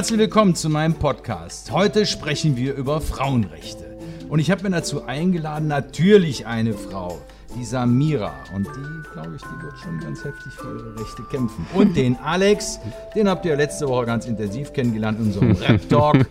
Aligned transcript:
Herzlich 0.00 0.18
willkommen 0.18 0.54
zu 0.54 0.70
meinem 0.70 0.94
Podcast. 0.94 1.72
Heute 1.72 2.06
sprechen 2.06 2.56
wir 2.56 2.72
über 2.72 3.02
Frauenrechte. 3.02 3.98
Und 4.30 4.38
ich 4.38 4.50
habe 4.50 4.62
mir 4.62 4.70
dazu 4.70 5.04
eingeladen, 5.04 5.68
natürlich 5.68 6.46
eine 6.46 6.72
Frau, 6.72 7.20
die 7.54 7.66
Samira. 7.66 8.32
Und 8.56 8.66
die, 8.66 9.12
glaube 9.12 9.36
ich, 9.36 9.42
die 9.42 9.62
wird 9.62 9.78
schon 9.78 10.00
ganz 10.00 10.24
heftig 10.24 10.54
für 10.54 10.74
ihre 10.74 10.98
Rechte 10.98 11.22
kämpfen. 11.24 11.66
Und 11.74 11.94
den 11.98 12.16
Alex, 12.16 12.80
den 13.14 13.28
habt 13.28 13.44
ihr 13.44 13.54
letzte 13.56 13.88
Woche 13.88 14.06
ganz 14.06 14.24
intensiv 14.24 14.72
kennengelernt 14.72 15.20
in 15.20 15.26
unserem 15.26 15.52
Rap-Talk. 15.52 16.26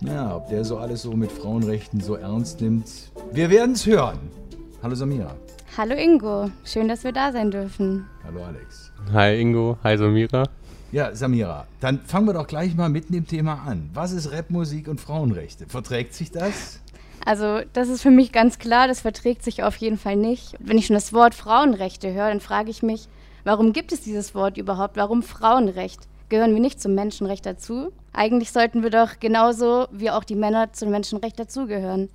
Ja, 0.00 0.34
ob 0.34 0.48
der 0.48 0.64
so 0.64 0.78
alles 0.78 1.02
so 1.02 1.12
mit 1.12 1.30
Frauenrechten 1.30 2.00
so 2.00 2.16
ernst 2.16 2.60
nimmt. 2.60 2.88
Wir 3.30 3.50
werden 3.50 3.76
es 3.76 3.86
hören. 3.86 4.18
Hallo 4.82 4.96
Samira. 4.96 5.36
Hallo 5.76 5.94
Ingo, 5.94 6.50
schön, 6.64 6.88
dass 6.88 7.04
wir 7.04 7.12
da 7.12 7.30
sein 7.30 7.52
dürfen. 7.52 8.06
Hallo 8.24 8.42
Alex. 8.42 8.90
Hi 9.12 9.40
Ingo, 9.40 9.78
hi 9.84 9.96
Samira. 9.96 10.42
Ja, 10.92 11.14
Samira, 11.14 11.68
dann 11.78 12.00
fangen 12.00 12.26
wir 12.26 12.32
doch 12.32 12.48
gleich 12.48 12.74
mal 12.74 12.88
mit 12.88 13.14
dem 13.14 13.24
Thema 13.24 13.62
an. 13.64 13.88
Was 13.94 14.10
ist 14.10 14.32
Rapmusik 14.32 14.88
und 14.88 15.00
Frauenrechte? 15.00 15.66
Verträgt 15.68 16.14
sich 16.14 16.32
das? 16.32 16.80
Also, 17.24 17.60
das 17.72 17.88
ist 17.88 18.02
für 18.02 18.10
mich 18.10 18.32
ganz 18.32 18.58
klar, 18.58 18.88
das 18.88 19.02
verträgt 19.02 19.44
sich 19.44 19.62
auf 19.62 19.76
jeden 19.76 19.98
Fall 19.98 20.16
nicht. 20.16 20.56
Wenn 20.58 20.78
ich 20.78 20.86
schon 20.86 20.94
das 20.94 21.12
Wort 21.12 21.36
Frauenrechte 21.36 22.12
höre, 22.12 22.30
dann 22.30 22.40
frage 22.40 22.70
ich 22.70 22.82
mich, 22.82 23.06
warum 23.44 23.72
gibt 23.72 23.92
es 23.92 24.00
dieses 24.00 24.34
Wort 24.34 24.56
überhaupt? 24.58 24.96
Warum 24.96 25.22
Frauenrecht? 25.22 26.00
Gehören 26.28 26.54
wir 26.54 26.60
nicht 26.60 26.80
zum 26.80 26.96
Menschenrecht 26.96 27.46
dazu? 27.46 27.92
Eigentlich 28.12 28.50
sollten 28.50 28.82
wir 28.82 28.90
doch 28.90 29.20
genauso 29.20 29.86
wie 29.92 30.10
auch 30.10 30.24
die 30.24 30.34
Männer 30.34 30.72
zum 30.72 30.90
Menschenrecht 30.90 31.38
dazugehören. 31.38 32.08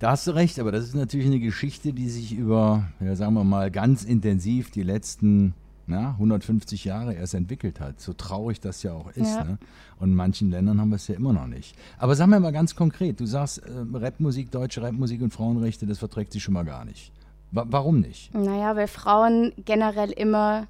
Da 0.00 0.10
hast 0.10 0.26
du 0.26 0.32
recht, 0.32 0.58
aber 0.58 0.70
das 0.70 0.84
ist 0.84 0.94
natürlich 0.94 1.28
eine 1.28 1.40
Geschichte, 1.40 1.94
die 1.94 2.10
sich 2.10 2.34
über, 2.34 2.88
ja, 3.00 3.16
sagen 3.16 3.32
wir 3.34 3.44
mal, 3.44 3.70
ganz 3.70 4.04
intensiv 4.04 4.70
die 4.70 4.82
letzten 4.82 5.54
na, 5.86 6.10
150 6.10 6.84
Jahre 6.84 7.14
erst 7.14 7.34
entwickelt 7.34 7.80
hat. 7.80 8.00
So 8.00 8.12
traurig 8.12 8.60
das 8.60 8.82
ja 8.82 8.92
auch 8.92 9.10
ist. 9.10 9.34
Ja. 9.34 9.44
Ne? 9.44 9.58
Und 9.98 10.10
in 10.10 10.14
manchen 10.14 10.50
Ländern 10.50 10.80
haben 10.80 10.90
wir 10.90 10.96
es 10.96 11.08
ja 11.08 11.14
immer 11.14 11.32
noch 11.32 11.46
nicht. 11.46 11.76
Aber 11.98 12.14
sag 12.14 12.28
mir 12.28 12.40
mal 12.40 12.52
ganz 12.52 12.74
konkret, 12.74 13.20
du 13.20 13.26
sagst, 13.26 13.58
äh, 13.58 13.70
Rapmusik, 13.92 14.50
deutsche 14.50 14.82
Rapmusik 14.82 15.20
und 15.22 15.32
Frauenrechte, 15.32 15.86
das 15.86 15.98
verträgt 15.98 16.32
sich 16.32 16.42
schon 16.42 16.54
mal 16.54 16.64
gar 16.64 16.84
nicht. 16.84 17.12
Wa 17.50 17.66
warum 17.68 18.00
nicht? 18.00 18.34
Naja, 18.34 18.74
weil 18.76 18.88
Frauen 18.88 19.52
generell 19.64 20.10
immer 20.10 20.66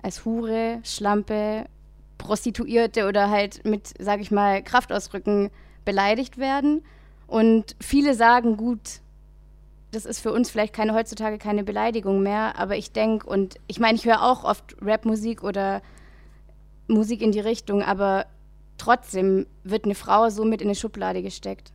als 0.00 0.24
Hure, 0.24 0.80
Schlampe, 0.84 1.66
Prostituierte 2.18 3.06
oder 3.06 3.30
halt 3.30 3.64
mit, 3.64 3.92
sag 3.98 4.20
ich 4.20 4.30
mal, 4.30 4.62
Kraftausdrücken 4.62 5.50
beleidigt 5.84 6.38
werden. 6.38 6.82
Und 7.26 7.76
viele 7.80 8.14
sagen, 8.14 8.56
gut, 8.56 9.01
das 9.92 10.06
ist 10.06 10.20
für 10.20 10.32
uns 10.32 10.50
vielleicht 10.50 10.72
keine 10.74 10.94
heutzutage 10.94 11.38
keine 11.38 11.64
Beleidigung 11.64 12.22
mehr, 12.22 12.58
aber 12.58 12.76
ich 12.76 12.92
denke 12.92 13.26
und 13.26 13.56
ich 13.66 13.78
meine, 13.78 13.94
ich 13.94 14.06
höre 14.06 14.22
auch 14.22 14.42
oft 14.42 14.76
Rapmusik 14.80 15.44
oder 15.44 15.82
Musik 16.88 17.20
in 17.20 17.30
die 17.30 17.40
Richtung, 17.40 17.82
aber 17.82 18.26
trotzdem 18.78 19.46
wird 19.64 19.84
eine 19.84 19.94
Frau 19.94 20.30
so 20.30 20.44
mit 20.44 20.62
in 20.62 20.68
eine 20.68 20.74
Schublade 20.74 21.22
gesteckt. 21.22 21.72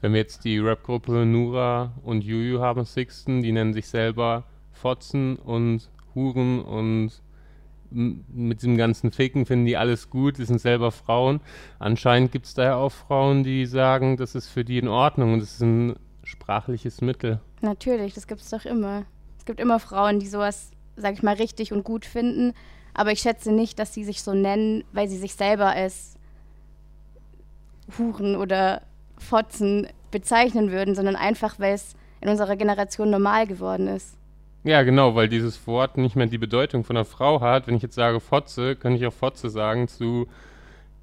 Wenn 0.00 0.12
wir 0.12 0.20
jetzt 0.20 0.44
die 0.44 0.58
Rapgruppe 0.58 1.26
Nura 1.26 1.92
und 2.04 2.22
Juju 2.22 2.60
haben, 2.60 2.84
Sixten, 2.84 3.42
die 3.42 3.50
nennen 3.50 3.72
sich 3.72 3.88
selber 3.88 4.44
Fotzen 4.70 5.36
und 5.36 5.88
Huren 6.14 6.60
und 6.60 7.10
mit 7.90 8.60
diesem 8.60 8.76
ganzen 8.76 9.10
Ficken 9.10 9.46
finden 9.46 9.64
die 9.64 9.78
alles 9.78 10.10
gut, 10.10 10.36
die 10.36 10.44
sind 10.44 10.60
selber 10.60 10.92
Frauen. 10.92 11.40
Anscheinend 11.78 12.30
gibt 12.32 12.44
es 12.44 12.52
da 12.52 12.64
ja 12.64 12.76
auch 12.76 12.92
Frauen, 12.92 13.42
die 13.42 13.64
sagen, 13.64 14.18
das 14.18 14.34
ist 14.34 14.48
für 14.48 14.62
die 14.62 14.76
in 14.76 14.88
Ordnung 14.88 15.32
und 15.32 15.40
das 15.40 15.54
ist 15.54 15.62
ein 15.62 15.96
sprachliches 16.28 17.00
Mittel. 17.00 17.40
Natürlich, 17.60 18.14
das 18.14 18.26
gibt 18.26 18.40
es 18.40 18.50
doch 18.50 18.64
immer. 18.64 19.04
Es 19.38 19.44
gibt 19.44 19.60
immer 19.60 19.80
Frauen, 19.80 20.20
die 20.20 20.26
sowas, 20.26 20.70
sag 20.96 21.14
ich 21.14 21.22
mal, 21.22 21.34
richtig 21.34 21.72
und 21.72 21.84
gut 21.84 22.04
finden. 22.04 22.52
Aber 22.94 23.12
ich 23.12 23.20
schätze 23.20 23.52
nicht, 23.52 23.78
dass 23.78 23.94
sie 23.94 24.04
sich 24.04 24.22
so 24.22 24.34
nennen, 24.34 24.84
weil 24.92 25.08
sie 25.08 25.16
sich 25.16 25.34
selber 25.34 25.68
als 25.68 26.16
Huren 27.96 28.36
oder 28.36 28.82
Fotzen 29.16 29.88
bezeichnen 30.10 30.70
würden, 30.70 30.94
sondern 30.94 31.16
einfach, 31.16 31.58
weil 31.58 31.74
es 31.74 31.94
in 32.20 32.28
unserer 32.28 32.56
Generation 32.56 33.10
normal 33.10 33.46
geworden 33.46 33.88
ist. 33.88 34.16
Ja, 34.64 34.82
genau, 34.82 35.14
weil 35.14 35.28
dieses 35.28 35.66
Wort 35.66 35.96
nicht 35.96 36.16
mehr 36.16 36.26
die 36.26 36.38
Bedeutung 36.38 36.84
von 36.84 36.96
einer 36.96 37.04
Frau 37.04 37.40
hat. 37.40 37.66
Wenn 37.66 37.76
ich 37.76 37.82
jetzt 37.82 37.94
sage 37.94 38.20
Fotze, 38.20 38.76
kann 38.76 38.94
ich 38.94 39.06
auch 39.06 39.12
Fotze 39.12 39.48
sagen 39.48 39.88
zu 39.88 40.26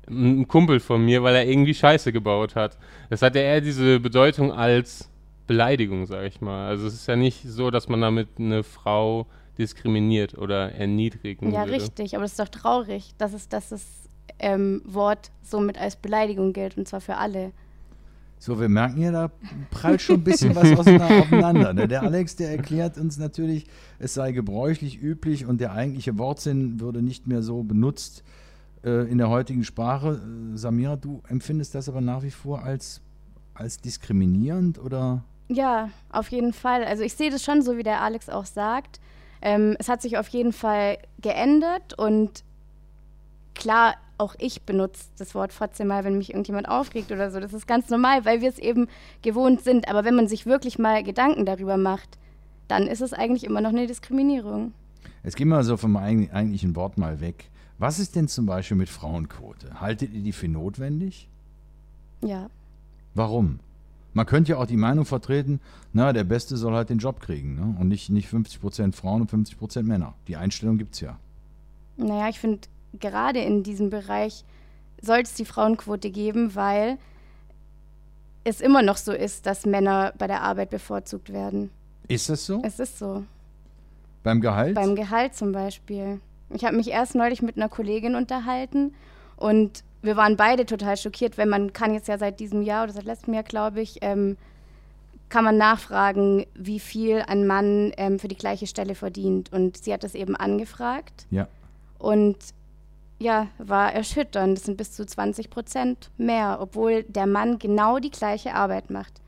einem 0.07 0.47
Kumpel 0.47 0.79
von 0.79 1.03
mir, 1.03 1.23
weil 1.23 1.35
er 1.35 1.47
irgendwie 1.47 1.73
Scheiße 1.73 2.11
gebaut 2.11 2.55
hat. 2.55 2.77
Es 3.09 3.21
hat 3.21 3.35
ja 3.35 3.41
eher 3.41 3.61
diese 3.61 3.99
Bedeutung 3.99 4.51
als 4.51 5.09
Beleidigung, 5.47 6.05
sage 6.05 6.27
ich 6.27 6.41
mal. 6.41 6.67
Also 6.67 6.87
es 6.87 6.93
ist 6.93 7.07
ja 7.07 7.15
nicht 7.15 7.43
so, 7.47 7.71
dass 7.71 7.87
man 7.87 8.01
damit 8.01 8.29
eine 8.37 8.63
Frau 8.63 9.27
diskriminiert 9.57 10.37
oder 10.37 10.73
erniedrigen 10.73 11.51
Ja, 11.51 11.61
würde. 11.65 11.73
richtig, 11.73 12.15
aber 12.15 12.25
es 12.25 12.31
ist 12.31 12.39
doch 12.39 12.49
traurig, 12.49 13.13
dass, 13.17 13.33
es, 13.33 13.47
dass 13.47 13.69
das 13.69 13.85
ähm, 14.39 14.81
Wort 14.85 15.31
somit 15.43 15.77
als 15.77 15.95
Beleidigung 15.95 16.53
gilt 16.53 16.77
und 16.77 16.87
zwar 16.87 17.01
für 17.01 17.17
alle. 17.17 17.51
So, 18.37 18.59
wir 18.59 18.67
merken 18.67 19.01
ja, 19.01 19.11
da 19.11 19.31
prallt 19.71 20.01
schon 20.01 20.17
ein 20.17 20.23
bisschen 20.23 20.55
was 20.55 20.77
aufeinander. 20.77 21.73
Ne? 21.73 21.87
Der 21.87 22.03
Alex, 22.03 22.35
der 22.35 22.51
erklärt 22.51 22.97
uns 22.97 23.17
natürlich, 23.17 23.65
es 23.97 24.13
sei 24.13 24.33
gebräuchlich, 24.33 25.01
üblich 25.01 25.45
und 25.45 25.61
der 25.61 25.71
eigentliche 25.71 26.17
Wortsinn 26.17 26.79
würde 26.79 27.01
nicht 27.01 27.27
mehr 27.27 27.41
so 27.41 27.63
benutzt 27.63 28.23
äh, 28.83 29.09
in 29.09 29.17
der 29.17 29.29
heutigen 29.29 29.63
Sprache. 29.63 30.21
Äh, 30.53 30.57
Samira, 30.57 30.97
du 30.97 31.23
empfindest 31.29 31.75
das 31.75 31.87
aber 31.87 32.01
nach 32.01 32.23
wie 32.23 32.31
vor 32.31 32.61
als, 32.63 33.01
als 33.53 33.77
diskriminierend 33.79 34.79
oder? 34.79 35.23
Ja, 35.47 35.89
auf 36.09 36.29
jeden 36.29 36.53
Fall. 36.53 36.83
Also 36.83 37.03
ich 37.03 37.13
sehe 37.13 37.29
das 37.29 37.43
schon 37.43 37.61
so, 37.61 37.77
wie 37.77 37.83
der 37.83 38.01
Alex 38.01 38.29
auch 38.29 38.45
sagt. 38.45 38.99
Ähm, 39.41 39.75
es 39.79 39.89
hat 39.89 40.01
sich 40.01 40.17
auf 40.17 40.27
jeden 40.29 40.53
Fall 40.53 40.97
geändert 41.21 41.97
und 41.97 42.43
klar, 43.53 43.95
auch 44.17 44.35
ich 44.39 44.63
benutze 44.63 45.05
das 45.17 45.35
Wort 45.35 45.51
Fotze 45.51 45.85
mal, 45.85 46.03
wenn 46.03 46.17
mich 46.17 46.29
irgendjemand 46.29 46.69
aufregt 46.69 47.11
oder 47.11 47.29
so. 47.31 47.39
Das 47.39 47.53
ist 47.53 47.67
ganz 47.67 47.89
normal, 47.89 48.25
weil 48.25 48.41
wir 48.41 48.49
es 48.49 48.59
eben 48.59 48.87
gewohnt 49.21 49.61
sind. 49.61 49.89
Aber 49.89 50.05
wenn 50.05 50.15
man 50.15 50.27
sich 50.27 50.45
wirklich 50.45 50.79
mal 50.79 51.03
Gedanken 51.03 51.45
darüber 51.45 51.77
macht, 51.77 52.17
dann 52.67 52.87
ist 52.87 53.01
es 53.01 53.13
eigentlich 53.13 53.43
immer 53.43 53.61
noch 53.61 53.69
eine 53.69 53.87
Diskriminierung. 53.87 54.73
Jetzt 55.23 55.35
gehen 55.35 55.49
wir 55.49 55.57
also 55.57 55.77
vom 55.77 55.97
eigentlichen 55.97 56.75
Wort 56.75 56.97
mal 56.97 57.19
weg. 57.19 57.49
Was 57.77 57.99
ist 57.99 58.15
denn 58.15 58.27
zum 58.27 58.45
Beispiel 58.45 58.77
mit 58.77 58.89
Frauenquote? 58.89 59.81
Haltet 59.81 60.13
ihr 60.13 60.21
die 60.21 60.31
für 60.31 60.47
notwendig? 60.47 61.27
Ja. 62.21 62.49
Warum? 63.13 63.59
Man 64.15 64.25
könnte 64.25 64.53
ja 64.53 64.57
auch 64.57 64.65
die 64.65 64.77
Meinung 64.77 65.03
vertreten, 65.03 65.59
na, 65.91 66.13
der 66.13 66.23
Beste 66.23 66.55
soll 66.55 66.73
halt 66.73 66.89
den 66.89 66.99
Job 66.99 67.19
kriegen. 67.19 67.55
Ne? 67.55 67.75
Und 67.79 67.89
nicht, 67.89 68.09
nicht 68.09 68.29
50% 68.29 68.93
Frauen 68.93 69.21
und 69.21 69.29
50% 69.29 69.83
Männer. 69.83 70.13
Die 70.29 70.37
Einstellung 70.37 70.77
gibt 70.77 70.95
es 70.95 71.01
ja. 71.01 71.19
Naja, 71.97 72.29
ich 72.29 72.39
finde, 72.39 72.61
gerade 72.97 73.39
in 73.39 73.63
diesem 73.63 73.89
Bereich 73.89 74.45
sollte 75.01 75.23
es 75.23 75.33
die 75.33 75.43
Frauenquote 75.43 76.11
geben, 76.11 76.55
weil 76.55 76.97
es 78.45 78.61
immer 78.61 78.81
noch 78.81 78.95
so 78.95 79.11
ist, 79.11 79.45
dass 79.47 79.65
Männer 79.65 80.13
bei 80.17 80.27
der 80.27 80.41
Arbeit 80.43 80.69
bevorzugt 80.69 81.33
werden. 81.33 81.69
Ist 82.07 82.29
das 82.29 82.45
so? 82.45 82.61
Es 82.63 82.79
ist 82.79 82.97
so. 82.97 83.25
Beim 84.23 84.39
Gehalt? 84.39 84.75
Beim 84.75 84.95
Gehalt 84.95 85.35
zum 85.35 85.51
Beispiel. 85.51 86.21
Ich 86.51 86.63
habe 86.63 86.77
mich 86.77 86.89
erst 86.89 87.15
neulich 87.15 87.41
mit 87.41 87.57
einer 87.57 87.67
Kollegin 87.67 88.15
unterhalten 88.15 88.93
und 89.35 89.83
wir 90.05 90.15
waren 90.15 90.37
beide 90.37 90.65
total 90.65 90.97
schockiert, 90.97 91.37
weil 91.37 91.47
man 91.47 91.73
kann 91.73 91.93
jetzt 91.93 92.07
ja 92.07 92.17
seit 92.17 92.39
diesem 92.39 92.61
Jahr 92.61 92.83
oder 92.83 92.93
seit 92.93 93.05
letztem 93.05 93.33
Jahr, 93.33 93.43
glaube 93.43 93.81
ich, 93.81 93.99
ähm, 94.01 94.37
kann 95.29 95.43
man 95.43 95.57
nachfragen, 95.57 96.45
wie 96.53 96.79
viel 96.79 97.23
ein 97.27 97.47
Mann 97.47 97.91
ähm, 97.97 98.19
für 98.19 98.27
die 98.27 98.37
gleiche 98.37 98.67
Stelle 98.67 98.95
verdient. 98.95 99.51
Und 99.51 99.77
sie 99.77 99.91
hat 99.91 100.03
das 100.03 100.15
eben 100.15 100.35
angefragt. 100.35 101.25
Ja. 101.31 101.47
Und 101.97 102.37
ja, 103.17 103.47
war 103.57 103.93
erschütternd. 103.93 104.57
Das 104.57 104.65
sind 104.65 104.77
bis 104.77 104.91
zu 104.91 105.05
20 105.05 105.49
Prozent 105.49 106.11
mehr, 106.17 106.59
obwohl 106.61 107.03
der 107.03 107.27
Mann 107.27 107.59
genau 107.59 107.99
die 107.99 108.11
gleiche 108.11 108.53
Arbeit 108.53 108.89
macht. 108.89 109.21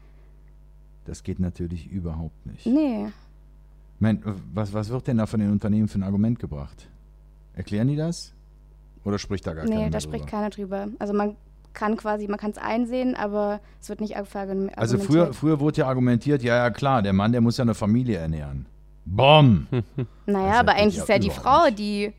Das 1.05 1.23
geht 1.23 1.39
natürlich 1.39 1.87
überhaupt 1.87 2.45
nicht. 2.45 2.65
Nee. 2.65 3.07
Mein, 3.99 4.21
was, 4.53 4.73
was 4.73 4.89
wird 4.89 5.07
denn 5.07 5.17
da 5.17 5.25
von 5.25 5.39
den 5.39 5.51
Unternehmen 5.51 5.87
für 5.87 5.99
ein 5.99 6.03
Argument 6.03 6.37
gebracht? 6.37 6.89
Erklären 7.53 7.87
die 7.87 7.95
das? 7.95 8.33
Oder 9.03 9.19
spricht 9.19 9.47
da 9.47 9.53
gar 9.53 9.65
nee, 9.65 9.71
keiner 9.71 9.89
da 9.89 9.99
drüber? 9.99 10.01
spricht 10.01 10.27
keiner 10.27 10.49
drüber. 10.49 10.87
Also 10.99 11.13
man 11.13 11.35
kann 11.73 11.95
quasi, 11.95 12.27
man 12.27 12.39
kann 12.39 12.51
es 12.51 12.57
einsehen, 12.57 13.15
aber 13.15 13.59
es 13.81 13.89
wird 13.89 14.01
nicht 14.01 14.17
argumentiert. 14.17 14.77
Also 14.77 14.97
früher, 14.97 15.33
früher 15.33 15.59
wurde 15.59 15.77
ja 15.81 15.87
argumentiert, 15.87 16.41
ja, 16.41 16.55
ja 16.55 16.69
klar, 16.71 17.01
der 17.01 17.13
Mann, 17.13 17.31
der 17.31 17.41
muss 17.41 17.57
ja 17.57 17.63
eine 17.63 17.75
Familie 17.75 18.17
ernähren. 18.17 18.65
Bom! 19.05 19.67
naja, 20.25 20.59
aber 20.59 20.73
eigentlich 20.73 20.97
ist 20.97 21.07
ja 21.07 21.19
die 21.19 21.29
Frau, 21.29 21.69
die 21.69 22.13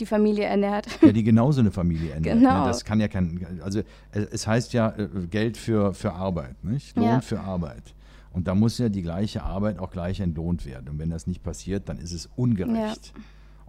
die 0.00 0.06
Familie 0.06 0.44
ernährt. 0.44 0.86
Ja, 1.00 1.12
die 1.12 1.22
genauso 1.22 1.60
eine 1.60 1.70
Familie 1.70 2.10
ernährt. 2.14 2.38
Genau. 2.38 2.60
Ne? 2.60 2.66
Das 2.66 2.84
kann 2.84 3.00
ja 3.00 3.08
kein, 3.08 3.46
also 3.62 3.82
es 4.10 4.46
heißt 4.46 4.72
ja 4.72 4.90
äh, 4.96 5.08
Geld 5.30 5.56
für, 5.56 5.94
für 5.94 6.12
Arbeit, 6.12 6.62
nicht? 6.64 6.96
Lohn 6.96 7.06
Ja. 7.06 7.20
für 7.20 7.40
Arbeit. 7.40 7.94
Und 8.32 8.48
da 8.48 8.54
muss 8.54 8.78
ja 8.78 8.88
die 8.88 9.02
gleiche 9.02 9.42
Arbeit 9.42 9.78
auch 9.78 9.90
gleich 9.90 10.20
entlohnt 10.20 10.64
werden. 10.64 10.88
Und 10.88 10.98
wenn 10.98 11.10
das 11.10 11.26
nicht 11.26 11.42
passiert, 11.42 11.88
dann 11.88 11.98
ist 11.98 12.12
es 12.12 12.28
ungerecht. 12.34 13.12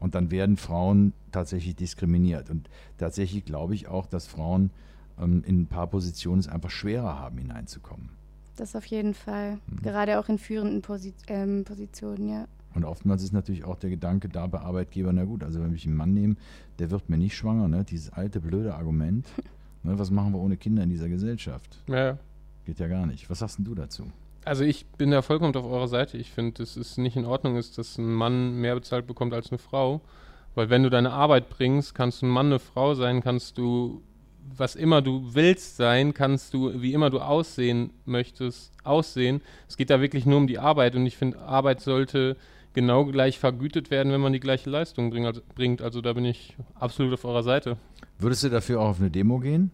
Und 0.03 0.15
dann 0.15 0.31
werden 0.31 0.57
Frauen 0.57 1.13
tatsächlich 1.31 1.77
diskriminiert. 1.77 2.49
Und 2.49 2.69
tatsächlich 2.97 3.45
glaube 3.45 3.73
ich 3.73 3.87
auch, 3.87 4.05
dass 4.05 4.27
Frauen 4.27 4.69
ähm, 5.17 5.45
in 5.47 5.61
ein 5.61 5.67
paar 5.67 5.87
Positionen 5.87 6.41
es 6.41 6.49
einfach 6.49 6.71
schwerer 6.71 7.17
haben, 7.17 7.37
hineinzukommen. 7.37 8.09
Das 8.57 8.75
auf 8.75 8.85
jeden 8.85 9.13
Fall. 9.13 9.59
Mhm. 9.67 9.81
Gerade 9.81 10.19
auch 10.19 10.27
in 10.27 10.39
führenden 10.39 10.81
Posi 10.81 11.13
ähm, 11.27 11.63
Positionen, 11.63 12.27
ja. 12.27 12.47
Und 12.75 12.83
oftmals 12.83 13.23
ist 13.23 13.31
natürlich 13.31 13.63
auch 13.63 13.77
der 13.77 13.91
Gedanke 13.91 14.27
da 14.27 14.45
bei 14.47 14.59
Arbeitgebern, 14.59 15.15
na 15.15 15.23
gut, 15.23 15.41
also 15.41 15.61
wenn 15.61 15.73
ich 15.73 15.85
einen 15.85 15.95
Mann 15.95 16.13
nehme, 16.13 16.35
der 16.79 16.91
wird 16.91 17.09
mir 17.09 17.17
nicht 17.17 17.37
schwanger, 17.37 17.69
ne? 17.69 17.85
dieses 17.85 18.11
alte 18.11 18.41
blöde 18.41 18.75
Argument. 18.75 19.25
ne? 19.83 19.97
Was 19.97 20.11
machen 20.11 20.33
wir 20.33 20.39
ohne 20.39 20.57
Kinder 20.57 20.83
in 20.83 20.89
dieser 20.89 21.07
Gesellschaft? 21.07 21.81
Ja. 21.87 22.17
Geht 22.65 22.79
ja 22.79 22.89
gar 22.89 23.05
nicht. 23.05 23.29
Was 23.29 23.39
sagst 23.39 23.57
denn 23.57 23.65
du 23.65 23.73
dazu? 23.73 24.03
Also 24.45 24.63
ich 24.63 24.85
bin 24.85 25.11
da 25.11 25.21
vollkommen 25.21 25.55
auf 25.55 25.65
eurer 25.65 25.87
Seite. 25.87 26.17
Ich 26.17 26.31
finde, 26.31 26.63
dass 26.63 26.75
es 26.75 26.97
nicht 26.97 27.15
in 27.15 27.25
Ordnung 27.25 27.55
ist, 27.55 27.77
dass 27.77 27.97
ein 27.97 28.13
Mann 28.13 28.55
mehr 28.55 28.75
bezahlt 28.75 29.07
bekommt 29.07 29.33
als 29.33 29.51
eine 29.51 29.57
Frau. 29.57 30.01
Weil 30.55 30.69
wenn 30.69 30.83
du 30.83 30.89
deine 30.89 31.11
Arbeit 31.11 31.49
bringst, 31.49 31.95
kannst 31.95 32.21
du 32.21 32.27
ein 32.27 32.29
Mann, 32.29 32.47
eine 32.47 32.59
Frau 32.59 32.93
sein, 32.93 33.21
kannst 33.21 33.57
du 33.57 34.03
was 34.57 34.75
immer 34.75 35.01
du 35.01 35.33
willst 35.33 35.77
sein, 35.77 36.13
kannst 36.13 36.53
du, 36.53 36.81
wie 36.81 36.93
immer 36.93 37.09
du 37.09 37.19
aussehen 37.19 37.91
möchtest, 38.05 38.73
aussehen. 38.83 39.41
Es 39.67 39.77
geht 39.77 39.89
da 39.89 40.01
wirklich 40.01 40.25
nur 40.25 40.37
um 40.37 40.47
die 40.47 40.59
Arbeit 40.59 40.95
und 40.95 41.05
ich 41.05 41.17
finde, 41.17 41.39
Arbeit 41.39 41.81
sollte 41.81 42.35
genau 42.73 43.05
gleich 43.05 43.39
vergütet 43.39 43.91
werden, 43.91 44.11
wenn 44.11 44.21
man 44.21 44.33
die 44.33 44.39
gleiche 44.39 44.69
Leistung 44.69 45.11
bringt. 45.55 45.81
Also 45.81 46.01
da 46.01 46.13
bin 46.13 46.25
ich 46.25 46.55
absolut 46.75 47.13
auf 47.13 47.25
eurer 47.25 47.43
Seite. 47.43 47.77
Würdest 48.19 48.43
du 48.43 48.49
dafür 48.49 48.81
auch 48.81 48.89
auf 48.89 48.99
eine 48.99 49.11
Demo 49.11 49.39
gehen? 49.39 49.71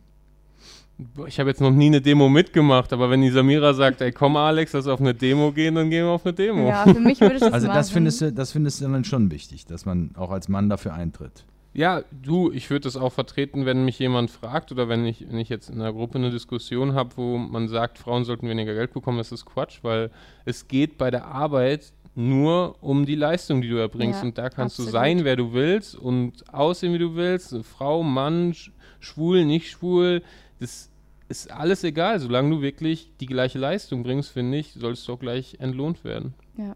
Ich 1.27 1.39
habe 1.39 1.49
jetzt 1.49 1.61
noch 1.61 1.71
nie 1.71 1.85
eine 1.87 2.01
Demo 2.01 2.27
mitgemacht, 2.27 2.91
aber 2.91 3.09
wenn 3.09 3.21
die 3.21 3.29
Samira 3.29 3.73
sagt, 3.73 4.01
ey 4.01 4.11
komm 4.11 4.35
Alex, 4.35 4.73
lass 4.73 4.87
auf 4.87 4.99
eine 4.99 5.13
Demo 5.13 5.51
gehen, 5.51 5.75
dann 5.75 5.89
gehen 5.89 6.05
wir 6.05 6.11
auf 6.11 6.25
eine 6.25 6.33
Demo. 6.33 6.67
Ja, 6.67 6.83
für 6.83 6.99
mich 6.99 7.21
würde 7.21 7.35
ich 7.35 7.39
das 7.41 7.53
Also 7.53 7.67
machen. 7.67 7.77
das 7.77 7.89
findest, 7.91 8.21
du, 8.21 8.33
das 8.33 8.51
findest 8.51 8.81
du 8.81 8.87
dann 8.89 9.03
schon 9.05 9.31
wichtig, 9.31 9.65
dass 9.65 9.85
man 9.85 10.11
auch 10.17 10.29
als 10.31 10.49
Mann 10.49 10.67
dafür 10.69 10.93
eintritt. 10.93 11.45
Ja, 11.73 12.01
du, 12.11 12.51
ich 12.51 12.69
würde 12.69 12.83
das 12.85 12.97
auch 12.97 13.13
vertreten, 13.13 13.65
wenn 13.65 13.85
mich 13.85 13.97
jemand 13.99 14.31
fragt 14.31 14.71
oder 14.71 14.89
wenn 14.89 15.05
ich, 15.05 15.25
wenn 15.29 15.37
ich 15.37 15.49
jetzt 15.49 15.69
in 15.69 15.79
einer 15.79 15.93
Gruppe 15.93 16.17
eine 16.17 16.31
Diskussion 16.31 16.95
habe, 16.95 17.11
wo 17.15 17.37
man 17.37 17.67
sagt, 17.69 17.97
Frauen 17.99 18.25
sollten 18.25 18.49
weniger 18.49 18.73
Geld 18.73 18.91
bekommen, 18.91 19.19
das 19.19 19.31
ist 19.31 19.45
Quatsch, 19.45 19.79
weil 19.83 20.09
es 20.45 20.67
geht 20.67 20.97
bei 20.97 21.11
der 21.11 21.25
Arbeit 21.27 21.93
nur 22.15 22.75
um 22.81 23.05
die 23.05 23.15
Leistung, 23.15 23.61
die 23.61 23.69
du 23.69 23.77
erbringst. 23.77 24.21
Ja, 24.21 24.27
und 24.27 24.37
da 24.37 24.49
kannst 24.49 24.73
absolut. 24.79 24.87
du 24.89 24.91
sein, 24.91 25.23
wer 25.23 25.35
du 25.37 25.53
willst 25.53 25.95
und 25.95 26.43
aussehen, 26.53 26.91
wie 26.93 26.97
du 26.97 27.15
willst. 27.15 27.55
Frau, 27.63 28.03
Mann, 28.03 28.51
sch- 28.51 28.71
schwul, 28.99 29.45
nicht 29.45 29.69
schwul. 29.69 30.23
Das 30.59 30.89
ist 31.27 31.51
alles 31.51 31.83
egal. 31.83 32.19
Solange 32.19 32.55
du 32.55 32.61
wirklich 32.61 33.11
die 33.19 33.25
gleiche 33.25 33.59
Leistung 33.59 34.03
bringst, 34.03 34.29
finde 34.29 34.57
ich, 34.57 34.73
sollst 34.73 35.07
du 35.07 35.13
auch 35.13 35.19
gleich 35.19 35.57
entlohnt 35.59 36.03
werden. 36.03 36.33
ja. 36.57 36.75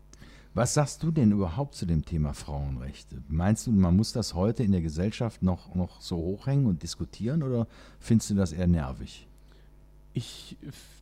Was 0.55 0.75
sagst 0.75 1.01
du 1.01 1.09
denn 1.09 1.31
überhaupt 1.31 1.73
zu 1.73 1.87
dem 1.87 2.05
Thema 2.05 2.35
Frauenrechte? 2.35 3.23
Meinst 3.27 3.65
du, 3.65 3.71
man 3.71 3.95
muss 3.95 4.13
das 4.13 4.35
heute 4.35 4.61
in 4.61 4.71
der 4.71 4.81
Gesellschaft 4.81 5.41
noch, 5.41 5.73
noch 5.73 5.99
so 5.99 6.15
hochhängen 6.15 6.67
und 6.67 6.83
diskutieren 6.83 7.41
oder 7.41 7.67
findest 7.99 8.29
du 8.29 8.35
das 8.35 8.51
eher 8.51 8.67
nervig? 8.67 9.27
Ich 10.13 10.55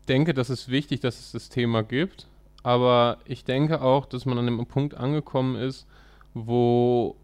denke, 0.07 0.33
das 0.33 0.49
ist 0.49 0.69
wichtig, 0.69 1.01
dass 1.01 1.19
es 1.19 1.31
das 1.33 1.49
Thema 1.49 1.83
gibt, 1.83 2.27
aber 2.63 3.17
ich 3.25 3.43
denke 3.43 3.81
auch, 3.81 4.05
dass 4.05 4.25
man 4.25 4.37
an 4.37 4.47
einem 4.47 4.65
Punkt 4.67 4.93
angekommen 4.93 5.57
ist, 5.57 5.85
wo 6.33 7.17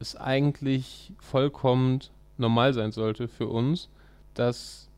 es 0.00 0.16
eigentlich 0.16 1.14
vollkommen 1.18 2.00
normal 2.36 2.74
sein 2.74 2.92
sollte 2.92 3.26
für 3.26 3.46
uns, 3.46 3.88
dass 4.34 4.88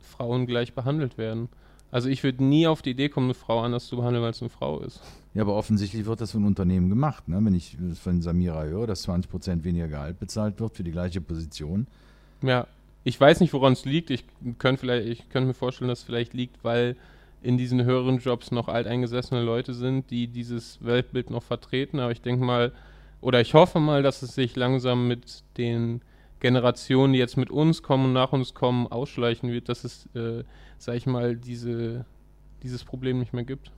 Frauen 0.00 0.46
gleich 0.46 0.74
behandelt 0.74 1.18
werden. 1.18 1.48
Also 1.90 2.08
ich 2.08 2.22
würde 2.22 2.44
nie 2.44 2.66
auf 2.66 2.82
die 2.82 2.90
Idee 2.90 3.08
kommen, 3.08 3.26
eine 3.26 3.34
Frau 3.34 3.60
anders 3.60 3.86
zu 3.86 3.96
behandeln, 3.96 4.22
weil 4.22 4.30
es 4.30 4.40
eine 4.40 4.50
Frau 4.50 4.80
ist. 4.80 5.00
Ja, 5.34 5.42
aber 5.42 5.54
offensichtlich 5.54 6.06
wird 6.06 6.20
das 6.20 6.32
von 6.32 6.44
Unternehmen 6.44 6.88
gemacht. 6.88 7.28
Ne? 7.28 7.38
Wenn 7.42 7.54
ich 7.54 7.76
von 8.00 8.20
Samira 8.20 8.64
höre, 8.64 8.86
dass 8.86 9.02
20 9.02 9.30
Prozent 9.30 9.64
weniger 9.64 9.88
Gehalt 9.88 10.18
bezahlt 10.20 10.60
wird 10.60 10.76
für 10.76 10.84
die 10.84 10.92
gleiche 10.92 11.20
Position. 11.20 11.86
Ja, 12.42 12.66
ich 13.04 13.20
weiß 13.20 13.40
nicht, 13.40 13.52
woran 13.52 13.72
es 13.72 13.84
liegt. 13.84 14.10
Ich 14.10 14.24
könnte 14.58 14.86
könnte 15.30 15.46
mir 15.46 15.54
vorstellen, 15.54 15.88
dass 15.88 16.00
es 16.00 16.04
vielleicht 16.04 16.34
liegt, 16.34 16.62
weil 16.62 16.96
in 17.42 17.56
diesen 17.56 17.84
höheren 17.84 18.18
Jobs 18.18 18.50
noch 18.50 18.68
alteingesessene 18.68 19.42
Leute 19.42 19.72
sind, 19.72 20.10
die 20.10 20.26
dieses 20.26 20.84
Weltbild 20.84 21.30
noch 21.30 21.42
vertreten. 21.42 21.98
Aber 21.98 22.12
ich 22.12 22.20
denke 22.20 22.44
mal, 22.44 22.72
oder 23.20 23.40
ich 23.40 23.54
hoffe 23.54 23.80
mal, 23.80 24.02
dass 24.02 24.22
es 24.22 24.34
sich 24.34 24.56
langsam 24.56 25.08
mit 25.08 25.42
den 25.56 26.02
Generationen, 26.40 27.12
die 27.12 27.18
jetzt 27.18 27.36
mit 27.36 27.50
uns 27.50 27.82
kommen 27.82 28.06
und 28.06 28.12
nach 28.12 28.32
uns 28.32 28.54
kommen, 28.54 28.86
ausschleichen 28.86 29.50
wird, 29.50 29.68
dass 29.68 29.84
es, 29.84 30.06
äh, 30.14 30.44
sag 30.78 30.96
ich 30.96 31.06
mal, 31.06 31.36
diese, 31.36 32.04
dieses 32.62 32.84
Problem 32.84 33.18
nicht 33.18 33.32
mehr 33.32 33.44
gibt. 33.44 33.70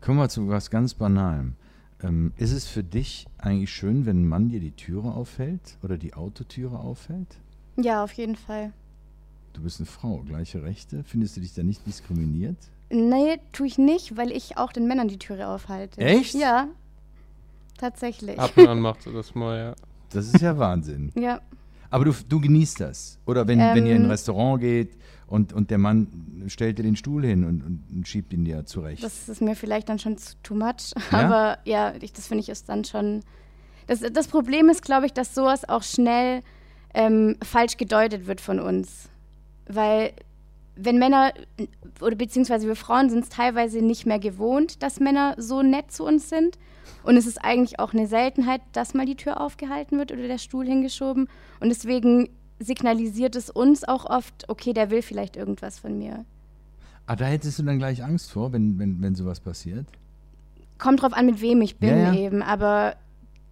Kommen 0.00 0.18
wir 0.18 0.28
zu 0.28 0.48
was 0.48 0.70
ganz 0.70 0.94
Banalem. 0.94 1.56
Ähm, 2.02 2.32
ist 2.36 2.52
es 2.52 2.66
für 2.66 2.84
dich 2.84 3.26
eigentlich 3.38 3.72
schön, 3.72 4.06
wenn 4.06 4.22
ein 4.22 4.28
Mann 4.28 4.48
dir 4.48 4.60
die 4.60 4.72
Türe 4.72 5.12
aufhält 5.12 5.78
oder 5.82 5.98
die 5.98 6.14
Autotüre 6.14 6.78
aufhält? 6.78 7.38
ja, 7.76 8.04
auf 8.04 8.12
jeden 8.12 8.36
Fall. 8.36 8.72
Du 9.52 9.62
bist 9.62 9.80
eine 9.80 9.86
Frau, 9.86 10.18
gleiche 10.18 10.62
Rechte. 10.62 11.04
Findest 11.04 11.36
du 11.36 11.40
dich 11.40 11.54
da 11.54 11.62
nicht 11.62 11.86
diskriminiert? 11.86 12.56
Nee, 12.90 13.38
tue 13.52 13.66
ich 13.66 13.78
nicht, 13.78 14.16
weil 14.16 14.30
ich 14.30 14.58
auch 14.58 14.72
den 14.72 14.86
Männern 14.86 15.08
die 15.08 15.18
Türe 15.18 15.48
aufhalte. 15.48 16.00
Echt? 16.00 16.34
Ja. 16.34 16.68
Tatsächlich. 17.78 18.38
Ab 18.38 18.56
und 18.56 18.68
an 18.68 18.80
macht 18.80 19.02
sie 19.02 19.12
das 19.12 19.34
mal, 19.34 19.58
ja. 19.58 19.74
Das 20.10 20.26
ist 20.26 20.40
ja 20.40 20.56
Wahnsinn. 20.58 21.12
Ja. 21.16 21.40
Aber 21.90 22.04
du, 22.04 22.12
du 22.28 22.40
genießt 22.40 22.80
das. 22.80 23.18
Oder 23.26 23.46
wenn, 23.46 23.58
wenn 23.58 23.86
ihr 23.86 23.92
in 23.94 24.02
ein 24.02 24.04
Ähm. 24.04 24.10
Restaurant 24.10 24.60
geht 24.60 24.96
und, 25.26 25.52
und 25.52 25.70
der 25.70 25.78
Mann 25.78 26.42
stellt 26.48 26.78
dir 26.78 26.82
den 26.82 26.96
Stuhl 26.96 27.24
hin 27.24 27.44
und, 27.44 27.62
und, 27.64 27.84
und 27.94 28.08
schiebt 28.08 28.32
ihn 28.32 28.44
dir 28.44 28.66
zurecht. 28.66 29.02
Das 29.02 29.28
ist 29.28 29.40
mir 29.40 29.54
vielleicht 29.56 29.88
dann 29.88 29.98
schon 29.98 30.18
zu- 30.18 30.34
too 30.42 30.54
much. 30.54 30.92
Ja? 31.12 31.18
Aber 31.18 31.58
ja, 31.64 31.94
ich, 32.00 32.12
das 32.12 32.26
finde 32.26 32.42
ich 32.42 32.48
ist 32.48 32.68
dann 32.68 32.84
schon. 32.84 33.20
Das, 33.86 34.00
das 34.00 34.28
Problem 34.28 34.68
ist, 34.68 34.82
glaube 34.82 35.06
ich, 35.06 35.12
dass 35.12 35.34
sowas 35.34 35.68
auch 35.68 35.82
schnell 35.82 36.42
ähm, 36.94 37.36
falsch 37.42 37.76
gedeutet 37.76 38.26
wird 38.26 38.40
von 38.40 38.58
uns. 38.60 39.08
Weil 39.66 40.12
wenn 40.76 40.98
Männer 40.98 41.32
oder 42.00 42.16
beziehungsweise 42.16 42.66
wir 42.66 42.76
Frauen 42.76 43.10
sind 43.10 43.24
es 43.24 43.28
teilweise 43.28 43.80
nicht 43.80 44.06
mehr 44.06 44.18
gewohnt, 44.18 44.82
dass 44.82 45.00
Männer 45.00 45.34
so 45.38 45.62
nett 45.62 45.92
zu 45.92 46.04
uns 46.04 46.28
sind. 46.28 46.58
Und 47.02 47.16
es 47.16 47.26
ist 47.26 47.38
eigentlich 47.44 47.78
auch 47.78 47.92
eine 47.92 48.06
Seltenheit, 48.06 48.62
dass 48.72 48.94
mal 48.94 49.06
die 49.06 49.14
Tür 49.14 49.40
aufgehalten 49.40 49.98
wird 49.98 50.10
oder 50.10 50.26
der 50.26 50.38
Stuhl 50.38 50.66
hingeschoben. 50.66 51.28
Und 51.60 51.68
deswegen 51.68 52.30
signalisiert 52.58 53.36
es 53.36 53.50
uns 53.50 53.84
auch 53.84 54.06
oft, 54.06 54.48
okay, 54.48 54.72
der 54.72 54.90
will 54.90 55.02
vielleicht 55.02 55.36
irgendwas 55.36 55.78
von 55.78 55.98
mir. 55.98 56.24
ah, 57.06 57.16
da 57.16 57.26
hättest 57.26 57.58
du 57.58 57.62
dann 57.62 57.78
gleich 57.78 58.02
Angst 58.02 58.30
vor, 58.30 58.52
wenn, 58.52 58.78
wenn, 58.78 59.02
wenn 59.02 59.14
sowas 59.14 59.40
passiert? 59.40 59.86
Kommt 60.78 61.02
drauf 61.02 61.12
an, 61.12 61.26
mit 61.26 61.40
wem 61.40 61.60
ich 61.62 61.76
bin 61.76 61.90
Ja, 61.90 62.12
ja. 62.12 62.14
eben, 62.14 62.42
aber 62.42 62.96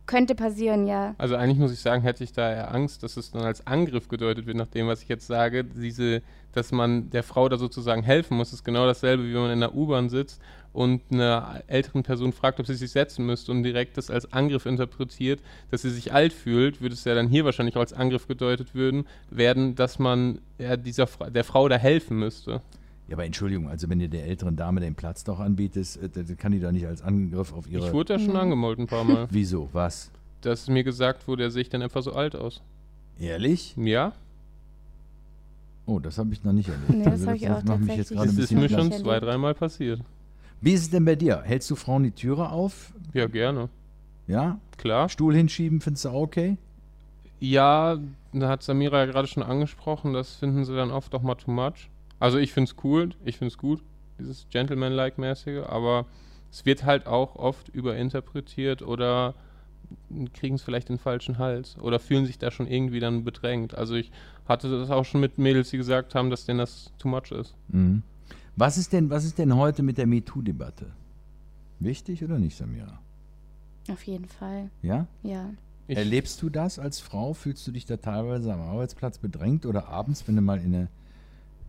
könnte 0.06 0.34
passieren, 0.34 0.86
ja. 0.86 1.14
Also 1.18 1.36
eigentlich 1.36 1.58
muss 1.58 1.72
ich 1.72 1.80
sagen, 1.80 2.02
hätte 2.02 2.24
ich 2.24 2.32
da 2.32 2.50
eher 2.50 2.74
Angst, 2.74 3.02
dass 3.02 3.16
es 3.16 3.30
dann 3.30 3.42
als 3.42 3.66
Angriff 3.66 4.08
gedeutet 4.08 4.46
wird, 4.46 4.56
nach 4.56 4.66
dem, 4.66 4.88
was 4.88 5.02
ich 5.02 5.08
jetzt 5.08 5.26
sage. 5.26 5.64
Diese, 5.64 6.22
dass 6.52 6.72
man 6.72 7.10
der 7.10 7.22
Frau 7.22 7.48
da 7.48 7.56
sozusagen 7.56 8.02
helfen 8.02 8.36
muss, 8.36 8.52
ist 8.52 8.64
genau 8.64 8.86
dasselbe, 8.86 9.24
wie 9.24 9.34
wenn 9.34 9.42
man 9.42 9.50
in 9.52 9.60
der 9.60 9.74
U-Bahn 9.74 10.08
sitzt 10.08 10.40
und 10.72 11.02
einer 11.10 11.62
älteren 11.66 12.02
Person 12.02 12.32
fragt, 12.32 12.58
ob 12.58 12.66
sie 12.66 12.74
sich 12.74 12.90
setzen 12.90 13.26
müsste 13.26 13.52
und 13.52 13.62
direkt 13.62 13.96
das 13.96 14.10
als 14.10 14.32
Angriff 14.32 14.66
interpretiert, 14.66 15.40
dass 15.70 15.82
sie 15.82 15.90
sich 15.90 16.12
alt 16.12 16.32
fühlt, 16.32 16.80
würde 16.80 16.94
es 16.94 17.04
ja 17.04 17.14
dann 17.14 17.28
hier 17.28 17.44
wahrscheinlich 17.44 17.76
auch 17.76 17.80
als 17.80 17.92
Angriff 17.92 18.26
gedeutet 18.26 18.74
würden, 18.74 19.06
werden, 19.30 19.74
dass 19.74 19.98
man 19.98 20.40
ja, 20.58 20.76
dieser 20.76 21.06
der 21.28 21.44
Frau 21.44 21.68
da 21.68 21.76
helfen 21.76 22.18
müsste. 22.18 22.62
Ja, 23.08 23.16
aber 23.16 23.24
Entschuldigung, 23.24 23.68
also 23.68 23.88
wenn 23.90 24.00
ihr 24.00 24.08
der 24.08 24.26
älteren 24.26 24.56
Dame 24.56 24.80
den 24.80 24.94
Platz 24.94 25.24
doch 25.24 25.40
anbietest, 25.40 26.02
äh, 26.02 26.08
das 26.08 26.36
kann 26.36 26.52
die 26.52 26.60
doch 26.60 26.72
nicht 26.72 26.86
als 26.86 27.02
Angriff 27.02 27.52
auf 27.52 27.70
ihre... 27.70 27.86
Ich 27.86 27.92
wurde 27.92 28.14
da 28.14 28.18
schon 28.18 28.36
angemalt 28.36 28.78
ein 28.78 28.86
paar 28.86 29.04
Mal. 29.04 29.26
Wieso? 29.30 29.68
Was? 29.72 30.10
dass 30.40 30.66
mir 30.68 30.82
gesagt 30.82 31.28
wurde, 31.28 31.44
er 31.44 31.50
sehe 31.52 31.62
ich 31.62 31.68
dann 31.68 31.82
einfach 31.82 32.02
so 32.02 32.12
alt 32.14 32.34
aus. 32.34 32.62
Ehrlich? 33.20 33.76
Ja, 33.76 34.12
Oh, 35.84 35.98
das 35.98 36.18
habe 36.18 36.32
ich 36.32 36.44
noch 36.44 36.52
nicht 36.52 36.68
erlebt. 36.68 36.90
Nee, 36.90 37.04
das 37.04 37.12
Also 37.12 37.26
habe 37.26 37.36
ich 37.36 37.50
auch 37.50 37.62
macht 37.64 37.80
mich 37.80 37.96
jetzt 37.96 38.10
gerade 38.10 38.22
ein 38.22 38.26
das 38.28 38.38
ist 38.38 38.40
bisschen 38.50 38.60
mir 38.60 38.68
schon 38.68 38.92
zwei, 38.92 39.18
dreimal 39.18 39.54
passiert. 39.54 40.00
Wie 40.60 40.72
ist 40.72 40.82
es 40.82 40.90
denn 40.90 41.04
bei 41.04 41.16
dir? 41.16 41.42
Hältst 41.42 41.70
du 41.70 41.74
Frauen 41.74 42.04
die 42.04 42.12
Türe 42.12 42.50
auf? 42.50 42.92
Ja, 43.12 43.26
gerne. 43.26 43.68
Ja? 44.28 44.58
Klar. 44.78 45.08
Stuhl 45.08 45.34
hinschieben, 45.34 45.80
findest 45.80 46.04
du 46.04 46.10
auch 46.10 46.22
okay? 46.22 46.56
Ja, 47.40 47.98
da 48.32 48.48
hat 48.48 48.62
Samira 48.62 49.00
ja 49.00 49.06
gerade 49.06 49.26
schon 49.26 49.42
angesprochen, 49.42 50.12
das 50.12 50.36
finden 50.36 50.64
sie 50.64 50.76
dann 50.76 50.92
oft 50.92 51.12
auch 51.16 51.22
mal 51.22 51.34
too 51.34 51.50
much. 51.50 51.88
Also 52.22 52.38
ich 52.38 52.52
finde 52.52 52.70
es 52.70 52.84
cool, 52.84 53.10
ich 53.24 53.36
finde 53.36 53.48
es 53.50 53.58
gut, 53.58 53.82
dieses 54.20 54.46
Gentleman-like-mäßige, 54.48 55.66
aber 55.66 56.06
es 56.52 56.64
wird 56.64 56.84
halt 56.84 57.08
auch 57.08 57.34
oft 57.34 57.68
überinterpretiert 57.70 58.80
oder 58.80 59.34
kriegen 60.32 60.54
es 60.54 60.62
vielleicht 60.62 60.88
den 60.88 60.98
falschen 60.98 61.38
Hals 61.38 61.76
oder 61.78 61.98
fühlen 61.98 62.24
sich 62.24 62.38
da 62.38 62.52
schon 62.52 62.68
irgendwie 62.68 63.00
dann 63.00 63.24
bedrängt. 63.24 63.74
Also 63.76 63.96
ich 63.96 64.12
hatte 64.46 64.70
das 64.70 64.88
auch 64.90 65.04
schon 65.04 65.20
mit 65.20 65.38
Mädels, 65.38 65.70
die 65.70 65.78
gesagt 65.78 66.14
haben, 66.14 66.30
dass 66.30 66.46
denen 66.46 66.60
das 66.60 66.92
too 66.96 67.08
much 67.08 67.32
ist. 67.32 67.56
Mhm. 67.66 68.04
Was 68.54 68.78
ist 68.78 68.92
denn, 68.92 69.10
was 69.10 69.24
ist 69.24 69.38
denn 69.38 69.56
heute 69.56 69.82
mit 69.82 69.98
der 69.98 70.06
MeToo-Debatte? 70.06 70.92
Wichtig 71.80 72.22
oder 72.22 72.38
nicht, 72.38 72.56
Samira? 72.56 73.00
Auf 73.90 74.04
jeden 74.04 74.28
Fall, 74.28 74.70
Ja? 74.82 75.08
ja. 75.24 75.50
Ich, 75.88 75.98
Erlebst 75.98 76.40
du 76.40 76.50
das 76.50 76.78
als 76.78 77.00
Frau? 77.00 77.34
Fühlst 77.34 77.66
du 77.66 77.72
dich 77.72 77.84
da 77.84 77.96
teilweise 77.96 78.54
am 78.54 78.60
Arbeitsplatz 78.60 79.18
bedrängt 79.18 79.66
oder 79.66 79.88
abends, 79.88 80.28
wenn 80.28 80.36
du 80.36 80.40
mal 80.42 80.60
in 80.60 80.72
eine, 80.72 80.88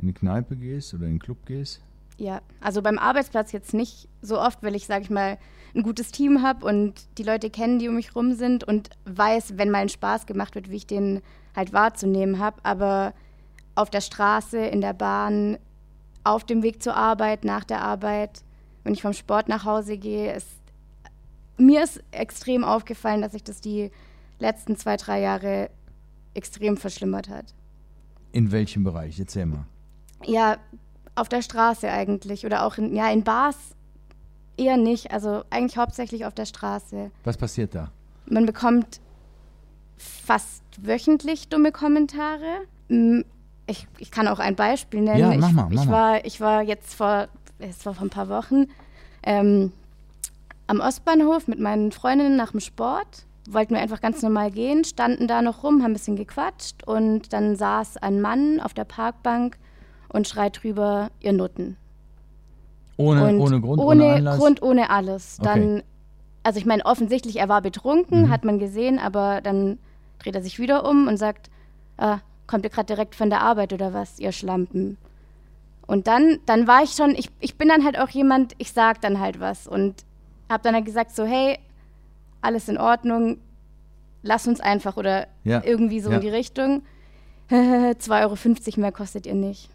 in 0.03 0.09
eine 0.09 0.13
Kneipe 0.13 0.55
gehst 0.55 0.93
oder 0.93 1.03
in 1.03 1.11
einen 1.11 1.19
Club 1.19 1.45
gehst? 1.45 1.81
Ja, 2.17 2.41
also 2.61 2.81
beim 2.81 2.99
Arbeitsplatz 2.99 3.51
jetzt 3.51 3.73
nicht 3.73 4.07
so 4.21 4.39
oft, 4.39 4.61
weil 4.61 4.75
ich, 4.75 4.85
sage 4.85 5.03
ich 5.03 5.09
mal, 5.09 5.37
ein 5.75 5.81
gutes 5.81 6.11
Team 6.11 6.43
habe 6.43 6.65
und 6.65 6.93
die 7.17 7.23
Leute 7.23 7.49
kennen, 7.49 7.79
die 7.79 7.89
um 7.89 7.95
mich 7.95 8.15
rum 8.15 8.33
sind 8.33 8.63
und 8.63 8.91
weiß, 9.05 9.57
wenn 9.57 9.71
mal 9.71 9.79
ein 9.79 9.89
Spaß 9.89 10.27
gemacht 10.27 10.53
wird, 10.53 10.69
wie 10.69 10.75
ich 10.75 10.87
den 10.87 11.21
halt 11.55 11.73
wahrzunehmen 11.73 12.37
habe. 12.37 12.57
Aber 12.63 13.13
auf 13.73 13.89
der 13.89 14.01
Straße, 14.01 14.59
in 14.59 14.81
der 14.81 14.93
Bahn, 14.93 15.57
auf 16.23 16.43
dem 16.43 16.61
Weg 16.61 16.83
zur 16.83 16.95
Arbeit, 16.95 17.43
nach 17.43 17.63
der 17.63 17.81
Arbeit, 17.81 18.43
wenn 18.83 18.93
ich 18.93 19.01
vom 19.01 19.13
Sport 19.13 19.47
nach 19.47 19.65
Hause 19.65 19.97
gehe, 19.97 20.33
ist 20.35 20.47
mir 21.57 21.83
ist 21.83 22.03
extrem 22.11 22.63
aufgefallen, 22.63 23.21
dass 23.21 23.31
sich 23.31 23.43
das 23.43 23.61
die 23.61 23.91
letzten 24.39 24.75
zwei, 24.75 24.97
drei 24.97 25.21
Jahre 25.21 25.69
extrem 26.33 26.77
verschlimmert 26.77 27.29
hat. 27.29 27.53
In 28.31 28.51
welchem 28.51 28.83
Bereich? 28.83 29.19
Erzähl 29.19 29.45
mal. 29.45 29.65
Ja, 30.25 30.57
auf 31.15 31.29
der 31.29 31.41
Straße 31.41 31.89
eigentlich. 31.89 32.45
Oder 32.45 32.65
auch 32.65 32.77
in, 32.77 32.95
ja, 32.95 33.09
in 33.11 33.23
Bars 33.23 33.57
eher 34.57 34.77
nicht. 34.77 35.11
Also 35.11 35.43
eigentlich 35.49 35.77
hauptsächlich 35.77 36.25
auf 36.25 36.33
der 36.33 36.45
Straße. 36.45 37.11
Was 37.23 37.37
passiert 37.37 37.75
da? 37.75 37.91
Man 38.25 38.45
bekommt 38.45 38.99
fast 39.97 40.63
wöchentlich 40.77 41.49
dumme 41.49 41.71
Kommentare. 41.71 42.61
Mm, 42.89 43.21
Ich, 43.67 43.87
ich 43.97 44.11
kann 44.11 44.27
auch 44.27 44.39
ein 44.39 44.55
Beispiel 44.55 45.01
nennen. 45.01 45.19
Ja, 45.19 45.27
mach 45.37 45.49
ich, 45.49 45.53
mal, 45.55 45.63
mach 45.69 45.71
ich, 45.71 45.85
mal. 45.85 45.91
war, 45.91 46.25
ich 46.25 46.41
war 46.41 46.61
jetzt 46.63 46.95
vor, 46.95 47.27
es 47.59 47.85
war 47.85 47.93
vor 47.93 48.05
ein 48.05 48.09
paar 48.09 48.29
Wochen 48.29 48.65
ähm, 49.23 49.71
am 50.67 50.79
Ostbahnhof 50.79 51.47
mit 51.47 51.59
meinen 51.59 51.91
Freundinnen 51.91 52.35
nach 52.35 52.51
dem 52.51 52.59
Sport. 52.59 53.25
Wollten 53.49 53.73
wir 53.73 53.81
einfach 53.81 53.99
ganz 54.01 54.21
normal 54.21 54.51
gehen, 54.51 54.85
standen 54.85 55.27
da 55.27 55.41
noch 55.41 55.63
rum, 55.63 55.83
haben 55.83 55.91
ein 55.91 55.93
bisschen 55.93 56.15
gequatscht 56.15 56.85
und 56.87 57.33
dann 57.33 57.55
saß 57.57 57.97
ein 57.97 58.21
Mann 58.21 58.61
auf 58.61 58.73
der 58.73 58.85
Parkbank 58.85 59.57
und 60.13 60.27
schreit 60.27 60.63
drüber, 60.63 61.09
ihr 61.19 61.33
Nutten. 61.33 61.75
Ohne, 62.97 63.27
Und 63.27 63.39
ohne 63.41 63.59
Grund, 63.59 63.81
ohne, 63.81 64.03
ohne 64.05 64.13
Anlass? 64.15 64.37
Grund, 64.37 64.61
ohne 64.61 64.89
alles. 64.89 65.37
Okay. 65.41 65.49
Dann, 65.49 65.83
also 66.43 66.59
ich 66.59 66.65
meine, 66.65 66.85
offensichtlich, 66.85 67.37
er 67.37 67.49
war 67.49 67.61
betrunken, 67.61 68.23
Mhm. 68.23 68.29
hat 68.29 68.45
man 68.45 68.59
gesehen, 68.59 68.99
aber 68.99 69.41
dann 69.41 69.79
dreht 70.19 70.35
er 70.35 70.41
sich 70.43 70.59
wieder 70.59 70.87
um 70.87 71.07
und 71.07 71.17
sagt, 71.17 71.49
ah, 71.97 72.19
kommt 72.47 72.63
ihr 72.63 72.69
gerade 72.69 72.85
direkt 72.85 73.15
von 73.15 73.29
der 73.29 73.41
Arbeit 73.41 73.73
oder 73.73 73.93
was, 73.93 74.19
ihr 74.19 74.31
Schlampen. 74.31 74.97
Und 75.87 76.07
dann, 76.07 76.39
dann 76.45 76.67
war 76.67 76.83
ich 76.83 76.91
schon, 76.91 77.11
ich, 77.15 77.29
ich 77.39 77.57
bin 77.57 77.67
dann 77.67 77.83
halt 77.83 77.99
auch 77.99 78.09
jemand, 78.09 78.53
ich 78.57 78.71
sag 78.71 79.01
dann 79.01 79.19
halt 79.19 79.39
was 79.39 79.67
und 79.67 79.95
hab 80.49 80.61
dann 80.63 80.75
halt 80.75 80.85
gesagt 80.85 81.15
so, 81.15 81.25
hey, 81.25 81.57
alles 82.41 82.69
in 82.69 82.77
Ordnung, 82.77 83.37
lass 84.21 84.47
uns 84.47 84.59
einfach 84.61 84.97
oder 84.97 85.27
Ja, 85.43 85.61
irgendwie 85.65 85.99
so 85.99 86.09
ja. 86.09 86.17
in 86.17 86.21
die 86.21 86.29
Richtung. 86.29 86.83
2,50 87.49 88.11
Euro 88.21 88.81
mehr 88.81 88.91
kostet 88.91 89.25
ihr 89.25 89.33
nicht. 89.35 89.69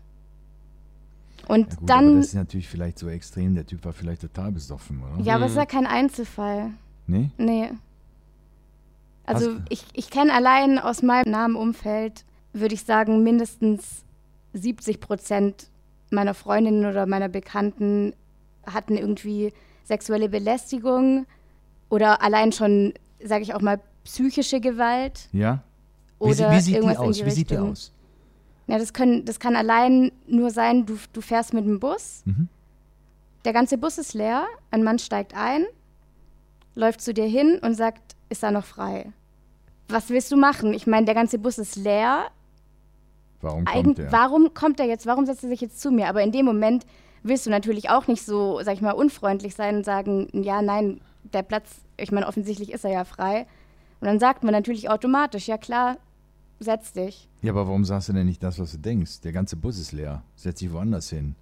Und 1.48 1.60
Ja, 1.60 1.64
gut, 1.64 1.76
aber 1.78 1.86
dann, 1.86 2.16
das 2.18 2.26
ist 2.26 2.34
natürlich 2.34 2.68
vielleicht 2.68 2.98
so 2.98 3.08
extrem. 3.08 3.54
Der 3.54 3.66
Typ 3.66 3.84
war 3.84 3.92
vielleicht 3.92 4.20
total 4.20 4.52
besoffen, 4.52 5.02
oder? 5.02 5.22
ja, 5.24 5.34
aber 5.34 5.46
es 5.46 5.52
ist 5.52 5.56
ja 5.56 5.66
kein 5.66 5.86
Einzelfall. 5.86 6.70
Nee? 7.06 7.30
Nee. 7.38 7.70
Also 9.24 9.52
Hast- 9.52 9.60
ich, 9.68 9.84
ich 9.92 10.10
kenne 10.10 10.32
allein 10.32 10.78
aus 10.78 11.02
meinem 11.02 11.30
nahen 11.30 11.54
Umfeld, 11.54 12.24
würde 12.52 12.74
ich 12.74 12.84
sagen, 12.84 13.22
mindestens 13.22 14.04
70 14.54 15.00
Prozent 15.00 15.68
meiner 16.10 16.34
Freundinnen 16.34 16.86
oder 16.86 17.06
meiner 17.06 17.28
Bekannten 17.28 18.14
hatten 18.66 18.96
irgendwie 18.96 19.52
sexuelle 19.84 20.28
Belästigung 20.28 21.26
oder 21.90 22.22
allein 22.22 22.52
schon, 22.52 22.94
sage 23.22 23.42
ich 23.42 23.54
auch 23.54 23.60
mal, 23.60 23.80
psychische 24.04 24.60
Gewalt 24.60 25.28
Ja? 25.32 25.62
Wie, 26.20 26.24
oder 26.24 26.50
wie 26.50 26.60
sieht 26.60 26.74
die 26.74 26.78
irgendwas 26.78 26.98
in 26.98 27.08
aus? 27.08 27.16
die 27.18 27.26
Wie 27.26 27.30
sieht 27.30 27.50
die 27.50 27.54
Richtung. 27.54 27.70
aus? 27.72 27.92
Ja, 28.68 28.78
das, 28.78 28.92
können, 28.92 29.24
das 29.24 29.40
kann 29.40 29.56
allein 29.56 30.12
nur 30.26 30.50
sein, 30.50 30.86
du, 30.86 30.96
du 31.12 31.20
fährst 31.20 31.52
mit 31.54 31.64
dem 31.64 31.80
Bus, 31.80 32.22
Mhm. 32.26 32.48
der 33.44 33.52
ganze 33.52 33.78
Bus 33.78 33.98
ist 33.98 34.14
leer, 34.14 34.46
ein 34.70 34.84
Mann 34.84 34.98
steigt 34.98 35.34
ein, 35.34 35.64
läuft 36.74 37.00
zu 37.00 37.12
dir 37.12 37.24
hin 37.26 37.58
und 37.62 37.74
sagt, 37.74 38.14
ist 38.28 38.42
da 38.42 38.50
noch 38.50 38.64
frei? 38.64 39.10
Was 39.88 40.10
willst 40.10 40.30
du 40.30 40.36
machen? 40.36 40.74
Ich 40.74 40.86
meine, 40.86 41.06
der 41.06 41.14
ganze 41.14 41.38
Bus 41.38 41.56
ist 41.58 41.76
leer. 41.76 42.26
Warum 43.40 43.66
Eigen 43.66 43.84
kommt 43.84 43.98
der? 43.98 44.12
Warum 44.12 44.52
kommt 44.54 44.80
er 44.80 44.86
jetzt? 44.86 45.06
Warum 45.06 45.24
setzt 45.24 45.42
er 45.44 45.48
sich 45.48 45.62
jetzt 45.62 45.80
zu 45.80 45.90
mir? 45.90 46.08
Aber 46.08 46.22
in 46.22 46.30
dem 46.32 46.44
Moment 46.44 46.84
willst 47.22 47.46
du 47.46 47.50
natürlich 47.50 47.88
auch 47.88 48.06
nicht 48.06 48.22
so, 48.24 48.60
sag 48.62 48.74
ich 48.74 48.80
mal, 48.82 48.92
unfreundlich 48.92 49.54
sein 49.54 49.76
und 49.76 49.84
sagen, 49.84 50.28
ja, 50.32 50.60
nein, 50.60 51.00
der 51.22 51.42
Platz, 51.42 51.80
ich 51.96 52.12
meine, 52.12 52.26
offensichtlich 52.28 52.70
ist 52.72 52.84
er 52.84 52.90
ja 52.92 53.04
frei. 53.04 53.46
Und 54.00 54.06
dann 54.06 54.18
sagt 54.20 54.44
man 54.44 54.52
natürlich 54.52 54.90
automatisch, 54.90 55.48
ja 55.48 55.56
klar, 55.56 55.96
setz 56.60 56.92
dich. 56.92 57.28
Ja, 57.42 57.52
aber 57.52 57.66
warum 57.66 57.84
sagst 57.84 58.08
du 58.08 58.12
denn 58.12 58.26
nicht 58.26 58.42
das, 58.42 58.58
was 58.58 58.72
du 58.72 58.78
denkst? 58.78 59.20
Der 59.20 59.32
ganze 59.32 59.56
Bus 59.56 59.78
ist 59.78 59.92
leer. 59.92 60.22
Setz 60.36 60.58
dich 60.60 60.72
woanders 60.72 61.10
hin. 61.10 61.34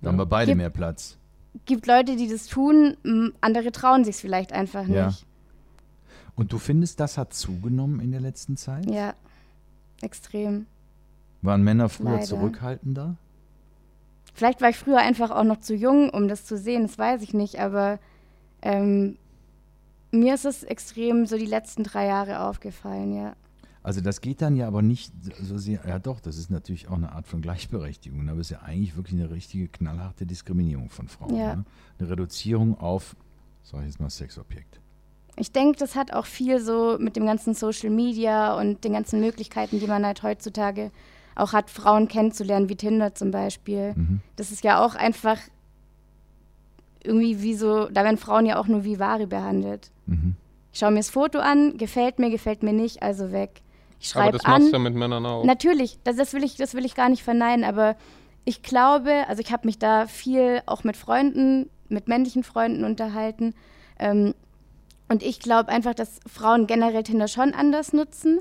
Dann 0.00 0.12
haben 0.12 0.18
wir 0.18 0.26
beide 0.26 0.52
Gib- 0.52 0.58
mehr 0.58 0.70
Platz. 0.70 1.16
Gibt 1.64 1.86
Leute, 1.86 2.14
die 2.16 2.28
das 2.28 2.46
tun, 2.46 2.96
andere 3.40 3.72
trauen 3.72 4.04
sich 4.04 4.16
vielleicht 4.16 4.52
einfach 4.52 4.86
Ja. 4.86 5.06
nicht. 5.08 5.24
Und 6.36 6.52
du 6.52 6.58
findest, 6.58 7.00
das 7.00 7.18
hat 7.18 7.34
zugenommen 7.34 7.98
in 8.00 8.12
der 8.12 8.20
letzten 8.20 8.56
Zeit? 8.56 8.86
Ja, 8.88 9.14
extrem. 10.02 10.66
Waren 11.42 11.64
Männer 11.64 11.88
früher 11.88 12.12
Leider. 12.12 12.24
zurückhaltender? 12.24 13.16
Vielleicht 14.34 14.60
war 14.60 14.68
ich 14.68 14.76
früher 14.76 14.98
einfach 14.98 15.30
auch 15.32 15.42
noch 15.42 15.58
zu 15.58 15.74
jung, 15.74 16.10
um 16.10 16.28
das 16.28 16.44
zu 16.44 16.56
sehen, 16.56 16.82
das 16.82 16.96
weiß 16.96 17.22
ich 17.22 17.34
nicht, 17.34 17.58
aber 17.58 17.98
ähm, 18.62 19.16
mir 20.12 20.34
ist 20.34 20.44
es 20.44 20.62
extrem 20.62 21.26
so 21.26 21.36
die 21.36 21.46
letzten 21.46 21.82
drei 21.82 22.06
Jahre 22.06 22.40
aufgefallen, 22.40 23.16
ja. 23.16 23.34
Also 23.82 24.00
das 24.00 24.20
geht 24.20 24.42
dann 24.42 24.56
ja 24.56 24.66
aber 24.66 24.82
nicht 24.82 25.12
so 25.40 25.56
sehr, 25.56 25.80
ja 25.86 25.98
doch, 25.98 26.20
das 26.20 26.36
ist 26.36 26.50
natürlich 26.50 26.88
auch 26.88 26.96
eine 26.96 27.12
Art 27.12 27.26
von 27.26 27.40
Gleichberechtigung, 27.40 28.28
aber 28.28 28.40
es 28.40 28.48
ist 28.48 28.50
ja 28.50 28.62
eigentlich 28.62 28.96
wirklich 28.96 29.20
eine 29.20 29.30
richtige 29.30 29.68
knallharte 29.68 30.26
Diskriminierung 30.26 30.90
von 30.90 31.08
Frauen. 31.08 31.36
Ja. 31.36 31.56
Ne? 31.56 31.64
Eine 31.98 32.10
Reduzierung 32.10 32.78
auf, 32.78 33.16
sag 33.62 33.80
ich 33.80 33.86
jetzt 33.86 34.00
mal, 34.00 34.10
Sexobjekt. 34.10 34.80
Ich 35.36 35.52
denke, 35.52 35.78
das 35.78 35.94
hat 35.94 36.12
auch 36.12 36.26
viel 36.26 36.60
so 36.60 36.96
mit 36.98 37.14
dem 37.14 37.24
ganzen 37.24 37.54
Social 37.54 37.90
Media 37.90 38.58
und 38.58 38.82
den 38.84 38.92
ganzen 38.92 39.20
Möglichkeiten, 39.20 39.78
die 39.78 39.86
man 39.86 40.04
halt 40.04 40.22
heutzutage 40.22 40.90
auch 41.36 41.52
hat, 41.52 41.70
Frauen 41.70 42.08
kennenzulernen, 42.08 42.68
wie 42.68 42.74
Tinder 42.74 43.14
zum 43.14 43.30
Beispiel. 43.30 43.94
Mhm. 43.94 44.20
Das 44.34 44.50
ist 44.50 44.64
ja 44.64 44.84
auch 44.84 44.96
einfach 44.96 45.38
irgendwie 47.04 47.42
wie 47.42 47.54
so, 47.54 47.88
da 47.88 48.02
werden 48.02 48.16
Frauen 48.16 48.46
ja 48.46 48.58
auch 48.58 48.66
nur 48.66 48.84
wie 48.84 48.98
Ware 48.98 49.28
behandelt. 49.28 49.92
Mhm. 50.06 50.34
Ich 50.72 50.80
schaue 50.80 50.90
mir 50.90 50.98
das 50.98 51.10
Foto 51.10 51.38
an, 51.38 51.78
gefällt 51.78 52.18
mir, 52.18 52.30
gefällt 52.30 52.62
mir 52.62 52.72
nicht, 52.72 53.02
also 53.02 53.30
weg. 53.32 53.62
Ich 54.00 54.14
Aber 54.14 54.24
schreibe 54.24 54.38
das 54.38 54.46
machst 54.46 54.60
an. 54.60 54.66
du 54.66 54.72
ja 54.72 54.78
mit 54.78 54.94
Männern 54.94 55.26
auch. 55.26 55.44
Natürlich, 55.44 55.98
das, 56.04 56.16
das, 56.16 56.32
will 56.32 56.44
ich, 56.44 56.56
das 56.56 56.74
will 56.74 56.84
ich 56.84 56.94
gar 56.94 57.08
nicht 57.08 57.22
verneinen, 57.22 57.64
aber 57.64 57.96
ich 58.44 58.62
glaube, 58.62 59.24
also 59.28 59.40
ich 59.40 59.52
habe 59.52 59.66
mich 59.66 59.78
da 59.78 60.06
viel 60.06 60.62
auch 60.66 60.84
mit 60.84 60.96
Freunden, 60.96 61.68
mit 61.88 62.08
männlichen 62.08 62.44
Freunden 62.44 62.84
unterhalten. 62.84 63.54
Ähm, 63.98 64.34
und 65.08 65.22
ich 65.22 65.40
glaube 65.40 65.70
einfach, 65.70 65.94
dass 65.94 66.20
Frauen 66.26 66.66
generell 66.66 67.02
Tinder 67.02 67.28
schon 67.28 67.54
anders 67.54 67.92
nutzen, 67.92 68.40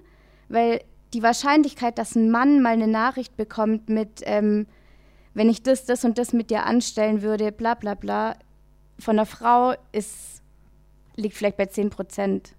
weil 0.49 0.81
die 1.13 1.23
Wahrscheinlichkeit, 1.23 1.97
dass 1.97 2.15
ein 2.15 2.29
Mann 2.29 2.61
mal 2.61 2.73
eine 2.73 2.87
Nachricht 2.87 3.37
bekommt 3.37 3.89
mit, 3.89 4.21
ähm, 4.23 4.67
wenn 5.33 5.49
ich 5.49 5.63
das, 5.63 5.85
das 5.85 6.03
und 6.03 6.17
das 6.17 6.33
mit 6.33 6.49
dir 6.49 6.65
anstellen 6.65 7.21
würde, 7.21 7.51
bla 7.51 7.73
bla 7.73 7.93
bla, 7.93 8.35
von 8.99 9.17
einer 9.17 9.25
Frau 9.25 9.75
ist, 9.91 10.41
liegt 11.15 11.35
vielleicht 11.35 11.57
bei 11.57 11.67
10 11.67 11.89
Prozent. 11.89 12.53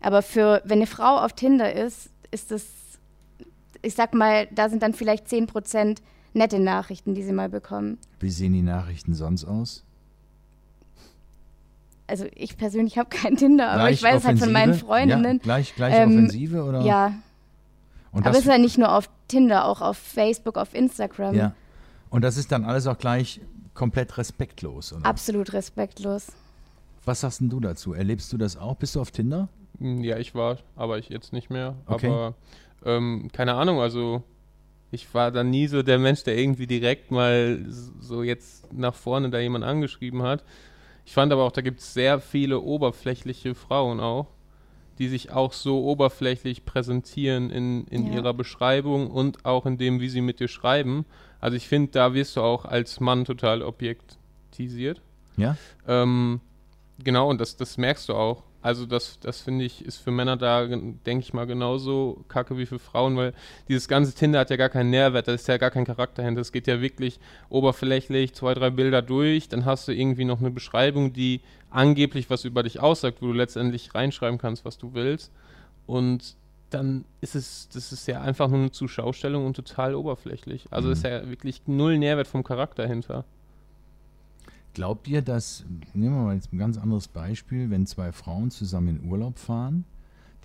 Aber 0.00 0.22
für, 0.22 0.62
wenn 0.64 0.78
eine 0.78 0.86
Frau 0.86 1.18
auf 1.18 1.32
Tinder 1.32 1.72
ist, 1.72 2.10
ist 2.30 2.50
das, 2.50 2.64
ich 3.82 3.94
sag 3.94 4.14
mal, 4.14 4.46
da 4.54 4.68
sind 4.68 4.82
dann 4.82 4.94
vielleicht 4.94 5.28
10 5.28 5.46
Prozent 5.46 6.02
nette 6.34 6.58
Nachrichten, 6.60 7.14
die 7.14 7.22
sie 7.22 7.32
mal 7.32 7.48
bekommen. 7.48 7.98
Wie 8.20 8.30
sehen 8.30 8.52
die 8.52 8.62
Nachrichten 8.62 9.14
sonst 9.14 9.44
aus? 9.44 9.84
Also 12.06 12.26
ich 12.34 12.56
persönlich 12.56 12.96
habe 12.96 13.10
kein 13.10 13.36
Tinder, 13.36 13.70
aber 13.70 13.90
ich 13.90 14.00
Gleich 14.00 14.14
weiß 14.14 14.24
halt 14.24 14.38
von 14.38 14.52
meinen 14.52 14.70
Offensive? 14.70 14.86
Freundinnen. 14.86 15.36
Ja, 15.38 15.42
gleich 15.42 15.74
gleich 15.74 15.94
Ähm, 15.94 16.10
Offensive 16.12 16.64
oder? 16.64 16.80
Ja, 16.82 17.12
Und 18.12 18.26
aber 18.26 18.36
es 18.36 18.44
ist 18.44 18.48
ja 18.50 18.56
nicht 18.58 18.78
nur 18.78 18.92
auf 18.94 19.10
Tinder, 19.28 19.66
auch 19.66 19.80
auf 19.82 19.98
Facebook, 19.98 20.56
auf 20.56 20.74
Instagram. 20.74 21.34
ja. 21.34 21.54
Und 22.10 22.22
das 22.22 22.38
ist 22.38 22.50
dann 22.50 22.64
alles 22.64 22.86
auch 22.86 22.96
gleich 22.96 23.38
komplett 23.74 24.16
respektlos, 24.16 24.94
oder? 24.94 25.04
Absolut 25.04 25.52
respektlos. 25.52 26.28
Was 27.04 27.20
sagst 27.20 27.40
denn 27.40 27.50
du 27.50 27.60
dazu? 27.60 27.92
Erlebst 27.92 28.32
du 28.32 28.38
das 28.38 28.56
auch? 28.56 28.76
Bist 28.76 28.94
du 28.96 29.00
auf 29.02 29.10
Tinder? 29.10 29.48
Hm, 29.80 30.02
Ja, 30.04 30.18
ich 30.18 30.34
war, 30.34 30.58
aber 30.76 30.98
ich 30.98 31.08
jetzt 31.08 31.32
nicht 31.32 31.50
mehr. 31.50 31.76
Okay. 31.86 32.08
Aber 32.08 32.34
ähm, 32.84 33.28
keine 33.32 33.54
Ahnung, 33.54 33.80
also 33.80 34.22
ich 34.90 35.12
war 35.14 35.30
dann 35.30 35.50
nie 35.50 35.66
so 35.66 35.82
der 35.82 35.98
Mensch, 35.98 36.24
der 36.24 36.38
irgendwie 36.38 36.66
direkt 36.66 37.10
mal 37.10 37.64
so 38.00 38.22
jetzt 38.22 38.72
nach 38.72 38.94
vorne 38.94 39.30
da 39.30 39.38
jemand 39.38 39.64
angeschrieben 39.64 40.22
hat. 40.22 40.44
Ich 41.04 41.12
fand 41.12 41.32
aber 41.32 41.44
auch, 41.44 41.52
da 41.52 41.60
gibt 41.60 41.80
es 41.80 41.94
sehr 41.94 42.20
viele 42.20 42.60
oberflächliche 42.60 43.54
Frauen 43.54 44.00
auch, 44.00 44.26
die 44.98 45.08
sich 45.08 45.30
auch 45.30 45.52
so 45.52 45.84
oberflächlich 45.84 46.64
präsentieren 46.64 47.50
in, 47.50 47.86
in 47.86 48.06
Ja. 48.06 48.14
ihrer 48.14 48.34
Beschreibung 48.34 49.10
und 49.10 49.44
auch 49.44 49.64
in 49.66 49.78
dem, 49.78 50.00
wie 50.00 50.08
sie 50.08 50.20
mit 50.20 50.40
dir 50.40 50.48
schreiben. 50.48 51.04
Also 51.40 51.56
ich 51.56 51.68
finde, 51.68 51.92
da 51.92 52.14
wirst 52.14 52.36
du 52.36 52.40
auch 52.42 52.64
als 52.64 52.98
Mann 53.00 53.24
total 53.24 53.62
objektisiert. 53.62 55.00
Ja? 55.36 55.56
Ähm, 55.86 56.40
genau, 57.02 57.28
und 57.30 57.40
das, 57.40 57.56
das 57.56 57.78
merkst 57.78 58.08
du 58.08 58.14
auch. 58.14 58.42
Also 58.68 58.84
das, 58.84 59.18
das 59.20 59.40
finde 59.40 59.64
ich, 59.64 59.82
ist 59.82 59.96
für 59.96 60.10
Männer 60.10 60.36
da, 60.36 60.66
denke 60.66 61.20
ich 61.20 61.32
mal, 61.32 61.46
genauso 61.46 62.22
kacke 62.28 62.58
wie 62.58 62.66
für 62.66 62.78
Frauen, 62.78 63.16
weil 63.16 63.32
dieses 63.66 63.88
ganze 63.88 64.14
Tinder 64.14 64.40
hat 64.40 64.50
ja 64.50 64.56
gar 64.56 64.68
keinen 64.68 64.90
Nährwert, 64.90 65.26
da 65.26 65.32
ist 65.32 65.48
ja 65.48 65.56
gar 65.56 65.70
kein 65.70 65.86
Charakter 65.86 66.22
hinter. 66.22 66.42
Es 66.42 66.52
geht 66.52 66.66
ja 66.66 66.82
wirklich 66.82 67.18
oberflächlich 67.48 68.34
zwei, 68.34 68.52
drei 68.52 68.68
Bilder 68.68 69.00
durch, 69.00 69.48
dann 69.48 69.64
hast 69.64 69.88
du 69.88 69.92
irgendwie 69.92 70.26
noch 70.26 70.40
eine 70.40 70.50
Beschreibung, 70.50 71.14
die 71.14 71.40
angeblich 71.70 72.28
was 72.28 72.44
über 72.44 72.62
dich 72.62 72.78
aussagt, 72.78 73.22
wo 73.22 73.28
du 73.28 73.32
letztendlich 73.32 73.94
reinschreiben 73.94 74.36
kannst, 74.36 74.66
was 74.66 74.76
du 74.76 74.92
willst. 74.92 75.32
Und 75.86 76.36
dann 76.68 77.06
ist 77.22 77.36
es, 77.36 77.70
das 77.72 77.90
ist 77.90 78.06
ja 78.06 78.20
einfach 78.20 78.48
nur 78.48 78.58
eine 78.58 78.70
Zuschaustellung 78.70 79.46
und 79.46 79.56
total 79.56 79.94
oberflächlich. 79.94 80.66
Also 80.68 80.90
ist 80.90 81.04
ja 81.04 81.26
wirklich 81.26 81.62
null 81.64 81.96
Nährwert 81.96 82.28
vom 82.28 82.44
Charakter 82.44 82.86
hinter. 82.86 83.24
Glaubt 84.78 85.08
ihr, 85.08 85.22
dass, 85.22 85.64
nehmen 85.92 86.14
wir 86.14 86.22
mal 86.22 86.34
jetzt 86.36 86.52
ein 86.52 86.58
ganz 86.58 86.78
anderes 86.78 87.08
Beispiel, 87.08 87.68
wenn 87.68 87.84
zwei 87.84 88.12
Frauen 88.12 88.52
zusammen 88.52 89.00
in 89.00 89.10
Urlaub 89.10 89.40
fahren, 89.40 89.84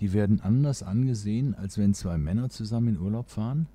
die 0.00 0.12
werden 0.12 0.40
anders 0.40 0.82
angesehen, 0.82 1.54
als 1.54 1.78
wenn 1.78 1.94
zwei 1.94 2.18
Männer 2.18 2.48
zusammen 2.48 2.96
in 2.96 3.00
Urlaub 3.00 3.30
fahren? 3.30 3.68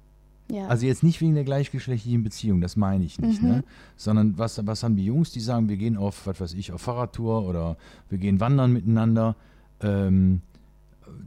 Ja. 0.51 0.67
Also 0.67 0.85
jetzt 0.85 1.01
nicht 1.01 1.21
wegen 1.21 1.33
der 1.33 1.45
gleichgeschlechtlichen 1.45 2.25
Beziehung, 2.25 2.59
das 2.59 2.75
meine 2.75 3.05
ich 3.05 3.21
nicht, 3.21 3.41
ne? 3.41 3.63
sondern 3.95 4.37
was, 4.37 4.59
was 4.67 4.83
haben 4.83 4.97
die 4.97 5.05
Jungs, 5.05 5.31
die 5.31 5.39
sagen, 5.39 5.69
wir 5.69 5.77
gehen 5.77 5.95
auf, 5.95 6.27
was 6.27 6.41
weiß 6.41 6.53
ich, 6.55 6.73
auf 6.73 6.81
Fahrradtour 6.81 7.47
oder 7.47 7.77
wir 8.09 8.17
gehen 8.17 8.41
wandern 8.41 8.73
miteinander. 8.73 9.37
Ähm, 9.79 10.41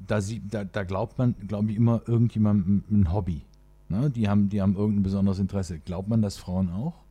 da, 0.06 0.20
sie, 0.20 0.42
da, 0.46 0.64
da 0.64 0.84
glaubt 0.84 1.16
man, 1.16 1.36
glaube 1.48 1.70
ich, 1.70 1.78
immer 1.78 2.02
irgendjemandem 2.06 2.84
ein 2.90 3.10
Hobby. 3.10 3.40
Ne? 3.88 4.10
Die, 4.10 4.28
haben, 4.28 4.50
die 4.50 4.60
haben 4.60 4.76
irgendein 4.76 5.04
besonderes 5.04 5.38
Interesse. 5.38 5.78
Glaubt 5.78 6.10
man 6.10 6.20
das 6.20 6.36
Frauen 6.36 6.68
auch? 6.68 7.01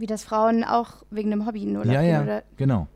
Wie 0.00 0.06
das 0.06 0.24
Frauen 0.24 0.64
auch 0.64 1.04
wegen 1.10 1.30
dem 1.30 1.46
Hobby 1.46 1.62
in 1.62 1.76
Urlaub 1.76 1.92
ja, 1.92 2.00
gehen, 2.00 2.10
ja, 2.10 2.22
oder? 2.22 2.42
genau. 2.56 2.88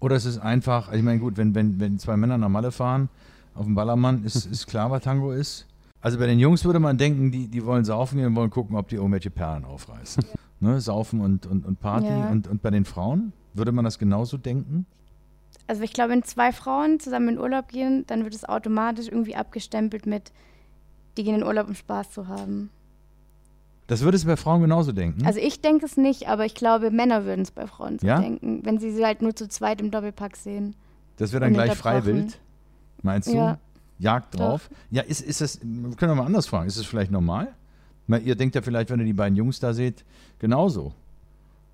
Oder 0.00 0.16
es 0.16 0.24
ist 0.24 0.38
einfach, 0.38 0.88
also 0.88 0.98
ich 0.98 1.04
meine, 1.04 1.20
gut, 1.20 1.36
wenn, 1.36 1.54
wenn, 1.54 1.78
wenn 1.78 2.00
zwei 2.00 2.16
Männer 2.16 2.36
nach 2.36 2.48
Malle 2.48 2.72
fahren, 2.72 3.08
auf 3.54 3.64
dem 3.64 3.76
Ballermann, 3.76 4.24
ist, 4.24 4.46
ist 4.50 4.66
klar, 4.66 4.90
was 4.90 5.04
Tango 5.04 5.30
ist. 5.30 5.66
Also 6.00 6.18
bei 6.18 6.26
den 6.26 6.40
Jungs 6.40 6.64
würde 6.64 6.80
man 6.80 6.98
denken, 6.98 7.30
die, 7.30 7.46
die 7.46 7.64
wollen 7.64 7.84
saufen 7.84 8.18
gehen 8.18 8.26
und 8.26 8.34
wollen 8.34 8.50
gucken, 8.50 8.76
ob 8.76 8.88
die 8.88 8.96
irgendwelche 8.96 9.30
Perlen 9.30 9.64
aufreißen. 9.64 10.24
Ne? 10.58 10.80
Saufen 10.80 11.20
und, 11.20 11.46
und, 11.46 11.64
und 11.64 11.80
Party. 11.80 12.06
Ja. 12.06 12.28
Und, 12.30 12.46
und 12.46 12.62
bei 12.62 12.70
den 12.70 12.84
Frauen 12.84 13.32
würde 13.54 13.72
man 13.72 13.84
das 13.84 13.98
genauso 13.98 14.36
denken? 14.36 14.86
Also 15.66 15.82
ich 15.82 15.92
glaube, 15.92 16.10
wenn 16.10 16.22
zwei 16.22 16.52
Frauen 16.52 17.00
zusammen 17.00 17.30
in 17.30 17.38
Urlaub 17.38 17.68
gehen, 17.68 18.04
dann 18.06 18.24
wird 18.24 18.34
es 18.34 18.48
automatisch 18.48 19.08
irgendwie 19.08 19.36
abgestempelt 19.36 20.06
mit, 20.06 20.32
die 21.16 21.24
gehen 21.24 21.34
in 21.34 21.44
Urlaub, 21.44 21.68
um 21.68 21.74
Spaß 21.74 22.10
zu 22.10 22.28
haben. 22.28 22.70
Das 23.92 24.00
würdest 24.00 24.24
du 24.24 24.28
bei 24.28 24.36
Frauen 24.38 24.62
genauso 24.62 24.92
denken? 24.92 25.26
Also 25.26 25.38
ich 25.38 25.60
denke 25.60 25.84
es 25.84 25.98
nicht, 25.98 26.26
aber 26.26 26.46
ich 26.46 26.54
glaube, 26.54 26.90
Männer 26.90 27.26
würden 27.26 27.42
es 27.42 27.50
bei 27.50 27.66
Frauen 27.66 27.98
so 27.98 28.06
Ja? 28.06 28.20
denken, 28.20 28.60
wenn 28.64 28.78
sie 28.78 28.90
sie 28.90 29.04
halt 29.04 29.20
nur 29.20 29.36
zu 29.36 29.48
zweit 29.50 29.82
im 29.82 29.90
Doppelpack 29.90 30.34
sehen. 30.36 30.74
das 31.18 31.32
wäre 31.32 31.40
dann 31.44 31.52
gleich 31.52 31.74
freiwillig? 31.74 32.32
Meinst 33.02 33.28
du? 33.28 33.34
Ja. 33.36 33.58
Jagd 33.98 34.38
drauf? 34.38 34.70
Ja, 34.90 35.02
ist, 35.02 35.20
ist 35.20 35.42
das, 35.42 35.60
können 35.60 35.96
wir 35.98 36.14
mal 36.14 36.24
anders 36.24 36.46
fragen, 36.46 36.68
ist 36.68 36.78
es 36.78 36.86
vielleicht 36.86 37.10
normal? 37.10 37.48
Ihr 38.24 38.34
denkt 38.34 38.54
ja 38.54 38.62
vielleicht, 38.62 38.88
wenn 38.88 38.98
ihr 38.98 39.04
die 39.04 39.12
beiden 39.12 39.36
Jungs 39.36 39.60
da 39.60 39.74
seht, 39.74 40.06
genauso. 40.38 40.94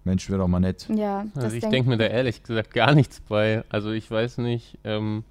Mensch, 0.02 0.28
wäre 0.28 0.40
doch 0.40 0.48
mal 0.48 0.58
nett. 0.58 0.88
Ja, 0.92 1.24
das 1.34 1.44
Also 1.44 1.54
ich 1.56 1.60
denk- 1.60 1.72
denke 1.72 1.88
mir 1.90 1.98
da 1.98 2.06
ehrlich 2.06 2.42
gesagt 2.42 2.74
gar 2.74 2.96
nichts 2.96 3.20
bei. 3.20 3.62
Also 3.68 3.92
ich 3.92 4.10
weiß 4.10 4.38
nicht, 4.38 4.76
ähm, 4.82 5.22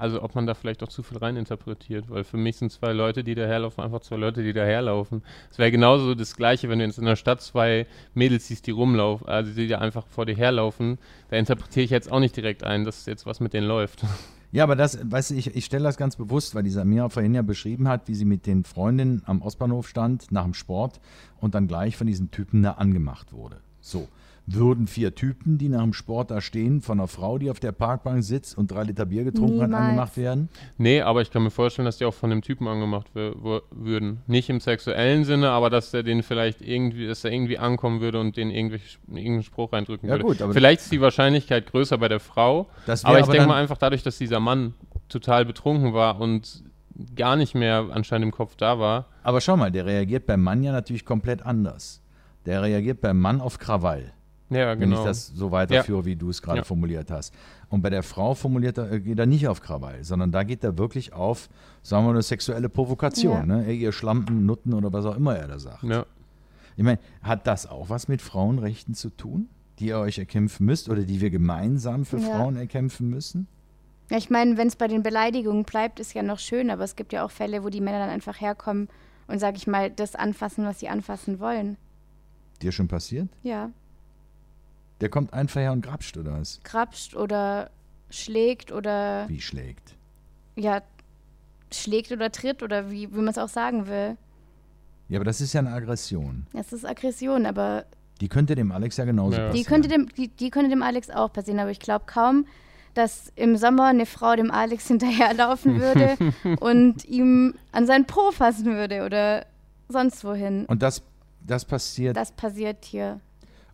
also 0.00 0.22
ob 0.22 0.34
man 0.34 0.46
da 0.46 0.54
vielleicht 0.54 0.82
auch 0.82 0.88
zu 0.88 1.02
viel 1.02 1.18
reininterpretiert, 1.18 2.08
weil 2.08 2.24
für 2.24 2.36
mich 2.36 2.56
sind 2.56 2.72
zwei 2.72 2.92
Leute, 2.92 3.22
die 3.22 3.34
daherlaufen, 3.34 3.84
einfach 3.84 4.00
zwei 4.00 4.16
Leute, 4.16 4.42
die 4.42 4.52
daherlaufen. 4.52 5.22
Es 5.50 5.58
wäre 5.58 5.70
genauso 5.70 6.14
das 6.14 6.36
Gleiche, 6.36 6.68
wenn 6.68 6.78
du 6.78 6.86
jetzt 6.86 6.98
in 6.98 7.04
der 7.04 7.16
Stadt 7.16 7.42
zwei 7.42 7.86
Mädels 8.14 8.48
siehst, 8.48 8.66
die 8.66 8.70
rumlaufen, 8.70 9.28
also 9.28 9.52
die 9.52 9.68
da 9.68 9.78
einfach 9.78 10.06
vor 10.06 10.26
dir 10.26 10.36
herlaufen. 10.36 10.98
Da 11.28 11.36
interpretiere 11.36 11.84
ich 11.84 11.90
jetzt 11.90 12.10
auch 12.10 12.20
nicht 12.20 12.36
direkt 12.36 12.64
ein, 12.64 12.84
dass 12.84 13.06
jetzt 13.06 13.26
was 13.26 13.40
mit 13.40 13.52
denen 13.52 13.68
läuft. 13.68 14.04
Ja, 14.52 14.64
aber 14.64 14.74
das, 14.74 14.98
weißt 15.08 15.30
du, 15.30 15.36
ich, 15.36 15.54
ich 15.54 15.64
stelle 15.64 15.84
das 15.84 15.96
ganz 15.96 16.16
bewusst, 16.16 16.56
weil 16.56 16.64
die 16.64 16.70
Samira 16.70 17.08
vorhin 17.08 17.34
ja 17.34 17.42
beschrieben 17.42 17.86
hat, 17.86 18.08
wie 18.08 18.16
sie 18.16 18.24
mit 18.24 18.46
den 18.46 18.64
Freundinnen 18.64 19.22
am 19.24 19.42
Ostbahnhof 19.42 19.86
stand, 19.86 20.32
nach 20.32 20.42
dem 20.42 20.54
Sport 20.54 21.00
und 21.38 21.54
dann 21.54 21.68
gleich 21.68 21.96
von 21.96 22.08
diesen 22.08 22.32
Typen 22.32 22.60
da 22.64 22.72
angemacht 22.72 23.32
wurde. 23.32 23.60
So. 23.80 24.08
Würden 24.46 24.86
vier 24.88 25.14
Typen, 25.14 25.58
die 25.58 25.68
nach 25.68 25.82
dem 25.82 25.92
Sport 25.92 26.30
da 26.32 26.40
stehen, 26.40 26.80
von 26.80 26.98
einer 26.98 27.06
Frau, 27.06 27.38
die 27.38 27.50
auf 27.50 27.60
der 27.60 27.70
Parkbank 27.72 28.24
sitzt 28.24 28.58
und 28.58 28.70
drei 28.72 28.82
Liter 28.82 29.06
Bier 29.06 29.22
getrunken 29.22 29.60
hat, 29.60 29.68
Niemals. 29.68 29.84
angemacht 29.88 30.16
werden? 30.16 30.48
Nee, 30.76 31.02
aber 31.02 31.22
ich 31.22 31.30
kann 31.30 31.44
mir 31.44 31.50
vorstellen, 31.50 31.86
dass 31.86 31.98
die 31.98 32.04
auch 32.04 32.14
von 32.14 32.30
dem 32.30 32.42
Typen 32.42 32.66
angemacht 32.66 33.06
wür- 33.14 33.34
wür- 33.36 33.62
würden. 33.70 34.22
Nicht 34.26 34.50
im 34.50 34.58
sexuellen 34.58 35.24
Sinne, 35.24 35.50
aber 35.50 35.70
dass 35.70 35.92
der 35.92 36.02
den 36.02 36.22
vielleicht 36.24 36.62
irgendwie, 36.62 37.06
dass 37.06 37.22
er 37.24 37.30
irgendwie 37.32 37.58
ankommen 37.58 38.00
würde 38.00 38.18
und 38.18 38.36
den 38.36 38.50
irgendwie 38.50 38.80
irgendeinen 39.06 39.42
Spruch 39.44 39.72
reindrücken 39.72 40.08
Ja 40.08 40.14
würde. 40.14 40.24
gut, 40.24 40.42
aber- 40.42 40.52
vielleicht 40.52 40.80
ist 40.80 40.90
die 40.90 41.00
Wahrscheinlichkeit 41.00 41.70
größer 41.70 41.98
bei 41.98 42.08
der 42.08 42.20
Frau, 42.20 42.66
aber 42.86 43.18
ich 43.18 43.24
aber 43.24 43.32
denke 43.32 43.46
mal 43.46 43.60
einfach 43.60 43.78
dadurch, 43.78 44.02
dass 44.02 44.18
dieser 44.18 44.40
Mann 44.40 44.74
total 45.08 45.44
betrunken 45.44 45.92
war 45.94 46.20
und 46.20 46.64
gar 47.14 47.36
nicht 47.36 47.54
mehr 47.54 47.86
anscheinend 47.92 48.24
im 48.26 48.32
Kopf 48.32 48.56
da 48.56 48.78
war. 48.78 49.06
Aber 49.22 49.40
schau 49.40 49.56
mal, 49.56 49.70
der 49.70 49.86
reagiert 49.86 50.26
beim 50.26 50.42
Mann 50.42 50.62
ja 50.62 50.72
natürlich 50.72 51.04
komplett 51.04 51.42
anders. 51.46 52.02
Der 52.46 52.62
reagiert 52.62 53.00
beim 53.00 53.18
Mann 53.20 53.40
auf 53.40 53.58
Krawall. 53.58 54.12
Ja, 54.50 54.70
wenn 54.70 54.80
genau. 54.80 54.98
ich 55.00 55.04
das 55.04 55.28
so 55.28 55.50
weiterführe, 55.52 56.04
wie 56.04 56.16
du 56.16 56.28
es 56.30 56.42
gerade 56.42 56.58
Ja. 56.58 56.64
formuliert 56.64 57.10
hast. 57.10 57.32
Und 57.68 57.82
bei 57.82 57.90
der 57.90 58.02
Frau 58.02 58.34
formuliert 58.34 58.78
er, 58.78 58.90
äh, 58.92 59.00
geht 59.00 59.18
er 59.18 59.26
nicht 59.26 59.46
auf 59.48 59.60
Krawall, 59.60 60.02
sondern 60.04 60.32
da 60.32 60.42
geht 60.42 60.64
er 60.64 60.76
wirklich 60.76 61.12
auf, 61.12 61.48
sagen 61.82 62.04
wir, 62.06 62.10
eine 62.10 62.22
sexuelle 62.22 62.68
Provokation. 62.68 63.48
Ja. 63.48 63.58
Ne? 63.62 63.72
Ihr 63.72 63.92
Schlampen, 63.92 64.44
Nutten 64.46 64.74
oder 64.74 64.92
was 64.92 65.06
auch 65.06 65.16
immer 65.16 65.36
er 65.36 65.48
da 65.48 65.58
sagt. 65.58 65.84
ja. 65.84 66.04
Ich 66.76 66.84
meine, 66.84 66.98
hat 67.22 67.46
das 67.46 67.66
auch 67.66 67.90
was 67.90 68.08
mit 68.08 68.22
Frauenrechten 68.22 68.94
zu 68.94 69.10
tun, 69.10 69.48
die 69.78 69.86
ihr 69.88 69.98
euch 69.98 70.18
erkämpfen 70.18 70.64
müsst 70.64 70.88
oder 70.88 71.02
die 71.02 71.20
wir 71.20 71.28
gemeinsam 71.30 72.04
für 72.06 72.16
Ja. 72.18 72.28
Frauen 72.36 72.56
erkämpfen 72.56 73.10
müssen? 73.10 73.48
Ja, 74.10 74.16
ich 74.16 74.30
meine, 74.30 74.56
wenn 74.56 74.66
es 74.68 74.76
bei 74.76 74.88
den 74.88 75.02
Beleidigungen 75.02 75.64
bleibt, 75.64 76.00
ist 76.00 76.14
ja 76.14 76.22
noch 76.22 76.38
schön, 76.38 76.70
aber 76.70 76.82
es 76.84 76.96
gibt 76.96 77.12
ja 77.12 77.24
auch 77.24 77.30
Fälle, 77.30 77.62
wo 77.64 77.68
die 77.68 77.80
Männer 77.80 77.98
dann 77.98 78.08
einfach 78.10 78.40
herkommen 78.40 78.88
und, 79.28 79.38
sag 79.38 79.56
ich 79.56 79.66
mal, 79.66 79.90
das 79.90 80.14
anfassen, 80.16 80.64
was 80.64 80.80
sie 80.80 80.88
anfassen 80.88 81.38
wollen. 81.38 81.76
Dir 82.62 82.72
schon 82.72 82.88
passiert? 82.88 83.28
Ja, 83.42 83.70
Der 85.00 85.08
kommt 85.08 85.32
einfach 85.32 85.60
her 85.60 85.72
und 85.72 85.82
grapscht 85.82 86.16
oder 86.16 86.32
was? 86.38 86.60
krapscht 86.62 87.14
oder 87.16 87.70
schlägt 88.10 88.72
oder, 88.72 89.26
Wie 89.28 89.40
schlägt? 89.40 89.94
ja, 90.56 90.82
schlägt 91.72 92.10
oder 92.12 92.30
tritt 92.32 92.62
oder 92.62 92.90
wie, 92.90 93.10
wie 93.12 93.16
man 93.18 93.28
es 93.28 93.38
auch 93.38 93.48
sagen 93.48 93.86
will. 93.86 94.16
Ja, 95.08 95.18
aber 95.18 95.24
das 95.24 95.40
ist 95.40 95.52
ja 95.52 95.60
eine 95.60 95.72
Aggression. 95.72 96.46
Das 96.52 96.72
ist 96.72 96.84
Aggression, 96.84 97.46
aber 97.46 97.84
Die 98.20 98.28
könnte 98.28 98.54
dem 98.54 98.70
Alex 98.72 98.96
ja 98.96 99.04
genauso 99.04 99.36
Ja. 99.36 99.46
passieren. 99.48 99.56
die 99.56 99.64
könnte, 99.64 99.88
dem, 99.88 100.08
die, 100.16 100.28
die 100.28 100.50
könnte 100.50 100.68
dem 100.70 100.82
Alex 100.82 101.10
auch 101.10 101.32
passieren, 101.32 101.60
aber 101.60 101.70
ich 101.70 101.80
glaube 101.80 102.04
kaum, 102.06 102.46
dass 102.94 103.32
im 103.36 103.56
Sommer 103.56 103.86
eine 103.86 104.04
Frau 104.06 104.34
dem 104.36 104.50
Alex 104.50 104.86
hinterherlaufen 104.88 105.80
würde 105.80 106.16
und 106.60 107.04
ihm 107.06 107.54
an 107.72 107.86
seinen 107.86 108.06
Po 108.06 108.32
fassen 108.32 108.66
würde 108.66 109.04
oder 109.06 109.46
sonst 109.88 110.24
wohin. 110.24 110.66
und 110.66 110.82
das, 110.82 111.02
das 111.46 111.64
passiert 111.64 112.16
Das 112.16 112.32
passiert 112.32 112.84
hier. 112.84 113.20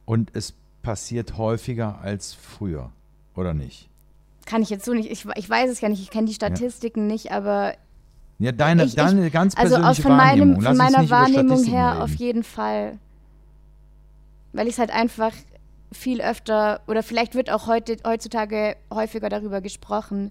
und 0.04 0.30
es 0.34 0.54
passiert 0.90 1.37
häufiger 1.37 1.99
als 2.01 2.33
früher, 2.33 2.92
oder 3.35 3.53
nicht? 3.55 3.88
Kann 4.46 4.62
ich 4.62 4.70
jetzt 4.70 4.85
so 4.85 4.94
nicht, 4.94 5.11
ich, 5.11 5.27
ich 5.35 5.51
weiß 5.51 5.68
es 5.68 5.81
ja 5.81 5.88
nicht, 5.88 6.01
ich 6.01 6.11
kenne 6.11 6.27
die 6.29 6.35
Statistiken 6.35 7.09
nicht, 7.09 7.33
aber 7.33 7.75
Ja, 8.38 8.53
deine, 8.53 8.85
Ich- 8.85 8.90
ich- 8.90 8.94
deine 8.94 9.29
ganz 9.33 9.57
also 9.57 9.70
persönliche 9.75 9.90
aus 9.90 9.99
von, 10.01 10.12
Wahrnehmung. 10.12 10.51
meinem, 10.53 10.62
von 10.62 10.77
meiner 10.77 11.11
Wahrnehmung 11.11 11.64
her 11.64 11.90
reden. 11.92 12.03
auf 12.03 12.14
jeden 12.14 12.42
Fall. 12.44 12.99
Weil 14.53 14.68
ich 14.68 14.75
es 14.75 14.79
halt 14.79 14.92
einfach 14.92 15.33
viel 15.92 16.20
öfter, 16.20 16.81
oder 16.87 17.03
vielleicht 17.03 17.35
wird 17.35 17.51
auch 17.51 17.66
heute, 17.66 17.96
heutzutage 18.07 18.77
häufiger 18.94 19.29
darüber 19.29 19.61
gesprochen. 19.61 20.31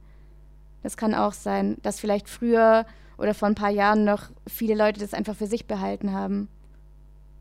Das 0.84 0.96
kann 0.96 1.14
auch 1.14 1.34
sein, 1.34 1.78
dass 1.82 2.00
vielleicht 2.00 2.30
früher 2.30 2.86
oder 3.18 3.34
vor 3.34 3.48
ein 3.50 3.56
paar 3.56 3.72
Jahren 3.72 4.06
noch 4.06 4.30
viele 4.48 4.76
Leute 4.76 5.00
das 5.02 5.14
einfach 5.14 5.36
für 5.36 5.48
sich 5.48 5.66
behalten 5.66 6.14
haben. 6.14 6.48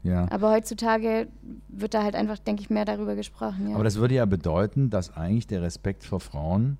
Ja. 0.04 0.30
Aber 0.30 0.52
heutzutage 0.52 1.28
wird 1.68 1.94
da 1.94 2.02
halt 2.02 2.14
einfach, 2.14 2.38
denke 2.38 2.62
ich, 2.62 2.70
mehr 2.70 2.84
darüber 2.84 3.16
gesprochen. 3.16 3.70
Ja. 3.70 3.74
Aber 3.74 3.84
das 3.84 3.96
würde 3.96 4.14
ja 4.14 4.26
bedeuten, 4.26 4.90
dass 4.90 5.16
eigentlich 5.16 5.46
der 5.46 5.62
Respekt 5.62 6.04
vor 6.04 6.20
Frauen 6.20 6.76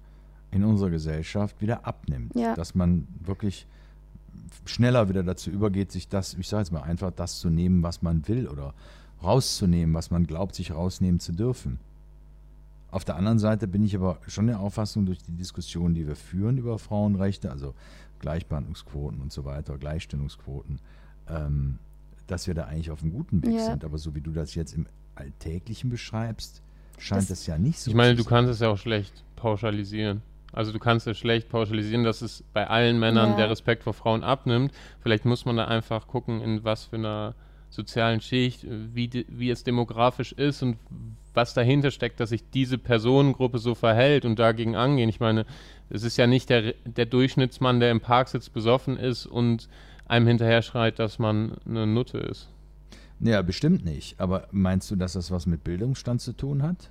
in 0.51 0.63
unserer 0.63 0.91
Gesellschaft 0.91 1.61
wieder 1.61 1.87
abnimmt. 1.87 2.35
Ja. 2.37 2.55
Dass 2.55 2.75
man 2.75 3.09
wirklich 3.21 3.67
schneller 4.67 5.09
wieder 5.09 5.23
dazu 5.23 5.51
übergeht, 5.51 5.91
sich 5.91 6.09
das, 6.09 6.35
ich 6.35 6.49
sage 6.49 6.63
jetzt 6.63 6.71
mal 6.71 6.83
einfach, 6.83 7.11
das 7.11 7.41
zu 7.41 7.51
nehmen, 7.51 7.83
was 7.83 8.03
man 8.03 8.29
will 8.29 8.47
oder 8.47 8.75
rauszunehmen, 9.23 9.95
was 9.95 10.11
man 10.11 10.27
glaubt, 10.27 10.55
sich 10.55 10.73
rausnehmen 10.73 11.19
zu 11.19 11.33
dürfen. 11.33 11.81
Auf 12.91 13.05
der 13.05 13.17
anderen 13.17 13.39
Seite 13.39 13.67
bin 13.67 13.83
ich 13.83 13.97
aber 13.97 14.19
schon 14.29 14.47
der 14.47 14.61
Auffassung, 14.61 15.07
durch 15.07 15.23
die 15.23 15.33
Diskussion, 15.33 15.95
die 15.95 16.07
wir 16.07 16.15
führen 16.15 16.59
über 16.59 16.79
Frauenrechte, 16.79 17.51
also 17.51 17.75
Gleichbehandlungsquoten 18.21 19.21
und 19.21 19.33
so 19.33 19.45
weiter, 19.45 19.79
Gleichstellungsquoten, 19.79 20.79
ähm, 21.29 21.79
dass 22.27 22.47
wir 22.47 22.55
da 22.55 22.65
eigentlich 22.65 22.91
auf 22.91 23.03
einem 23.03 23.13
guten 23.13 23.43
Weg 23.45 23.55
Ja. 23.55 23.65
sind. 23.67 23.85
Aber 23.85 23.99
so 23.99 24.15
wie 24.15 24.21
du 24.21 24.31
das 24.33 24.55
jetzt 24.55 24.73
im 24.75 24.87
Alltäglichen 25.15 25.91
beschreibst, 25.91 26.63
scheint 26.99 27.23
Das- 27.23 27.29
das, 27.29 27.47
ja 27.47 27.59
nicht 27.59 27.79
so 27.79 27.91
Ich 27.91 27.97
meine, 27.97 28.15
du 28.15 28.25
kannst 28.25 28.51
es 28.51 28.61
ja 28.61 28.69
auch 28.69 28.79
schlecht 28.79 29.25
pauschalisieren. 29.37 30.23
Also 30.53 30.73
du 30.73 30.79
kannst 30.79 31.07
es 31.09 31.19
schlecht 31.19 31.49
pauschalisieren, 31.49 32.05
dass 32.05 32.23
es 32.23 32.45
bei 32.53 32.69
allen 32.69 32.99
Männern 32.99 33.31
Ja. 33.31 33.37
der 33.37 33.51
Respekt 33.51 33.83
vor 33.83 33.93
Frauen 33.95 34.23
abnimmt. 34.23 34.73
Vielleicht 35.01 35.25
muss 35.25 35.45
man 35.45 35.57
da 35.57 35.65
einfach 35.67 36.07
gucken, 36.07 36.41
in 36.41 36.63
was 36.63 36.85
für 36.85 36.97
einer 36.97 37.35
sozialen 37.71 38.21
Schicht, 38.21 38.65
wie, 38.95 39.09
de- 39.09 39.27
wie 39.29 39.51
es 39.51 39.65
demografisch 39.65 40.31
ist 40.33 40.63
und 40.63 40.77
was 41.35 41.55
dahinter 41.55 41.91
steckt, 41.91 42.21
dass 42.21 42.29
sich 42.29 42.49
diese 42.51 42.79
Personengruppe 42.79 43.59
so 43.59 43.75
verhält 43.75 44.25
und 44.25 44.39
dagegen 44.39 44.77
angehen. 44.77 45.09
Ich 45.09 45.19
meine, 45.19 45.45
es 45.91 46.05
ist 46.05 46.17
ja 46.17 46.29
nicht 46.29 46.49
der, 46.51 46.75
der 46.87 47.07
Durchschnittsmann, 47.07 47.81
der 47.81 47.91
im 47.91 48.01
Park 48.01 48.29
sitzt, 48.29 48.53
besoffen 48.53 48.97
ist 48.97 49.27
und 49.27 49.69
einem 50.07 50.27
hinterher 50.27 50.63
schreit, 50.63 50.99
dass 50.99 51.19
man 51.19 51.57
eine 51.67 51.87
Nutte 51.87 52.19
ist. 52.19 52.49
Ja, 53.21 53.41
bestimmt 53.43 53.85
nicht. 53.85 54.21
Aber 54.21 54.49
meinst 54.51 54.91
du, 54.91 54.97
dass 54.97 55.15
das 55.15 55.31
was 55.31 55.47
mit 55.47 55.65
Bildungsstand 55.65 56.21
zu 56.21 56.33
tun 56.33 56.63
hat? 56.63 56.91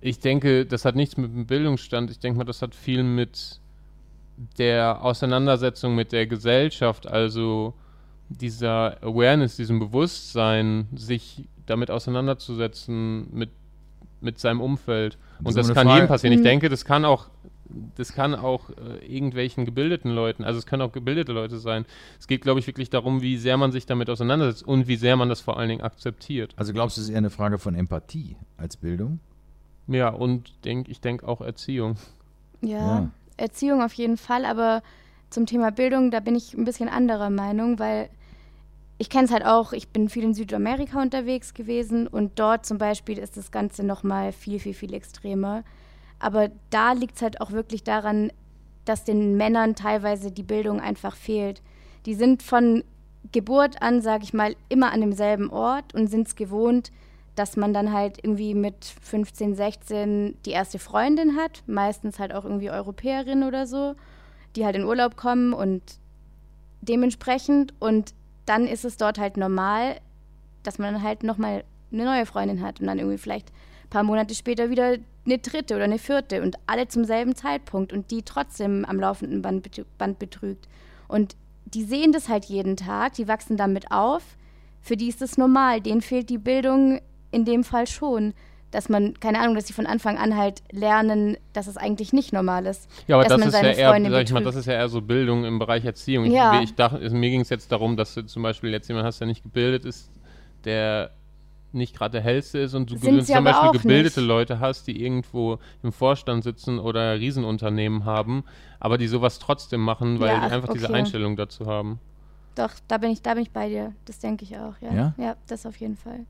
Ich 0.00 0.20
denke, 0.20 0.66
das 0.66 0.84
hat 0.84 0.94
nichts 0.94 1.16
mit 1.16 1.32
dem 1.32 1.46
Bildungsstand. 1.46 2.10
Ich 2.10 2.18
denke 2.18 2.38
mal, 2.38 2.44
das 2.44 2.62
hat 2.62 2.74
viel 2.74 3.02
mit 3.02 3.60
der 4.58 5.02
Auseinandersetzung 5.02 5.94
mit 5.94 6.12
der 6.12 6.26
Gesellschaft, 6.26 7.06
also 7.06 7.72
dieser 8.28 9.02
Awareness, 9.02 9.56
diesem 9.56 9.78
Bewusstsein, 9.78 10.88
sich 10.94 11.48
damit 11.64 11.90
auseinanderzusetzen, 11.90 13.28
mit, 13.32 13.50
mit 14.20 14.38
seinem 14.38 14.60
Umfeld. 14.60 15.16
Und 15.42 15.56
das 15.56 15.66
eine 15.66 15.74
kann 15.74 15.86
Frage- 15.86 15.96
jedem 16.00 16.08
passieren. 16.08 16.34
Ich 16.34 16.42
denke, 16.42 16.68
das 16.68 16.84
kann 16.84 17.04
auch, 17.04 17.30
das 17.96 18.12
kann 18.12 18.34
auch 18.34 18.70
äh, 18.70 19.04
irgendwelchen 19.06 19.64
gebildeten 19.64 20.10
Leuten, 20.10 20.44
also 20.44 20.58
es 20.58 20.66
können 20.66 20.82
auch 20.82 20.92
gebildete 20.92 21.32
Leute 21.32 21.58
sein. 21.58 21.84
Es 22.18 22.26
geht, 22.26 22.42
glaube 22.42 22.60
ich, 22.60 22.66
wirklich 22.66 22.90
darum, 22.90 23.22
wie 23.22 23.36
sehr 23.36 23.56
man 23.56 23.72
sich 23.72 23.86
damit 23.86 24.10
auseinandersetzt 24.10 24.62
und 24.62 24.88
wie 24.88 24.96
sehr 24.96 25.16
man 25.16 25.28
das 25.28 25.40
vor 25.40 25.58
allen 25.58 25.68
Dingen 25.68 25.82
akzeptiert. 25.82 26.52
Also 26.56 26.72
glaubst 26.72 26.96
du, 26.96 27.00
es 27.00 27.08
ist 27.08 27.12
eher 27.12 27.18
eine 27.18 27.30
Frage 27.30 27.58
von 27.58 27.74
Empathie 27.74 28.36
als 28.56 28.76
Bildung? 28.76 29.20
Ja, 29.88 30.08
und 30.08 30.64
denk, 30.64 30.88
ich 30.88 31.00
denke 31.00 31.26
auch 31.26 31.40
Erziehung. 31.40 31.96
Ja, 32.60 32.78
Ja. 32.78 33.10
Erziehung 33.36 33.82
auf 33.82 33.92
jeden 33.92 34.16
Fall, 34.16 34.44
aber 34.44 34.82
zum 35.28 35.46
Thema 35.46 35.70
Bildung, 35.70 36.10
da 36.10 36.20
bin 36.20 36.34
ich 36.34 36.54
ein 36.54 36.64
bisschen 36.64 36.88
anderer 36.88 37.30
Meinung, 37.30 37.78
weil 37.78 38.08
ich 38.98 39.10
kenne 39.10 39.24
es 39.24 39.30
halt 39.30 39.44
auch, 39.44 39.72
ich 39.72 39.88
bin 39.88 40.08
viel 40.08 40.24
in 40.24 40.34
Südamerika 40.34 41.02
unterwegs 41.02 41.52
gewesen 41.52 42.06
und 42.06 42.38
dort 42.38 42.64
zum 42.64 42.78
Beispiel 42.78 43.18
ist 43.18 43.36
das 43.36 43.50
Ganze 43.50 43.84
nochmal 43.84 44.32
viel, 44.32 44.58
viel, 44.58 44.72
viel 44.72 44.94
extremer. 44.94 45.64
Aber 46.18 46.50
da 46.70 46.92
liegt 46.92 47.16
es 47.16 47.22
halt 47.22 47.40
auch 47.40 47.52
wirklich 47.52 47.84
daran, 47.84 48.32
dass 48.84 49.04
den 49.04 49.36
Männern 49.36 49.74
teilweise 49.74 50.30
die 50.30 50.42
Bildung 50.42 50.80
einfach 50.80 51.16
fehlt. 51.16 51.62
Die 52.06 52.14
sind 52.14 52.42
von 52.42 52.84
Geburt 53.32 53.82
an, 53.82 54.00
sage 54.00 54.24
ich 54.24 54.32
mal, 54.32 54.54
immer 54.68 54.92
an 54.92 55.00
demselben 55.00 55.50
Ort 55.50 55.94
und 55.94 56.06
sind 56.08 56.28
es 56.28 56.36
gewohnt, 56.36 56.92
dass 57.34 57.56
man 57.56 57.74
dann 57.74 57.92
halt 57.92 58.18
irgendwie 58.22 58.54
mit 58.54 58.84
15, 59.02 59.54
16 59.54 60.36
die 60.46 60.50
erste 60.50 60.78
Freundin 60.78 61.36
hat, 61.36 61.62
meistens 61.66 62.18
halt 62.18 62.32
auch 62.32 62.44
irgendwie 62.44 62.70
Europäerin 62.70 63.42
oder 63.42 63.66
so, 63.66 63.94
die 64.54 64.64
halt 64.64 64.76
in 64.76 64.84
Urlaub 64.84 65.16
kommen 65.16 65.52
und 65.52 65.82
dementsprechend 66.80 67.74
und 67.78 68.14
dann 68.46 68.66
ist 68.66 68.84
es 68.84 68.96
dort 68.96 69.18
halt 69.18 69.36
normal, 69.36 69.96
dass 70.62 70.78
man 70.78 71.02
halt 71.02 71.24
nochmal 71.24 71.64
eine 71.92 72.04
neue 72.04 72.26
Freundin 72.26 72.62
hat 72.62 72.80
und 72.80 72.86
dann 72.86 72.98
irgendwie 72.98 73.18
vielleicht 73.18 73.50
ein 73.84 73.90
paar 73.90 74.02
Monate 74.02 74.34
später 74.34 74.70
wieder 74.70 74.96
eine 75.26 75.38
dritte 75.38 75.74
oder 75.74 75.84
eine 75.84 75.98
vierte 75.98 76.42
und 76.42 76.56
alle 76.66 76.88
zum 76.88 77.04
selben 77.04 77.34
Zeitpunkt 77.34 77.92
und 77.92 78.10
die 78.10 78.22
trotzdem 78.22 78.84
am 78.84 78.98
laufenden 79.00 79.42
Band, 79.42 79.66
betrü- 79.66 79.84
Band 79.98 80.18
betrügt. 80.18 80.68
Und 81.08 81.36
die 81.66 81.82
sehen 81.84 82.12
das 82.12 82.28
halt 82.28 82.44
jeden 82.46 82.76
Tag, 82.76 83.14
die 83.14 83.28
wachsen 83.28 83.56
damit 83.56 83.90
auf. 83.90 84.22
Für 84.80 84.96
die 84.96 85.08
ist 85.08 85.20
das 85.20 85.36
normal, 85.36 85.80
denen 85.80 86.00
fehlt 86.00 86.30
die 86.30 86.38
Bildung 86.38 87.00
in 87.32 87.44
dem 87.44 87.64
Fall 87.64 87.86
schon. 87.86 88.32
Dass 88.72 88.88
man, 88.88 89.14
keine 89.20 89.38
Ahnung, 89.40 89.54
dass 89.54 89.66
sie 89.68 89.72
von 89.72 89.86
Anfang 89.86 90.18
an 90.18 90.36
halt 90.36 90.62
lernen, 90.70 91.36
dass 91.52 91.66
es 91.68 91.76
eigentlich 91.76 92.12
nicht 92.12 92.32
normal 92.32 92.66
ist. 92.66 92.88
Ja, 93.06 93.16
aber 93.16 93.22
dass 93.24 93.30
das 93.32 93.38
man 93.40 93.48
ist 93.48 93.54
ja 93.54 93.60
seine 93.60 94.08
eher, 94.08 94.20
ich 94.22 94.32
mal, 94.32 94.42
das 94.42 94.56
ist 94.56 94.66
ja 94.66 94.74
eher 94.74 94.88
so 94.88 95.00
Bildung 95.00 95.44
im 95.44 95.58
Bereich 95.58 95.84
Erziehung. 95.84 96.24
Ich, 96.26 96.32
Ja. 96.32 96.60
ich 96.60 96.74
dachte, 96.74 96.98
es- 96.98 97.12
mir 97.12 97.30
ging 97.30 97.40
es 97.40 97.48
jetzt 97.48 97.70
darum, 97.72 97.96
dass 97.96 98.14
du 98.14 98.26
zum 98.26 98.42
Beispiel 98.42 98.70
jetzt 98.70 98.88
jemanden 98.88 99.06
hast, 99.06 99.20
der 99.20 99.28
nicht 99.28 99.42
gebildet 99.44 99.84
ist, 99.84 100.10
der 100.64 101.10
nicht 101.76 101.94
gerade 101.96 102.12
der 102.12 102.22
hellste 102.22 102.58
ist 102.58 102.74
und 102.74 102.90
du 102.90 102.96
sie 102.98 103.22
zum 103.24 103.36
aber 103.36 103.44
Beispiel 103.52 103.68
auch 103.68 103.72
gebildete 103.72 104.20
nicht. 104.20 104.26
Leute 104.28 104.58
hast, 104.60 104.86
die 104.86 105.00
irgendwo 105.02 105.58
im 105.82 105.92
Vorstand 105.92 106.42
sitzen 106.44 106.78
oder 106.78 107.18
Riesenunternehmen 107.18 108.04
haben, 108.04 108.42
aber 108.80 108.98
die 108.98 109.06
sowas 109.06 109.38
trotzdem 109.38 109.80
machen, 109.82 110.18
weil 110.20 110.28
Ja, 110.28 110.46
die 110.48 110.52
einfach 110.54 110.72
diese 110.72 110.86
okay. 110.86 110.94
Einstellung 110.94 111.36
dazu 111.36 111.66
haben. 111.66 112.00
Doch, 112.56 112.70
da 112.88 112.98
bin 112.98 113.10
ich, 113.10 113.22
da 113.22 113.34
bin 113.34 113.42
ich 113.42 113.50
bei 113.50 113.68
dir. 113.68 113.92
Das 114.06 114.18
denke 114.18 114.44
ich 114.44 114.56
auch, 114.56 114.74
ja. 114.80 114.92
Ja? 114.94 115.14
Ja, 115.18 115.36
das 115.46 115.66
auf 115.66 115.76
jeden 115.76 115.96
Fall. 115.96 116.20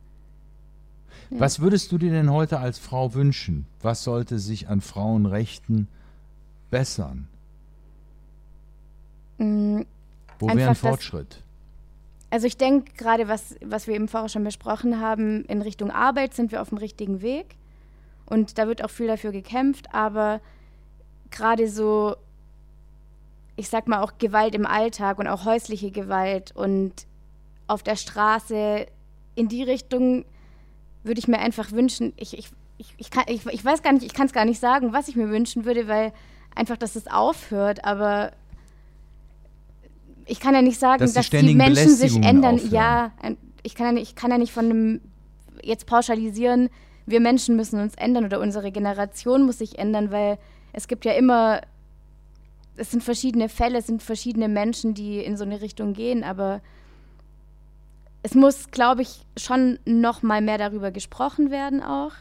Ja. 1.31 1.41
Was 1.41 1.61
würdest 1.61 1.91
du 1.93 1.99
dir 1.99 2.11
denn 2.11 2.31
heute 2.31 2.59
als 2.59 2.79
Frau 2.79 3.15
wünschen? 3.15 3.67
Was 3.81 4.03
sollte 4.05 4.39
sich 4.39 4.69
an 4.69 4.81
Frauenrechten 4.81 5.89
bessern? 6.71 7.29
Mm, 9.39 9.83
Wo 10.39 10.47
Einfach 10.47 10.57
wäre 10.59 10.69
ein 10.71 10.73
das- 10.75 10.79
Fortschritt? 10.81 11.43
Also 12.31 12.47
ich 12.47 12.57
denke 12.57 12.93
gerade, 12.97 13.29
was, 13.29 13.57
was 13.65 13.87
wir 13.87 13.95
eben 13.95 14.09
vorher 14.09 14.29
schon 14.29 14.45
besprochen 14.45 15.01
haben, 15.01 15.45
in 15.45 15.63
Richtung 15.63 15.91
Arbeit 15.91 16.35
sind 16.35 16.53
wir 16.53 16.61
auf 16.61 16.71
dem 16.71 16.79
richtigen 16.79 17.23
Weg. 17.23 17.57
Und 18.27 18.59
da 18.59 18.67
wird 18.67 18.83
auch 18.83 18.91
viel 18.91 19.07
dafür 19.07 19.31
gekämpft, 19.31 19.95
aber 19.95 20.41
gerade 21.31 21.69
so, 21.69 22.17
ich 23.55 23.69
sag 23.69 23.87
mal 23.87 24.03
auch 24.03 24.19
Gewalt 24.19 24.55
im 24.55 24.67
Alltag 24.67 25.19
und 25.19 25.29
auch 25.29 25.45
häusliche 25.45 25.93
Gewalt 25.93 26.55
und 26.55 26.93
auf 27.69 27.83
der 27.83 27.97
Straße, 27.97 28.87
in 29.37 29.49
die 29.49 29.63
Richtung 29.63 30.25
würde 31.05 31.21
ich 31.21 31.29
mir 31.29 31.39
einfach 31.39 31.71
wünschen, 31.71 32.13
ich, 32.17 32.37
ich, 32.37 32.51
ich, 32.79 32.95
ich, 32.97 33.11
kann, 33.11 33.25
ich, 33.29 33.47
ich 33.47 33.65
weiß 33.65 33.83
gar 33.83 33.93
nicht, 33.93 34.05
ich 34.05 34.15
kann 34.15 34.27
es 34.27 34.33
gar 34.33 34.45
nicht 34.45 34.61
sagen, 34.61 34.93
was 34.93 35.09
ich 35.09 35.15
mir 35.15 35.31
wünschen 35.31 35.65
würde, 35.65 35.87
weil 35.87 36.13
einfach, 36.55 36.77
dass 36.77 36.97
es 36.97 37.07
aufhört, 37.07 37.85
aber 37.85 38.33
ich 40.27 40.41
kann 40.41 40.55
ja 40.55 40.63
nicht 40.63 40.79
sagen, 40.79 41.01
Dass 41.01 41.13
dass, 41.13 41.31
die 41.31 41.39
die, 41.39 41.55
Menschen 41.55 41.95
sich 41.95 42.17
ändern. 42.17 42.57
aufhören. 42.57 42.73
Ja, 42.73 43.13
ich 43.63 43.75
kann 43.75 43.87
ja, 43.87 43.93
nicht, 43.93 44.11
ich 44.11 44.15
kann 44.17 44.31
ja 44.31 44.39
nicht 44.39 44.53
von 44.53 44.65
einem 44.67 45.01
jetzt 45.63 45.87
pauschalisieren, 45.87 46.69
wir 47.07 47.21
Menschen 47.21 47.57
müssen 47.57 47.81
uns 47.81 47.95
ändern 47.95 48.25
oder 48.25 48.41
unsere 48.41 48.73
Generation 48.73 49.47
muss 49.47 49.59
sich 49.59 49.79
ändern, 49.79 50.11
weil 50.11 50.39
es 50.73 50.89
gibt 50.89 51.05
ja 51.05 51.13
immer, 51.13 51.61
es 52.77 52.91
sind 52.91 53.03
verschiedene 53.03 53.49
Fälle, 53.49 53.79
es 53.79 53.87
sind 53.87 54.03
verschiedene 54.03 54.49
Menschen, 54.49 54.95
die 54.95 55.19
in 55.19 55.37
so 55.37 55.45
eine 55.45 55.61
Richtung 55.61 55.93
gehen, 55.93 56.25
aber 56.25 56.61
es 58.23 58.35
muss, 58.35 58.73
glaube 58.73 59.03
ich, 59.03 59.25
schon 59.37 59.79
noch 59.85 60.23
mal 60.23 60.43
mehr 60.43 60.59
darüber 60.59 60.91
gesprochen 60.91 61.53
werden 61.53 61.81
auch. 61.81 62.13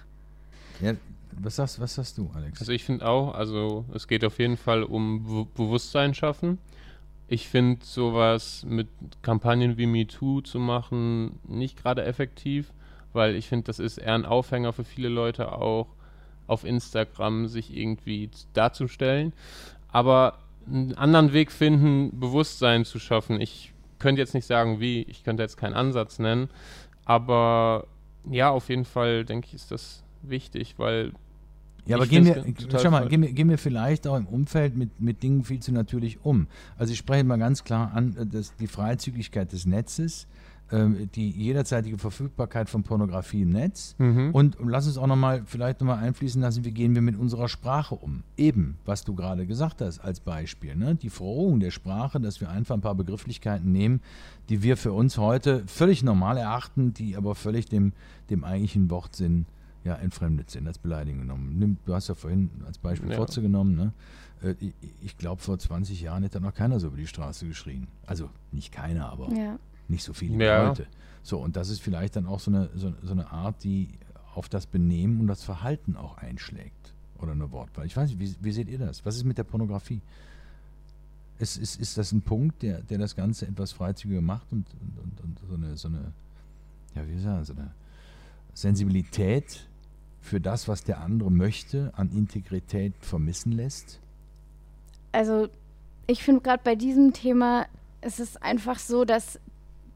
Ja, 0.81 0.93
was, 1.31 1.55
sagst, 1.55 1.79
was 1.79 1.95
sagst 1.95 2.19
du, 2.19 2.29
Alex? 2.35 2.59
Also 2.59 2.71
ich 2.71 2.83
finde 2.83 3.07
auch, 3.07 3.33
also 3.33 3.85
es 3.93 4.07
geht 4.07 4.23
auf 4.23 4.37
jeden 4.37 4.57
Fall 4.57 4.83
um 4.83 5.23
Be 5.23 5.47
Bewusstsein 5.55 6.13
schaffen. 6.13 6.59
Ich 7.27 7.47
finde 7.49 7.83
sowas 7.83 8.63
mit 8.67 8.87
Kampagnen 9.21 9.77
wie 9.77 9.87
MeToo 9.87 10.41
zu 10.41 10.59
machen 10.59 11.39
nicht 11.47 11.81
gerade 11.81 12.03
effektiv, 12.05 12.71
weil 13.13 13.35
ich 13.35 13.47
finde, 13.47 13.65
das 13.65 13.79
ist 13.79 13.97
eher 13.97 14.13
ein 14.13 14.25
Aufhänger 14.25 14.73
für 14.73 14.83
viele 14.83 15.09
Leute 15.09 15.51
auch 15.51 15.87
auf 16.47 16.63
Instagram 16.63 17.47
sich 17.47 17.75
irgendwie 17.75 18.29
darzustellen. 18.53 19.33
Aber 19.87 20.37
einen 20.67 20.93
anderen 20.95 21.33
Weg 21.33 21.51
finden, 21.51 22.19
Bewusstsein 22.19 22.85
zu 22.85 22.99
schaffen. 22.99 23.41
Ich 23.41 23.73
könnte 23.99 24.21
jetzt 24.21 24.33
nicht 24.33 24.45
sagen, 24.45 24.79
wie, 24.79 25.03
ich 25.03 25.23
könnte 25.23 25.43
jetzt 25.43 25.57
keinen 25.57 25.73
Ansatz 25.73 26.19
nennen, 26.19 26.49
aber 27.05 27.87
ja, 28.29 28.49
auf 28.49 28.69
jeden 28.69 28.85
Fall 28.85 29.25
denke 29.25 29.47
ich, 29.47 29.53
ist 29.53 29.71
das 29.71 30.03
wichtig, 30.21 30.75
weil 30.77 31.13
Ja, 31.87 31.97
aber 31.97 32.07
gehen 32.07 32.25
wir, 32.25 32.43
schau 32.79 32.89
mal, 32.91 33.07
gehen 33.07 33.21
wir, 33.21 33.31
gehen 33.31 33.49
wir 33.49 33.57
vielleicht 33.57 34.07
auch 34.07 34.17
im 34.17 34.25
Umfeld 34.27 34.75
mit, 34.75 34.99
mit 34.99 35.21
Dingen 35.21 35.43
viel 35.43 35.59
zu 35.59 35.71
natürlich 35.71 36.23
um. 36.25 36.47
Also 36.77 36.93
ich 36.93 36.97
spreche 36.99 37.23
mal 37.23 37.37
ganz 37.37 37.63
klar 37.63 37.91
an, 37.93 38.15
äh, 38.17 38.25
dass 38.25 38.55
die 38.55 38.67
Freizügigkeit 38.67 39.51
des 39.51 39.65
Netzes, 39.65 40.27
ähm, 40.71 41.09
die 41.13 41.29
jederzeitige 41.29 41.99
Verfügbarkeit 41.99 42.69
von 42.71 42.81
Pornografie 42.81 43.43
im 43.43 43.51
Netz 43.51 43.93
Mhm. 43.99 44.31
und 44.33 44.57
lass 44.65 44.87
uns 44.87 44.97
auch 44.97 45.05
nochmal, 45.05 45.43
vielleicht 45.45 45.79
nochmal 45.79 45.99
einfließen 45.99 46.41
lassen, 46.41 46.65
wie 46.65 46.71
gehen 46.71 46.95
wir 46.95 47.03
mit 47.03 47.17
unserer 47.19 47.49
Sprache 47.49 47.93
um. 47.93 48.23
Eben, 48.35 48.79
was 48.83 49.03
du 49.03 49.13
gerade 49.13 49.45
gesagt 49.45 49.81
hast 49.81 49.99
als 49.99 50.19
Beispiel, 50.19 50.75
ne? 50.75 50.95
die 50.95 51.11
Verrohung 51.11 51.59
der 51.59 51.69
Sprache, 51.69 52.19
dass 52.19 52.41
wir 52.41 52.49
einfach 52.49 52.73
ein 52.73 52.81
paar 52.81 52.95
Begrifflichkeiten 52.95 53.71
nehmen, 53.71 54.01
die 54.49 54.63
wir 54.63 54.75
für 54.75 54.91
uns 54.91 55.19
heute 55.19 55.61
völlig 55.67 56.01
normal 56.01 56.37
erachten, 56.37 56.95
die 56.95 57.15
aber 57.15 57.35
völlig 57.35 57.67
dem, 57.67 57.93
dem 58.31 58.43
eigentlichen 58.43 58.89
Wortsinn 58.89 59.45
ja, 59.85 59.95
entfremdet 59.95 60.49
sind, 60.51 60.67
als 60.67 60.77
Beleidigung 60.79 61.21
genommen. 61.21 61.57
Nimm, 61.57 61.77
du 61.85 61.93
hast 61.93 62.09
ja 62.09 62.15
vorhin 62.15 62.49
als 62.65 62.77
Beispiel 62.77 63.11
Ja. 63.11 63.15
Fotze 63.15 63.41
genommen. 63.41 63.75
Ne? 63.75 63.93
Äh, 64.41 64.55
Ich, 64.59 64.73
ich 65.01 65.17
glaube, 65.17 65.41
vor 65.41 65.57
20 65.57 66.01
Jahren 66.01 66.23
hätte 66.23 66.41
noch 66.41 66.53
keiner 66.53 66.79
so 66.79 66.87
über 66.87 66.97
die 66.97 67.07
Straße 67.07 67.47
geschrien. 67.47 67.87
Also 68.05 68.29
nicht 68.51 68.71
keiner, 68.73 69.09
aber 69.09 69.31
Ja. 69.31 69.57
nicht 69.87 70.03
so 70.03 70.11
viele 70.13 70.37
wie 70.39 70.43
Ja. 70.43 70.67
heute. 70.69 70.87
So, 71.23 71.37
und 71.39 71.55
das 71.55 71.69
ist 71.69 71.81
vielleicht 71.81 72.15
dann 72.15 72.25
auch 72.25 72.39
so 72.39 72.51
eine, 72.51 72.69
so, 72.75 72.93
so 73.03 73.11
eine 73.11 73.31
Art, 73.31 73.63
die 73.63 73.89
auf 74.33 74.49
das 74.49 74.65
Benehmen 74.65 75.21
und 75.21 75.27
das 75.27 75.43
Verhalten 75.43 75.95
auch 75.95 76.17
einschlägt. 76.17 76.93
Oder 77.19 77.31
eine 77.31 77.51
Wortwahl. 77.51 77.85
Ich 77.85 77.95
weiß 77.95 78.09
nicht, 78.09 78.19
wie, 78.19 78.35
wie 78.43 78.51
seht 78.51 78.67
ihr 78.67 78.77
das? 78.79 79.05
Was 79.05 79.15
ist 79.15 79.23
mit 79.23 79.37
der 79.37 79.43
Pornografie? 79.45 80.01
Ist, 81.39 81.57
ist, 81.57 81.79
ist 81.79 81.97
das 81.97 82.11
ein 82.11 82.21
Punkt, 82.21 82.61
der, 82.63 82.81
der 82.81 82.97
das 82.97 83.15
Ganze 83.15 83.47
etwas 83.47 83.71
freizügiger 83.71 84.21
macht 84.21 84.51
und, 84.51 84.65
und, 84.81 84.99
und, 84.99 85.21
und 85.21 85.39
so 85.49 85.55
eine, 85.55 85.77
so 85.77 85.87
eine, 85.89 86.11
ja, 86.95 87.07
wie 87.07 87.19
sagen, 87.19 87.43
so 87.45 87.53
eine 87.53 87.71
Sensibilität 88.53 89.67
für 90.25 90.41
das, 90.41 90.67
was 90.67 90.83
der 90.83 91.01
andere 91.01 91.31
möchte, 91.31 91.91
an 91.95 92.09
Integrität 92.11 92.93
vermissen 92.99 93.51
lässt? 93.51 93.99
Also 95.11 95.47
ich 96.07 96.23
finde 96.23 96.41
gerade 96.41 96.61
bei 96.63 96.75
diesem 96.75 97.13
Thema 97.13 97.67
ist 98.01 98.19
es 98.19 98.35
einfach 98.37 98.79
so, 98.79 99.05
dass 99.05 99.39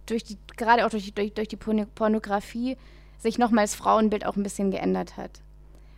durch 0.05 0.23
die, 0.23 0.37
gerade 0.55 0.85
auch 0.85 0.89
durch, 0.89 1.05
die- 1.05 1.11
durch, 1.13 1.33
durch 1.33 1.47
die 1.47 1.57
Porno- 1.57 1.87
Pornografie 1.95 2.77
sich 3.17 3.37
nochmal 3.37 3.65
das 3.65 3.75
Frauenbild 3.75 4.25
auch 4.25 4.35
ein 4.35 4.43
bisschen 4.43 4.71
geändert 4.71 5.17
hat. 5.17 5.41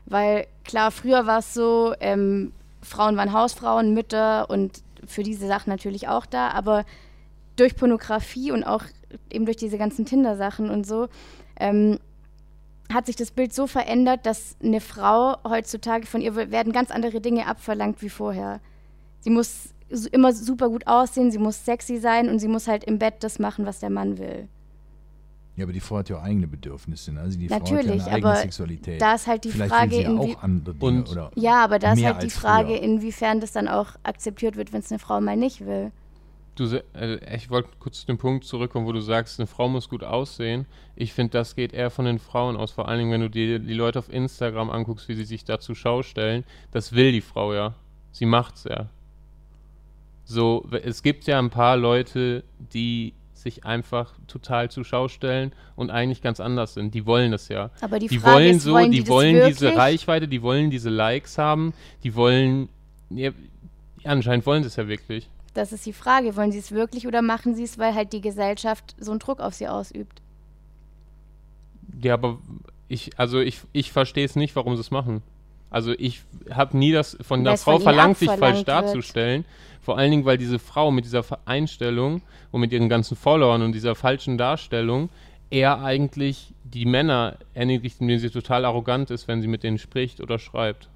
Weil 0.05 0.47
klar, 0.63 0.91
früher 0.91 1.27
war 1.27 1.39
es 1.39 1.53
so, 1.53 1.93
ähm, 1.99 2.51
Frauen 2.81 3.15
waren 3.17 3.31
Hausfrauen, 3.33 3.93
Mütter 3.93 4.49
und 4.49 4.81
für 5.05 5.23
diese 5.23 5.45
Sachen 5.47 5.69
natürlich 5.69 6.07
auch 6.07 6.25
da, 6.25 6.49
aber 6.49 6.85
durch 7.57 7.75
Pornografie 7.75 8.51
und 8.51 8.63
auch 8.63 8.83
eben 9.29 9.45
durch 9.45 9.57
diese 9.57 9.77
ganzen 9.77 10.05
Tinder-Sachen 10.05 10.69
und 10.69 10.87
so, 10.87 11.09
ähm, 11.59 11.99
hat 12.93 13.05
sich 13.05 13.15
das 13.15 13.31
Bild 13.31 13.53
so 13.53 13.67
verändert, 13.67 14.25
dass 14.25 14.55
eine 14.63 14.81
Frau 14.81 15.37
heutzutage 15.43 16.05
von 16.05 16.21
ihr 16.21 16.35
werden 16.35 16.73
ganz 16.73 16.91
andere 16.91 17.21
Dinge 17.21 17.47
abverlangt 17.47 18.01
wie 18.01 18.09
vorher. 18.09 18.59
Sie 19.21 19.29
muss 19.29 19.73
immer 20.11 20.33
super 20.33 20.69
gut 20.69 20.87
aussehen, 20.87 21.31
sie 21.31 21.37
muss 21.37 21.65
sexy 21.65 21.97
sein 21.97 22.29
und 22.29 22.39
sie 22.39 22.47
muss 22.47 22.67
halt 22.67 22.83
im 22.83 22.97
Bett 22.97 23.15
das 23.19 23.39
machen, 23.39 23.65
was 23.65 23.79
der 23.79 23.89
Mann 23.89 24.17
will. 24.17 24.47
Ja, 25.57 25.65
aber 25.65 25.73
die 25.73 25.81
Frau 25.81 25.97
hat 25.97 26.09
ja 26.09 26.17
auch 26.17 26.23
eigene 26.23 26.47
Bedürfnisse. 26.47 27.11
Ne? 27.11 27.19
Also 27.19 27.37
die 27.37 27.47
Natürlich, 27.47 27.85
Frau 27.85 27.91
hat 27.91 27.97
ja 27.97 28.05
eine 28.05 28.15
eigene 28.15 28.31
aber 28.31 28.41
Sexualität. 28.41 29.01
Da 29.01 29.15
ist 29.15 29.27
halt 29.27 29.43
die 29.43 29.49
Vielleicht 29.51 29.73
Frage, 29.73 30.01
inwie 30.01 30.35
auch 30.35 30.43
andere 30.43 30.75
Dinge. 30.75 30.99
Und- 30.99 31.11
oder 31.11 31.31
ja, 31.35 31.63
aber 31.63 31.77
da 31.77 31.93
ist 31.93 32.03
halt 32.05 32.23
die 32.23 32.29
Frage, 32.29 32.69
früher. 32.69 32.81
inwiefern 32.81 33.41
das 33.41 33.51
dann 33.51 33.67
auch 33.67 33.89
akzeptiert 34.03 34.55
wird, 34.55 34.71
wenn 34.71 34.79
es 34.79 34.91
eine 34.91 34.99
Frau 34.99 35.19
mal 35.19 35.35
nicht 35.35 35.65
will. 35.65 35.91
Du, 36.55 36.65
äh, 36.93 37.35
ich 37.35 37.49
wollte 37.49 37.69
kurz 37.79 38.01
zu 38.01 38.07
dem 38.07 38.17
Punkt 38.17 38.43
zurückkommen, 38.43 38.85
wo 38.85 38.91
du 38.91 38.99
sagst, 38.99 39.39
eine 39.39 39.47
Frau 39.47 39.69
muss 39.69 39.87
gut 39.87 40.03
aussehen. 40.03 40.65
Ich 40.95 41.13
finde, 41.13 41.31
das 41.31 41.55
geht 41.55 41.73
eher 41.73 41.89
von 41.89 42.05
den 42.05 42.19
Frauen 42.19 42.57
aus. 42.57 42.71
Vor 42.71 42.87
allen 42.87 42.99
Dingen, 42.99 43.11
wenn 43.11 43.21
du 43.21 43.29
dir 43.29 43.59
die 43.59 43.73
Leute 43.73 43.99
auf 43.99 44.11
Instagram 44.11 44.69
anguckst, 44.69 45.07
wie 45.07 45.15
sie 45.15 45.23
sich 45.23 45.45
da 45.45 45.59
zur 45.59 45.75
Schau 45.75 46.03
stellen. 46.03 46.43
Das 46.71 46.93
will 46.93 47.11
die 47.11 47.21
Frau 47.21 47.53
ja. 47.53 47.75
Sie 48.11 48.25
macht's 48.25 48.65
ja. 48.65 48.89
So, 50.25 50.67
es 50.83 51.03
gibt 51.03 51.25
ja 51.25 51.39
ein 51.39 51.49
paar 51.49 51.77
Leute, 51.77 52.43
die 52.73 53.13
sich 53.33 53.65
einfach 53.65 54.13
total 54.27 54.69
zur 54.69 54.85
Schau 54.85 55.07
stellen 55.07 55.51
und 55.75 55.89
eigentlich 55.89 56.21
ganz 56.21 56.39
anders 56.39 56.73
sind. 56.73 56.93
Die 56.93 57.05
wollen 57.05 57.31
das 57.31 57.49
ja. 57.49 57.71
Aber 57.81 57.99
die 57.99 58.07
die 58.07 58.19
Frage 58.19 58.35
wollen 58.35 58.55
ist, 58.55 58.63
so, 58.63 58.73
wollen 58.73 58.91
die, 58.91 59.03
die 59.03 59.09
wollen 59.09 59.47
diese 59.47 59.61
wirklich? 59.61 59.79
Reichweite, 59.79 60.27
die 60.27 60.41
wollen 60.41 60.69
diese 60.69 60.89
Likes 60.89 61.37
haben, 61.37 61.73
die 62.03 62.15
wollen. 62.15 62.69
Ja, 63.09 63.31
anscheinend 64.03 64.45
wollen 64.45 64.63
sie 64.63 64.67
es 64.67 64.75
ja 64.75 64.87
wirklich. 64.87 65.29
Das 65.53 65.73
ist 65.73 65.85
die 65.85 65.93
Frage, 65.93 66.35
wollen 66.35 66.51
sie 66.51 66.59
es 66.59 66.71
wirklich 66.71 67.07
oder 67.07 67.21
machen 67.21 67.55
sie 67.55 67.63
es, 67.63 67.77
weil 67.77 67.93
halt 67.93 68.13
die 68.13 68.21
Gesellschaft 68.21 68.95
so 68.99 69.11
einen 69.11 69.19
Druck 69.19 69.39
auf 69.39 69.53
sie 69.53 69.67
ausübt? 69.67 70.21
Ja, 72.01 72.13
aber 72.13 72.39
ich, 72.87 73.11
also 73.17 73.39
ich, 73.39 73.61
ich 73.73 73.91
verstehe 73.91 74.25
es 74.25 74.35
nicht, 74.35 74.55
warum 74.55 74.75
sie 74.75 74.81
es 74.81 74.91
machen. 74.91 75.21
Also 75.69 75.93
ich 75.97 76.21
habe 76.49 76.77
nie 76.77 76.91
das 76.91 77.17
von 77.21 77.45
von 77.45 77.57
Frau 77.57 77.75
ihnen 77.75 77.81
verlangt, 77.81 78.17
sich 78.17 78.29
falsch 78.29 78.57
wird. 78.57 78.67
darzustellen. 78.67 79.45
Vor 79.81 79.97
allen 79.97 80.11
Dingen, 80.11 80.25
weil 80.25 80.37
diese 80.37 80.59
Frau 80.59 80.91
mit 80.91 81.05
dieser 81.05 81.23
Einstellung 81.45 82.21
und 82.51 82.61
mit 82.61 82.71
ihren 82.71 82.89
ganzen 82.89 83.15
Followern 83.15 83.61
und 83.61 83.71
dieser 83.71 83.95
falschen 83.95 84.37
Darstellung 84.37 85.09
eher 85.49 85.81
eigentlich 85.81 86.53
die 86.63 86.85
Männer 86.85 87.37
erniedrigt, 87.53 87.99
indem 87.99 88.19
sie 88.19 88.29
total 88.29 88.65
arrogant 88.65 89.11
ist, 89.11 89.27
wenn 89.27 89.41
sie 89.41 89.47
mit 89.47 89.63
denen 89.63 89.77
spricht 89.77 90.21
oder 90.21 90.39
schreibt. 90.39 90.89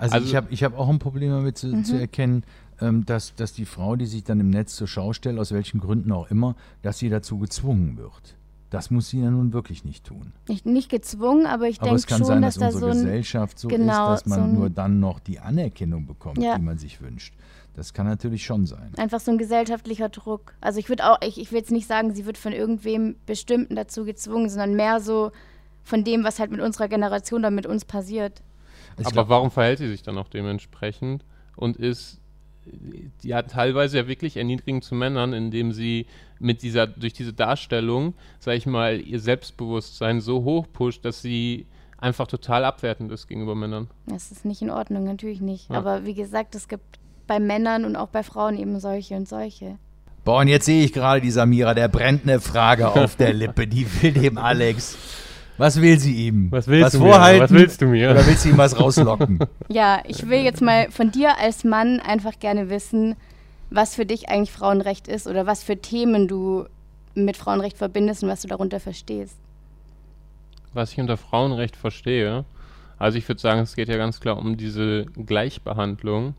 Also, 0.00 0.14
Also- 0.14 0.26
ich 0.28 0.34
habe 0.36 0.46
ich 0.50 0.64
hab 0.64 0.76
auch 0.78 0.88
ein 0.88 0.98
Problem 0.98 1.30
damit 1.30 1.58
zu, 1.58 1.68
Mhm. 1.68 1.84
zu 1.84 1.96
erkennen, 1.98 2.44
ähm, 2.80 3.04
dass, 3.06 3.34
dass 3.34 3.52
die 3.52 3.66
Frau, 3.66 3.96
die 3.96 4.06
sich 4.06 4.24
dann 4.24 4.40
im 4.40 4.50
Netz 4.50 4.74
zur 4.76 4.86
Schau 4.88 5.12
stellt, 5.12 5.38
aus 5.38 5.52
welchen 5.52 5.78
Gründen 5.80 6.10
auch 6.12 6.30
immer, 6.30 6.56
dass 6.82 6.98
sie 6.98 7.08
dazu 7.10 7.38
gezwungen 7.38 7.96
wird. 7.98 8.36
Das 8.70 8.90
muss 8.90 9.08
sie 9.10 9.20
ja 9.20 9.30
nun 9.30 9.52
wirklich 9.52 9.84
nicht 9.84 10.04
tun. 10.06 10.32
Nicht, 10.48 10.64
nicht 10.64 10.88
gezwungen, 10.90 11.44
aber 11.46 11.66
ich 11.68 11.82
Aber 11.82 11.92
es 11.92 12.02
denke 12.02 12.08
kann 12.08 12.18
schon, 12.18 12.26
sein, 12.26 12.42
dass 12.42 12.54
dass, 12.54 12.74
da 12.74 12.80
so 12.80 12.86
unsere. 12.86 13.04
Gesellschaft 13.04 13.58
so 13.58 13.68
genau, 13.68 14.14
ist, 14.14 14.22
dass 14.22 14.26
man 14.26 14.38
so 14.38 14.44
ein- 14.44 14.54
nur 14.54 14.70
dann 14.70 15.00
noch 15.00 15.18
die 15.18 15.40
Anerkennung 15.40 16.06
bekommt, 16.06 16.38
Ja. 16.38 16.56
die 16.56 16.62
man 16.62 16.78
sich 16.78 17.00
wünscht. 17.02 17.34
Das 17.74 17.92
kann 17.94 18.06
natürlich 18.06 18.44
schon 18.44 18.66
sein. 18.66 18.92
Einfach 18.96 19.20
so 19.20 19.30
ein 19.32 19.38
gesellschaftlicher 19.38 20.08
Druck. 20.08 20.54
Also 20.60 20.78
ich 20.78 20.88
würde 20.88 21.04
auch, 21.10 21.18
ich, 21.22 21.38
ich 21.40 21.50
will 21.52 21.58
jetzt 21.58 21.70
nicht 21.72 21.86
sagen, 21.88 22.14
sie 22.14 22.26
wird 22.26 22.38
von 22.38 22.52
irgendwem 22.52 23.16
Bestimmten 23.26 23.74
dazu 23.76 24.04
gezwungen, 24.04 24.48
sondern 24.48 24.74
mehr 24.76 25.00
so 25.00 25.30
von 25.82 26.04
dem, 26.04 26.24
was 26.24 26.38
halt 26.38 26.50
mit 26.50 26.60
unserer 26.60 26.88
Generation 26.88 27.40
oder 27.40 27.50
mit 27.50 27.66
uns 27.66 27.84
passiert. 27.84 28.40
Ich 29.00 29.06
Aber 29.06 29.14
glaub, 29.14 29.28
warum 29.28 29.50
verhält 29.50 29.78
sie 29.78 29.88
sich 29.88 30.02
dann 30.02 30.18
auch 30.18 30.28
dementsprechend 30.28 31.24
und 31.56 31.76
ist 31.76 32.20
ja 33.22 33.42
teilweise 33.42 33.98
ja 33.98 34.08
wirklich 34.08 34.36
erniedrigend 34.36 34.84
zu 34.84 34.94
Männern, 34.94 35.32
indem 35.32 35.72
sie 35.72 36.06
mit 36.38 36.62
dieser, 36.62 36.86
durch 36.86 37.12
diese 37.12 37.32
Darstellung, 37.32 38.14
sag 38.38 38.56
ich 38.56 38.66
mal, 38.66 39.00
ihr 39.00 39.20
Selbstbewusstsein 39.20 40.20
so 40.20 40.44
hoch 40.44 40.66
pusht, 40.72 41.04
dass 41.04 41.22
sie 41.22 41.66
einfach 41.98 42.26
total 42.26 42.64
abwertend 42.64 43.12
ist 43.12 43.28
gegenüber 43.28 43.54
Männern. 43.54 43.88
Das 44.06 44.30
ist 44.30 44.44
nicht 44.44 44.62
in 44.62 44.70
Ordnung, 44.70 45.04
natürlich 45.04 45.40
nicht. 45.40 45.70
Ja. 45.70 45.76
Aber 45.76 46.04
wie 46.04 46.14
gesagt, 46.14 46.54
es 46.54 46.68
gibt 46.68 46.98
bei 47.26 47.40
Männern 47.40 47.84
und 47.84 47.96
auch 47.96 48.08
bei 48.08 48.22
Frauen 48.22 48.58
eben 48.58 48.78
solche 48.80 49.14
und 49.16 49.28
solche. 49.28 49.78
Boah, 50.24 50.40
und 50.40 50.48
jetzt 50.48 50.66
sehe 50.66 50.84
ich 50.84 50.92
gerade 50.92 51.20
die 51.20 51.30
Samira, 51.30 51.74
der 51.74 51.88
brennt 51.88 52.24
eine 52.24 52.40
Frage 52.40 52.88
auf 52.88 53.16
der 53.16 53.32
Lippe. 53.32 53.66
Die 53.66 53.86
will 54.02 54.12
dem 54.12 54.38
Alex. 54.38 54.98
Was 55.60 55.78
will 55.78 55.98
sie 55.98 56.26
ihm? 56.26 56.50
Was 56.50 56.68
willst 56.68 56.86
was 56.86 56.92
du 56.94 57.00
mir? 57.00 57.12
vorhalten? 57.12 57.42
Was 57.42 57.50
willst 57.50 57.82
du 57.82 57.86
mir? 57.86 58.12
Oder 58.12 58.26
willst 58.26 58.46
du 58.46 58.48
ihm 58.48 58.56
was 58.56 58.80
rauslocken? 58.80 59.40
Ja, 59.68 60.02
ich 60.06 60.26
will 60.26 60.40
jetzt 60.40 60.62
mal 60.62 60.90
von 60.90 61.10
dir 61.10 61.36
als 61.36 61.64
Mann 61.64 62.00
einfach 62.00 62.38
gerne 62.38 62.70
wissen, 62.70 63.14
was 63.68 63.94
für 63.94 64.06
dich 64.06 64.30
eigentlich 64.30 64.52
Frauenrecht 64.52 65.06
ist 65.06 65.26
oder 65.26 65.44
was 65.46 65.62
für 65.62 65.76
Themen 65.76 66.28
du 66.28 66.64
mit 67.14 67.36
Frauenrecht 67.36 67.76
verbindest 67.76 68.22
und 68.22 68.30
was 68.30 68.40
du 68.40 68.48
darunter 68.48 68.80
verstehst. 68.80 69.36
Was 70.72 70.92
ich 70.92 70.98
unter 70.98 71.18
Frauenrecht 71.18 71.76
verstehe, 71.76 72.46
also 72.98 73.18
ich 73.18 73.28
würde 73.28 73.42
sagen, 73.42 73.60
es 73.60 73.76
geht 73.76 73.90
ja 73.90 73.98
ganz 73.98 74.18
klar 74.18 74.38
um 74.38 74.56
diese 74.56 75.04
Gleichbehandlung, 75.26 76.32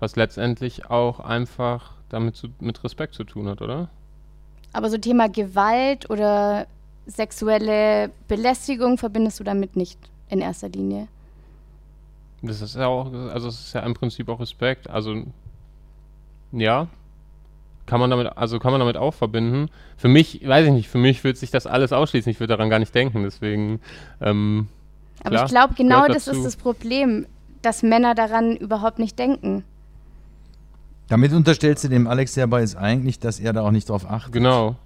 was 0.00 0.16
letztendlich 0.16 0.88
auch 0.88 1.20
einfach 1.20 1.90
damit 2.08 2.36
zu, 2.36 2.48
mit 2.58 2.82
Respekt 2.82 3.12
zu 3.12 3.24
tun 3.24 3.48
hat, 3.48 3.60
oder? 3.60 3.90
Aber 4.72 4.88
so 4.88 4.96
Thema 4.96 5.28
Gewalt 5.28 6.08
oder 6.08 6.66
sexuelle 7.06 8.10
Belästigung 8.28 8.98
verbindest 8.98 9.40
du 9.40 9.44
damit 9.44 9.76
nicht 9.76 9.98
in 10.28 10.40
erster 10.40 10.68
Linie. 10.68 11.08
Das 12.42 12.60
ist 12.60 12.76
ja 12.76 12.86
auch, 12.86 13.12
also 13.12 13.48
es 13.48 13.60
ist 13.60 13.72
ja 13.72 13.80
im 13.80 13.94
Prinzip 13.94 14.28
auch 14.28 14.40
Respekt. 14.40 14.88
Also 14.90 15.22
ja, 16.52 16.88
kann 17.86 18.00
man 18.00 18.10
damit, 18.10 18.36
also 18.36 18.58
kann 18.58 18.72
man 18.72 18.80
damit 18.80 18.96
auch 18.96 19.14
verbinden. 19.14 19.68
Für 19.96 20.08
mich, 20.08 20.46
weiß 20.46 20.66
ich 20.66 20.72
nicht, 20.72 20.88
für 20.88 20.98
mich 20.98 21.24
wird 21.24 21.36
sich 21.36 21.50
das 21.50 21.66
alles 21.66 21.92
ausschließen. 21.92 22.30
Ich 22.30 22.40
würde 22.40 22.54
daran 22.56 22.70
gar 22.70 22.78
nicht 22.78 22.94
denken. 22.94 23.22
Deswegen, 23.22 23.80
ähm, 24.20 24.68
Aber 25.20 25.30
Klar, 25.30 25.44
ich 25.44 25.50
glaube, 25.50 25.74
genau 25.74 26.06
das 26.06 26.24
dazu. 26.24 26.38
ist 26.38 26.44
das 26.44 26.56
Problem, 26.56 27.26
dass 27.62 27.82
Männer 27.82 28.14
daran 28.14 28.56
überhaupt 28.56 28.98
nicht 28.98 29.18
denken. 29.18 29.64
Damit 31.08 31.32
unterstellst 31.32 31.84
du 31.84 31.88
dem 31.88 32.06
Alex 32.06 32.34
ja 32.36 32.46
bei 32.46 32.62
ist 32.62 32.76
eigentlich, 32.76 33.18
dass 33.18 33.38
er 33.38 33.52
da 33.52 33.62
auch 33.62 33.70
nicht 33.70 33.88
drauf 33.88 34.08
achtet. 34.10 34.32
genau. 34.32 34.76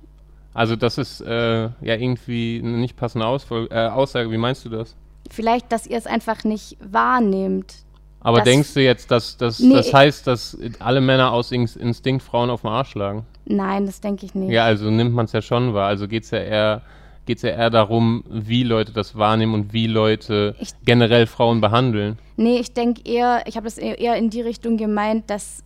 Also 0.57 0.75
das 0.77 0.99
ist 0.99 1.21
äh, 1.21 1.64
ja 1.64 1.71
irgendwie 1.83 2.61
eine 2.62 2.79
nicht 2.79 2.97
passende 2.97 3.27
Ausfol 3.27 3.69
äh, 3.71 3.88
Aussage. 3.88 4.31
Wie 4.31 4.38
meinst 4.38 4.64
du 4.64 4.69
das? 4.71 4.97
Vielleicht, 5.31 5.71
dass 5.73 5.87
ihr 5.87 5.99
es 5.99 6.07
einfach 6.07 6.45
nicht 6.45 6.77
wahrnehmt. 6.81 7.75
Aber 8.21 8.40
denkst 8.40 8.75
du 8.75 8.83
jetzt, 8.83 9.11
dass, 9.11 9.37
dass 9.37 9.61
Nee. 9.61 9.75
das 9.75 9.92
heißt, 9.92 10.27
dass 10.27 10.59
alle 10.81 11.01
Männer 11.01 11.33
aus 11.33 11.53
Ins- 11.53 11.77
Instinkt 11.77 12.23
Frauen 12.23 12.51
auf 12.51 12.62
den 12.62 12.71
Arsch 12.71 12.90
schlagen? 12.90 13.25
Nein, 13.45 13.87
das 13.87 14.01
denke 14.01 14.27
ich 14.27 14.35
nicht. 14.35 14.51
Ja, 14.51 14.64
also 14.64 14.90
nimmt 14.90 15.14
man 15.14 15.27
es 15.27 15.33
ja 15.33 15.42
schon 15.42 15.75
wahr. 15.75 15.87
Also 15.88 16.09
geht 16.09 16.25
es 16.25 16.31
ja 16.31 16.38
eher 16.38 16.83
geht's 17.27 17.42
ja 17.42 17.51
eher 17.51 17.71
darum, 17.71 18.23
wie 18.31 18.62
Leute 18.62 18.92
das 18.92 19.16
wahrnehmen 19.19 19.53
und 19.55 19.73
wie 19.73 19.88
Leute 19.88 20.55
Ich- 20.61 20.71
generell 20.85 21.27
Frauen 21.27 21.61
behandeln. 21.61 22.19
Nee, 22.37 22.59
ich 22.59 22.73
denke 22.73 23.03
eher, 23.05 23.42
ich 23.47 23.57
habe 23.57 23.64
das 23.64 23.79
eher 23.79 23.99
eher 23.99 24.14
in 24.16 24.31
die 24.31 24.42
Richtung 24.42 24.77
gemeint, 24.77 25.29
dass 25.29 25.64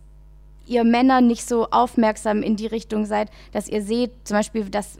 ihr 0.65 0.83
Männer 0.83 1.21
nicht 1.21 1.47
so 1.47 1.67
aufmerksam 1.69 2.43
in 2.43 2.55
die 2.55 2.67
Richtung 2.67 3.05
seid, 3.05 3.29
dass 3.51 3.67
ihr 3.67 3.81
seht, 3.81 4.11
zum 4.23 4.37
Beispiel, 4.37 4.65
dass 4.69 4.97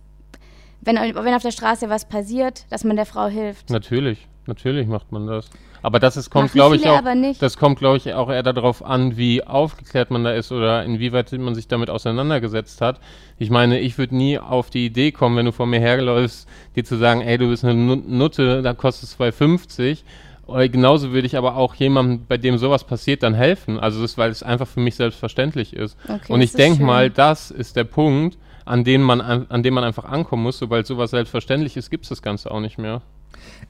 wenn, 0.81 0.95
wenn 0.95 1.33
auf 1.35 1.43
der 1.43 1.51
Straße 1.51 1.89
was 1.89 2.05
passiert, 2.07 2.65
dass 2.71 2.83
man 2.83 2.95
der 2.95 3.05
Frau 3.05 3.27
hilft. 3.27 3.69
Natürlich, 3.69 4.27
natürlich 4.47 4.87
macht 4.87 5.11
man 5.11 5.27
das. 5.27 5.49
Aber 5.83 5.99
das 5.99 6.15
ist, 6.15 6.29
kommt, 6.29 6.51
glaube 6.53 6.75
ich, 6.75 6.87
auch, 6.87 6.97
aber 6.97 7.15
nicht. 7.15 7.41
das 7.41 7.57
kommt, 7.57 7.79
glaube 7.79 7.97
ich, 7.97 8.13
auch 8.13 8.29
eher 8.29 8.43
darauf 8.43 8.83
an, 8.85 9.17
wie 9.17 9.43
aufgeklärt 9.43 10.11
man 10.11 10.23
da 10.23 10.31
ist 10.31 10.51
oder 10.51 10.83
inwieweit 10.85 11.31
man 11.33 11.55
sich 11.55 11.67
damit 11.67 11.89
auseinandergesetzt 11.89 12.81
hat. 12.81 12.99
Ich 13.39 13.49
meine, 13.49 13.79
ich 13.79 13.97
würde 13.97 14.15
nie 14.15 14.37
auf 14.37 14.69
die 14.69 14.85
Idee 14.85 15.11
kommen, 15.11 15.37
wenn 15.37 15.47
du 15.47 15.51
vor 15.51 15.65
mir 15.65 15.79
herläufst, 15.79 16.47
dir 16.75 16.83
zu 16.83 16.97
sagen, 16.97 17.21
ey, 17.21 17.37
du 17.39 17.47
bist 17.49 17.63
eine 17.65 17.73
Nu- 17.73 17.95
Nutte, 17.95 18.61
da 18.61 18.73
kostet 18.73 19.09
es 19.09 19.19
2,50. 19.19 20.03
Oder 20.51 20.69
Genauso 20.69 21.11
würde 21.11 21.27
ich 21.27 21.37
aber 21.37 21.55
auch 21.55 21.75
jemandem, 21.75 22.25
bei 22.27 22.37
dem 22.37 22.57
sowas 22.57 22.83
passiert, 22.83 23.23
dann 23.23 23.33
helfen. 23.33 23.79
Also 23.79 24.01
das, 24.01 24.17
weil 24.17 24.31
es 24.31 24.43
einfach 24.43 24.67
für 24.67 24.79
mich 24.79 24.95
selbstverständlich 24.95 25.73
ist. 25.73 25.97
Okay, 26.07 26.31
Und 26.31 26.41
ich 26.41 26.53
denke 26.53 26.83
mal, 26.83 27.09
das 27.09 27.51
ist 27.51 27.75
der 27.75 27.83
Punkt, 27.83 28.37
an 28.65 28.83
dem 28.83 29.01
man, 29.01 29.21
an, 29.21 29.63
dem 29.63 29.73
man 29.73 29.83
einfach 29.83 30.05
ankommen 30.05 30.43
muss. 30.43 30.57
Sobald 30.59 30.85
sowas 30.87 31.11
selbstverständlich 31.11 31.77
ist, 31.77 31.89
gibt 31.89 32.05
es 32.05 32.09
das 32.09 32.21
Ganze 32.21 32.51
auch 32.51 32.59
nicht 32.59 32.77
mehr. 32.77 33.01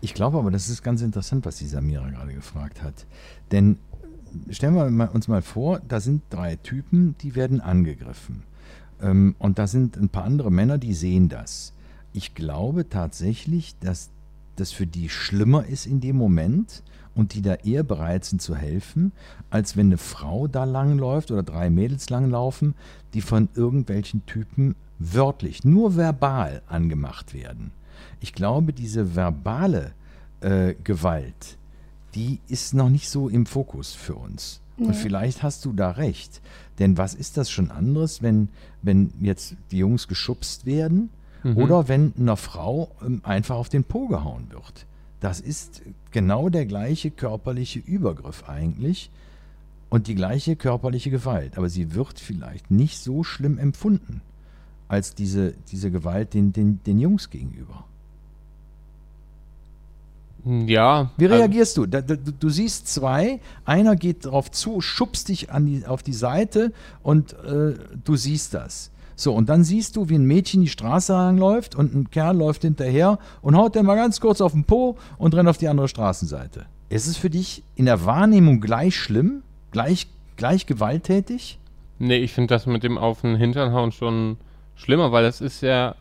Ich 0.02 0.14
glaube 0.14 0.38
aber, 0.38 0.52
das 0.52 0.70
ist 0.70 0.84
ganz 0.84 1.02
interessant, 1.02 1.46
was 1.46 1.58
die 1.58 1.68
Samira 1.68 2.10
gerade 2.10 2.34
gefragt 2.34 2.82
hat. 2.82 3.06
Denn 3.52 3.78
stellen 4.50 4.76
wir 4.76 5.14
uns 5.14 5.28
mal 5.28 5.42
vor, 5.42 5.80
da 5.88 6.00
sind 6.00 6.24
drei 6.30 6.56
Typen, 6.56 7.16
die 7.22 7.36
werden 7.36 7.62
angegriffen. 7.62 8.44
Ähm, 9.02 9.36
und 9.40 9.60
da 9.60 9.68
sind 9.68 9.98
ein 9.98 10.10
paar 10.10 10.24
andere 10.24 10.52
Männer, 10.52 10.78
die 10.78 10.94
sehen 10.94 11.30
das. 11.30 11.74
Ich 12.14 12.36
glaube 12.36 12.90
tatsächlich, 12.90 13.78
dass 13.80 14.10
das 14.56 14.72
für 14.72 14.88
die 14.88 15.10
schlimmer 15.10 15.66
ist 15.66 15.86
in 15.86 16.00
dem 16.00 16.18
Moment 16.18 16.84
und 17.16 17.34
die 17.34 17.42
da 17.42 17.56
eher 17.56 17.84
bereit 17.84 18.26
sind 18.26 18.42
zu 18.42 18.56
helfen, 18.56 19.12
als 19.50 19.76
wenn 19.76 19.88
eine 19.88 19.98
Frau 19.98 20.48
da 20.48 20.64
langläuft 20.64 21.32
oder 21.32 21.44
drei 21.44 21.70
Mädels 21.70 22.10
langlaufen, 22.10 22.76
die 23.14 23.22
von 23.22 23.50
irgendwelchen 23.56 24.26
Typen 24.26 24.76
wörtlich, 25.00 25.64
nur 25.64 25.96
verbal 25.96 26.62
angemacht 26.68 27.34
werden. 27.34 27.72
Ich 28.20 28.34
glaube, 28.34 28.72
diese 28.72 29.16
verbale 29.16 29.92
äh, 30.42 30.76
Gewalt, 30.84 31.58
die 32.16 32.40
ist 32.48 32.74
noch 32.74 32.90
nicht 32.90 33.10
so 33.10 33.30
im 33.30 33.46
Fokus 33.46 33.94
für 33.94 34.16
uns. 34.16 34.62
Und 34.78 34.96
vielleicht 34.96 35.44
hast 35.44 35.66
du 35.66 35.74
da 35.74 35.92
recht. 35.92 36.42
Denn 36.80 36.98
was 36.98 37.14
ist 37.14 37.38
das 37.38 37.52
schon 37.52 37.70
anderes, 37.70 38.24
wenn, 38.24 38.50
wenn 38.82 39.12
jetzt 39.22 39.56
die 39.70 39.78
Jungs 39.78 40.08
geschubst 40.08 40.66
werden 40.66 41.12
oder 41.44 41.88
wenn 41.88 42.14
einer 42.18 42.38
Frau 42.38 42.92
ähm, 43.06 43.22
einfach 43.24 43.56
auf 43.56 43.70
den 43.70 43.84
Po 43.84 44.08
gehauen 44.08 44.48
wird? 44.52 44.86
Das 45.20 45.40
ist 45.40 45.82
genau 46.12 46.50
der 46.50 46.66
gleiche 46.66 47.12
körperliche 47.12 47.80
Übergriff 47.80 48.48
eigentlich 48.48 49.10
und 49.90 50.08
die 50.08 50.16
gleiche 50.16 50.56
körperliche 50.56 51.12
Gewalt. 51.12 51.58
Aber 51.58 51.70
sie 51.70 51.94
wird 51.94 52.20
vielleicht 52.20 52.72
nicht 52.72 53.00
so 53.00 53.24
schlimm 53.24 53.58
empfunden. 53.58 54.22
als 54.88 55.16
diese, 55.16 55.54
diese 55.72 55.90
Gewalt 55.90 56.34
den, 56.34 56.52
den, 56.52 56.84
den 56.84 57.00
Jungs 57.00 57.30
gegenüber. 57.30 57.86
Ja. 60.44 61.12
Wie 61.18 61.26
also- 61.26 61.38
reagierst 61.38 61.78
du? 61.78 61.86
Da, 61.86 62.02
da, 62.02 62.16
du? 62.16 62.32
Du 62.34 62.50
siehst 62.50 62.88
zwei, 62.88 63.40
einer 63.64 63.96
geht 63.96 64.26
drauf 64.26 64.52
zu, 64.52 64.82
schubst 64.82 65.30
dich 65.30 65.52
an 65.52 65.66
die, 65.66 65.86
auf 65.86 66.04
die 66.04 66.14
Seite 66.14 66.74
und 67.04 67.34
äh, 67.34 67.76
du 68.04 68.16
siehst 68.16 68.54
das. 68.54 68.91
So, 69.22 69.36
und 69.36 69.50
dann 69.50 69.64
siehst 69.64 69.98
du, 69.98 70.10
wie 70.10 70.16
ein 70.16 70.26
Mädchen 70.26 70.62
die 70.62 70.68
Straße 70.68 71.14
langläuft 71.14 71.76
und 71.76 71.94
ein 71.94 72.10
Kerl 72.10 72.36
läuft 72.38 72.64
hinterher 72.64 73.20
und 73.44 73.56
haut 73.56 73.76
dann 73.76 73.86
mal 73.86 73.96
ganz 73.96 74.20
kurz 74.20 74.42
auf 74.42 74.54
den 74.54 74.64
Po 74.64 74.98
und 75.20 75.36
rennt 75.36 75.48
auf 75.48 75.60
die 75.60 75.68
andere 75.68 75.88
Straßenseite. 75.88 76.66
Ist 76.90 77.06
es 77.06 77.18
für 77.18 77.30
dich 77.30 77.62
in 77.76 77.86
der 77.86 78.04
Wahrnehmung 78.08 78.62
gleich 78.62 78.96
schlimm? 78.96 79.44
Gleich, 79.70 80.08
gleich 80.38 80.66
gewalttätig? 80.66 81.60
Nee, 82.00 82.18
ich 82.18 82.34
finde 82.34 82.56
das 82.56 82.66
mit 82.66 82.82
dem 82.82 82.98
auf 82.98 83.22
den 83.22 83.36
Hintern 83.36 83.74
hauen 83.74 83.92
schon 83.92 84.38
schlimmer, 84.74 85.12
weil 85.12 85.22
das 85.22 85.40
ist 85.40 85.62
ja 85.62 85.94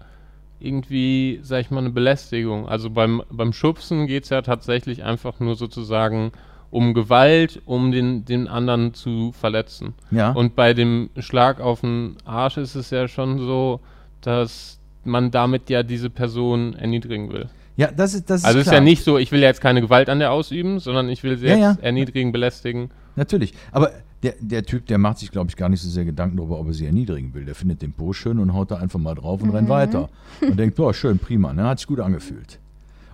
irgendwie, 0.59 1.41
sag 1.43 1.61
ich 1.61 1.71
mal, 1.71 1.81
eine 1.81 1.91
Belästigung. 1.91 2.71
Also 2.71 2.89
beim, 2.89 3.23
beim 3.31 3.53
Schubsen 3.53 4.07
geht 4.07 4.25
es 4.25 4.31
ja 4.31 4.41
tatsächlich 4.41 5.05
einfach 5.05 5.41
nur 5.41 5.57
sozusagen 5.57 6.33
um 6.71 6.95
Gewalt, 6.95 7.61
um 7.67 7.91
den, 7.93 8.25
den 8.25 8.47
anderen 8.49 8.95
zu 8.95 9.33
verletzen. 9.33 9.95
Ja. 10.11 10.31
Und 10.33 10.55
bei 10.55 10.73
dem 10.75 11.11
Schlag 11.19 11.61
auf 11.61 11.81
den 11.81 12.17
Arsch 12.25 12.57
ist 12.59 12.75
es 12.75 12.91
ja 12.91 13.09
schon 13.09 13.39
so, 13.39 13.81
dass 14.21 14.79
man 15.05 15.31
damit 15.31 15.71
ja 15.71 15.83
diese 15.83 16.11
Person 16.11 16.75
erniedrigen 16.75 17.33
will. 17.33 17.49
ja, 17.77 17.91
das 17.91 18.15
ist, 18.15 18.29
das 18.31 18.43
ist 18.43 18.47
also 18.47 18.59
es 18.59 18.67
ist 18.67 18.71
klar. 18.71 18.81
ja 18.81 18.85
nicht 18.85 19.03
so, 19.03 19.19
ich 19.19 19.33
will 19.33 19.41
jetzt 19.41 19.61
keine 19.61 19.81
Gewalt 19.81 20.09
an 20.09 20.19
der 20.19 20.31
ausüben, 20.33 20.79
sondern 20.79 21.09
ich 21.09 21.23
will 21.23 21.39
sie 21.39 21.47
Ja, 21.47 21.53
jetzt 21.57 21.79
ja. 21.79 21.83
erniedrigen, 21.83 22.31
belästigen. 22.33 22.91
Natürlich. 23.17 23.55
Aber 23.73 23.91
der, 24.23 24.35
der 24.39 24.65
Typ, 24.65 24.87
der 24.87 24.99
macht 24.99 25.19
sich, 25.19 25.31
glaube 25.31 25.49
ich, 25.49 25.57
gar 25.57 25.71
nicht 25.71 25.81
so 25.81 25.89
sehr 25.89 26.05
Gedanken 26.05 26.37
darüber, 26.37 26.61
ob 26.61 26.67
er 26.67 26.75
sie 26.75 26.85
erniedrigen 26.85 27.33
will. 27.33 27.47
Der 27.47 27.55
findet 27.55 27.81
den 27.81 27.93
Po 27.93 28.13
schön 28.13 28.39
und 28.39 28.53
haut 28.53 28.71
da 28.71 28.77
einfach 28.77 28.99
mal 28.99 29.15
drauf 29.15 29.43
und 29.43 29.51
rennt 29.51 29.71
weiter. 29.71 30.11
Und 30.43 30.59
denkt, 30.59 30.77
boah, 30.77 30.93
schön, 30.93 31.19
prima, 31.19 31.55
ne? 31.55 31.65
hat 31.65 31.79
sich 31.79 31.87
gut 31.89 32.01
angefühlt. 32.01 32.59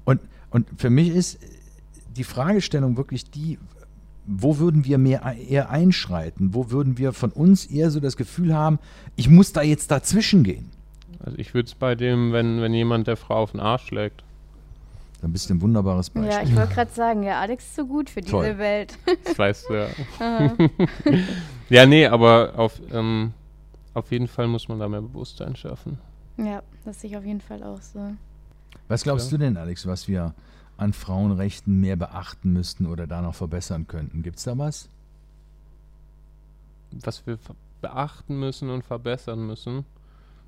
Und, 0.04 0.20
und 0.50 0.66
für 0.76 0.90
mich 0.90 1.08
ist 1.08 1.38
die 2.16 2.24
Fragestellung 2.24 2.96
wirklich 2.96 3.30
die, 3.30 3.58
wo 4.26 4.58
würden 4.58 4.84
wir 4.84 4.98
mehr 4.98 5.22
eher 5.48 5.70
einschreiten? 5.70 6.52
Wo 6.54 6.70
würden 6.70 6.98
wir 6.98 7.12
von 7.12 7.30
uns 7.30 7.66
eher 7.66 7.90
so 7.90 8.00
das 8.00 8.16
Gefühl 8.16 8.54
haben, 8.54 8.78
ich 9.14 9.28
muss 9.28 9.52
da 9.52 9.62
jetzt 9.62 9.90
dazwischen 9.90 10.42
gehen? 10.44 10.70
Also 11.20 11.38
ich 11.38 11.54
würde 11.54 11.66
es 11.68 11.74
bei 11.74 11.94
dem, 11.94 12.32
wenn, 12.32 12.60
wenn 12.60 12.74
jemand 12.74 13.06
der 13.06 13.16
Frau 13.16 13.36
auf 13.36 13.52
den 13.52 13.60
Arsch 13.60 13.86
schlägt. 13.86 14.22
Dann 15.22 15.32
bist 15.32 15.48
du 15.48 15.54
ein 15.54 15.62
wunderbares 15.62 16.10
Beispiel. 16.10 16.30
Ja, 16.32 16.42
ich 16.42 16.54
wollte 16.54 16.74
gerade 16.74 16.90
sagen, 16.92 17.22
ja, 17.22 17.40
Alex 17.40 17.64
ist 17.64 17.76
so 17.76 17.86
gut 17.86 18.10
für 18.10 18.20
Toll. 18.20 18.44
diese 18.44 18.58
Welt. 18.58 18.98
Das 19.24 19.38
weißt 19.38 19.66
du 19.70 19.74
ja. 19.74 19.88
ja, 21.70 21.86
nee, 21.86 22.06
aber 22.06 22.52
auf, 22.56 22.80
ähm, 22.92 23.32
auf 23.94 24.10
jeden 24.12 24.28
Fall 24.28 24.46
muss 24.46 24.68
man 24.68 24.78
da 24.78 24.88
mehr 24.88 25.00
Bewusstsein 25.02 25.56
schaffen. 25.56 25.98
ja, 26.36 26.62
das 26.84 27.00
sehe 27.00 27.10
ich 27.10 27.16
auf 27.16 27.24
jeden 27.24 27.40
Fall 27.40 27.62
auch 27.62 27.80
so. 27.80 28.00
Was 28.88 29.02
glaubst 29.04 29.32
Ja. 29.32 29.38
du 29.38 29.44
denn, 29.44 29.56
Alex, 29.56 29.86
was 29.86 30.06
wir 30.06 30.34
an 30.76 30.92
Frauenrechten 30.92 31.80
mehr 31.80 31.96
beachten 31.96 32.52
müssten 32.52 32.86
oder 32.86 33.06
da 33.06 33.22
noch 33.22 33.34
verbessern 33.34 33.86
könnten? 33.86 34.22
Gibt 34.22 34.38
es 34.38 34.44
da 34.44 34.58
was? 34.58 34.88
Was 36.90 37.26
wir 37.26 37.38
beachten 37.80 38.38
müssen 38.38 38.70
und 38.70 38.84
verbessern 38.84 39.46
müssen. 39.46 39.84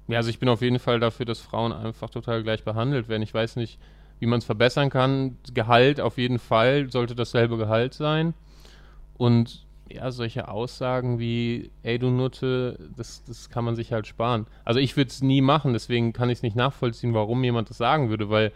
Ja, 0.06 0.18
also 0.18 0.30
ich 0.30 0.38
bin 0.38 0.48
auf 0.48 0.62
jeden 0.62 0.78
Fall 0.78 1.00
dafür, 1.00 1.26
dass 1.26 1.40
Frauen 1.40 1.72
einfach 1.72 2.10
total 2.10 2.42
gleich 2.42 2.64
behandelt 2.64 3.08
werden. 3.08 3.22
Ich 3.22 3.34
weiß 3.34 3.56
nicht, 3.56 3.78
wie 4.20 4.26
man 4.26 4.38
es 4.38 4.44
verbessern 4.44 4.90
kann. 4.90 5.36
Gehalt 5.52 6.00
auf 6.00 6.18
jeden 6.18 6.38
Fall 6.38 6.90
sollte 6.90 7.14
dasselbe 7.14 7.58
Gehalt 7.58 7.94
sein. 7.94 8.34
Und 9.18 9.66
ja, 9.90 10.10
solche 10.10 10.48
Aussagen 10.48 11.18
wie, 11.18 11.70
ey 11.82 11.98
du 11.98 12.10
Nutte, 12.10 12.78
das, 12.96 13.24
das 13.24 13.48
kann 13.50 13.64
man 13.64 13.76
sich 13.76 13.92
halt 13.92 14.06
sparen. 14.06 14.46
Also 14.64 14.80
ich 14.80 14.96
würde 14.96 15.10
es 15.10 15.22
nie 15.22 15.40
machen, 15.40 15.72
deswegen 15.72 16.12
kann 16.12 16.30
ich 16.30 16.38
es 16.38 16.42
nicht 16.42 16.56
nachvollziehen, 16.56 17.14
warum 17.14 17.42
jemand 17.42 17.70
das 17.70 17.78
sagen 17.78 18.10
würde, 18.10 18.28
weil 18.30 18.52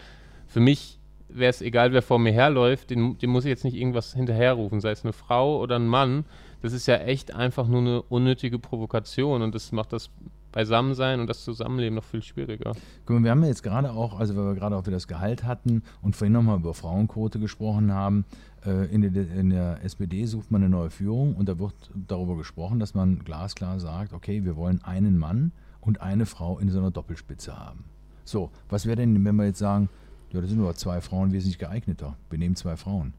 für 0.47 0.61
mich 0.61 0.99
wäre 1.37 1.51
es 1.51 1.63
egal, 1.63 1.93
wer 1.93 2.03
vor 2.03 2.19
mir 2.19 2.33
herläuft, 2.33 2.91
dem, 2.91 3.19
dem 3.19 3.31
muss 3.31 3.45
ich 3.45 3.51
jetzt 3.51 3.65
nicht 3.65 3.77
irgendwas 3.77 4.15
hinterherrufen, 4.15 4.81
sei 4.81 4.91
es 4.91 5.05
eine 5.05 5.13
Frau 5.13 5.61
oder 5.61 5.77
ein 5.77 5.87
Mann. 5.87 6.25
Das 6.61 6.73
ist 6.73 6.87
ja 6.87 6.97
echt 6.97 7.35
einfach 7.35 7.67
nur 7.67 7.81
eine 7.81 8.03
unnötige 8.03 8.59
Provokation 8.59 9.43
und 9.43 9.55
das 9.55 9.73
macht 9.73 9.93
das 9.93 10.11
Beisammensein 10.53 11.19
und 11.19 11.27
das 11.27 11.45
Zusammenleben 11.45 11.97
noch 11.97 12.05
viel 12.05 12.23
schwieriger. 12.23 12.75
Guck 13.07 13.17
mal, 13.17 13.25
wir 13.25 13.31
haben 13.31 13.43
ja 13.43 13.49
jetzt 13.49 13.63
gerade 13.63 13.91
auch, 13.93 14.19
also 14.19 14.37
weil 14.37 14.45
wir 14.45 14.55
gerade 14.55 14.77
auch 14.77 14.83
wieder 14.83 14.97
das 14.97 15.09
Gehalt 15.09 15.45
hatten 15.45 15.83
und 16.03 16.15
vorhin 16.15 16.35
nochmal 16.35 16.59
über 16.59 16.75
Frauenquote 16.75 17.41
gesprochen 17.41 17.93
haben, 17.93 18.27
äh, 18.65 18.87
in, 18.95 19.01
der, 19.01 19.31
in 19.33 19.51
der 19.51 19.83
SPD 19.83 20.27
sucht 20.27 20.51
man 20.51 20.63
eine 20.63 20.71
neue 20.71 20.91
Führung 20.91 21.35
und 21.35 21.49
da 21.49 21.59
wird 21.59 21.75
darüber 21.95 22.37
gesprochen, 22.37 22.79
dass 22.79 22.95
man 22.95 23.21
glasklar 23.25 23.81
sagt, 23.81 24.13
okay, 24.13 24.45
wir 24.45 24.57
wollen 24.57 24.83
einen 24.85 25.19
Mann 25.19 25.53
und 25.81 26.01
eine 26.01 26.27
Frau 26.27 26.59
in 26.59 26.69
so 26.69 26.79
einer 26.79 26.91
Doppelspitze 26.91 27.59
haben. 27.59 27.85
So, 28.25 28.51
was 28.69 28.87
wäre 28.87 28.97
denn, 28.97 29.25
wenn 29.25 29.37
wir 29.37 29.47
jetzt 29.47 29.59
sagen, 29.59 29.89
ja, 30.33 30.41
das 30.41 30.51
sind 30.51 30.59
nur 30.59 30.75
zwei 30.75 31.01
Frauen 31.01 31.33
wesentlich 31.33 31.59
geeigneter. 31.59 32.17
Wir 32.31 32.39
nehmen 32.39 32.57
zwei 32.57 32.77
Frauen. 32.77 33.15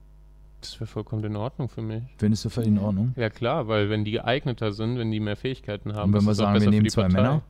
Das 0.62 0.80
wäre 0.80 0.88
vollkommen 0.88 1.24
in 1.26 1.36
Ordnung 1.36 1.68
für 1.68 1.82
mich. 1.82 2.04
Findest 2.18 2.46
du 2.46 2.50
völlig 2.50 2.70
in 2.70 2.80
Ordnung? 2.80 3.14
Ja 3.18 3.30
klar, 3.30 3.68
weil 3.68 3.90
wenn 3.90 4.06
die 4.06 4.12
geeigneter 4.12 4.72
sind, 4.72 4.98
wenn 4.98 5.12
die 5.12 5.20
mehr 5.20 5.36
Fähigkeiten 5.36 5.94
haben, 5.94 6.14
Und 6.14 6.20
wenn 6.20 6.26
wir 6.26 6.36
sagen, 6.36 6.54
wir 6.54 6.60
besser 6.60 6.72
nehmen 6.72 6.84
die 6.86 6.90
zwei 6.90 7.02
Partei. 7.04 7.22
Männer? 7.22 7.42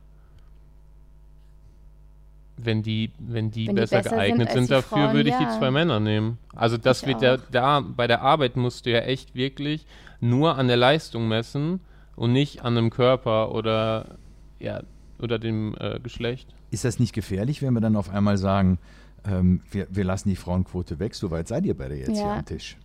Wenn 2.56 2.82
die, 2.82 3.10
wenn 3.18 3.50
die 3.50 3.68
Wenn 3.68 3.76
die 3.76 3.80
besser 3.80 3.96
besser 3.98 4.10
sind 4.10 4.18
geeignet 4.18 4.50
sind, 4.50 4.64
die 4.64 4.68
dafür, 4.68 4.98
Frauen, 4.98 5.14
würde 5.14 5.28
ich 5.28 5.34
ja. 5.34 5.44
die 5.44 5.58
zwei 5.58 5.70
Männer 5.70 6.00
nehmen. 6.00 6.38
Also 6.54 6.76
das 6.76 7.02
Ich 7.02 7.08
wird 7.08 7.22
ja 7.22 7.36
da, 7.36 7.80
bei 7.80 8.06
der 8.06 8.22
Arbeit 8.22 8.56
musst 8.56 8.86
du 8.86 8.90
ja 8.90 9.00
echt 9.00 9.34
wirklich 9.34 9.86
nur 10.20 10.56
an 10.56 10.68
der 10.68 10.76
Leistung 10.76 11.28
messen 11.28 11.80
und 12.16 12.32
nicht 12.32 12.64
an 12.64 12.76
einem 12.76 12.90
Körper 12.90 13.54
oder 13.54 14.16
ja, 14.58 14.82
oder 15.20 15.38
dem 15.38 15.74
äh, 15.78 16.00
Geschlecht. 16.00 16.52
Ist 16.70 16.84
das 16.84 16.98
nicht 16.98 17.12
gefährlich, 17.12 17.62
wenn 17.62 17.74
wir 17.74 17.80
dann 17.80 17.96
auf 17.96 18.10
einmal 18.10 18.38
sagen, 18.38 18.78
ähm, 19.24 19.60
wir, 19.70 19.86
wir 19.90 20.04
lassen 20.04 20.28
die 20.28 20.36
Frauenquote 20.36 20.98
weg? 20.98 21.14
So 21.14 21.30
weit 21.30 21.48
seid 21.48 21.64
ihr 21.66 21.76
beide 21.76 21.96
jetzt 21.96 22.10
hier 22.10 22.20
Ja. 22.26 22.36
am 22.38 22.44
Tisch. 22.44 22.76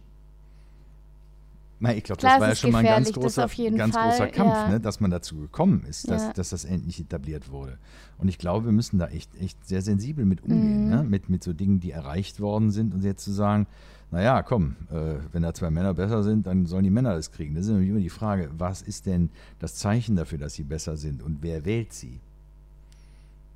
Na, 1.82 1.94
ich 1.96 2.04
glaube, 2.04 2.22
das 2.22 2.42
war 2.42 2.50
ja 2.50 2.56
schon 2.56 2.72
mal 2.74 2.80
ein 2.80 2.86
ganz 2.86 3.14
großer, 3.14 3.48
ganz 3.78 3.96
Fall, 3.96 4.10
großer 4.10 4.28
Kampf, 4.28 4.54
ja. 4.54 4.68
ne, 4.68 4.80
dass 4.82 5.00
man 5.00 5.12
dazu 5.12 5.38
gekommen 5.38 5.86
ist, 5.88 6.10
dass, 6.10 6.24
Ja. 6.24 6.34
dass 6.34 6.50
das 6.50 6.66
endlich 6.66 7.00
etabliert 7.00 7.52
wurde. 7.52 7.78
Und 8.18 8.28
ich 8.28 8.38
glaube, 8.38 8.66
wir 8.66 8.74
müssen 8.74 9.00
da 9.00 9.08
echt, 9.08 9.34
echt 9.40 9.66
sehr 9.66 9.82
sensibel 9.82 10.26
mit 10.26 10.42
umgehen, 10.44 10.84
Mhm. 10.86 10.90
ne? 10.90 11.04
mit, 11.04 11.30
mit 11.30 11.42
so 11.42 11.54
Dingen, 11.54 11.80
die 11.80 11.92
erreicht 11.92 12.42
worden 12.42 12.72
sind 12.72 12.94
und 12.94 13.06
jetzt 13.06 13.24
zu 13.24 13.32
sagen, 13.32 13.66
naja, 14.12 14.42
komm, 14.44 14.76
äh, 14.92 15.20
wenn 15.32 15.42
da 15.44 15.54
zwei 15.54 15.70
Männer 15.72 15.94
besser 15.94 16.22
sind, 16.22 16.48
dann 16.48 16.66
sollen 16.66 16.84
die 16.84 16.90
Männer 16.90 17.16
das 17.16 17.32
kriegen. 17.32 17.56
Das 17.56 17.66
ist 17.66 17.72
nämlich 17.72 17.90
immer 17.90 18.00
die 18.00 18.10
Frage, 18.10 18.50
was 18.58 18.82
ist 18.82 19.06
denn 19.06 19.30
das 19.60 19.76
Zeichen 19.76 20.18
dafür, 20.18 20.38
dass 20.38 20.56
sie 20.56 20.64
besser 20.64 20.98
sind 20.98 21.24
und 21.24 21.38
wer 21.44 21.64
wählt 21.64 21.94
sie? 21.94 22.20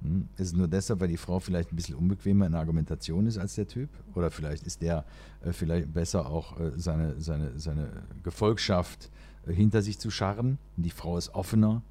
Hm? 0.03 0.27
Ist 0.37 0.47
es 0.47 0.53
nur 0.53 0.67
deshalb, 0.67 0.99
weil 0.99 1.07
die 1.07 1.17
Frau 1.17 1.39
vielleicht 1.39 1.71
ein 1.71 1.75
bisschen 1.75 1.95
unbequemer 1.95 2.45
in 2.45 2.51
der 2.51 2.61
Argumentation 2.61 3.25
ist 3.25 3.37
als 3.37 3.55
der 3.55 3.67
Typ? 3.67 3.89
Oder 4.15 4.31
vielleicht 4.31 4.63
ist 4.63 4.81
der 4.81 5.05
äh, 5.43 5.51
vielleicht 5.51 5.93
besser 5.93 6.29
auch 6.29 6.59
äh, 6.59 6.71
seine, 6.75 7.19
seine, 7.19 7.57
seine 7.57 8.03
Gefolgschaft 8.23 9.09
äh, 9.47 9.53
hinter 9.53 9.81
sich 9.81 9.99
zu 9.99 10.11
scharren? 10.11 10.57
Und 10.77 10.83
die 10.83 10.91
Frau 10.91 11.17
ist 11.17 11.33
offener. 11.33 11.81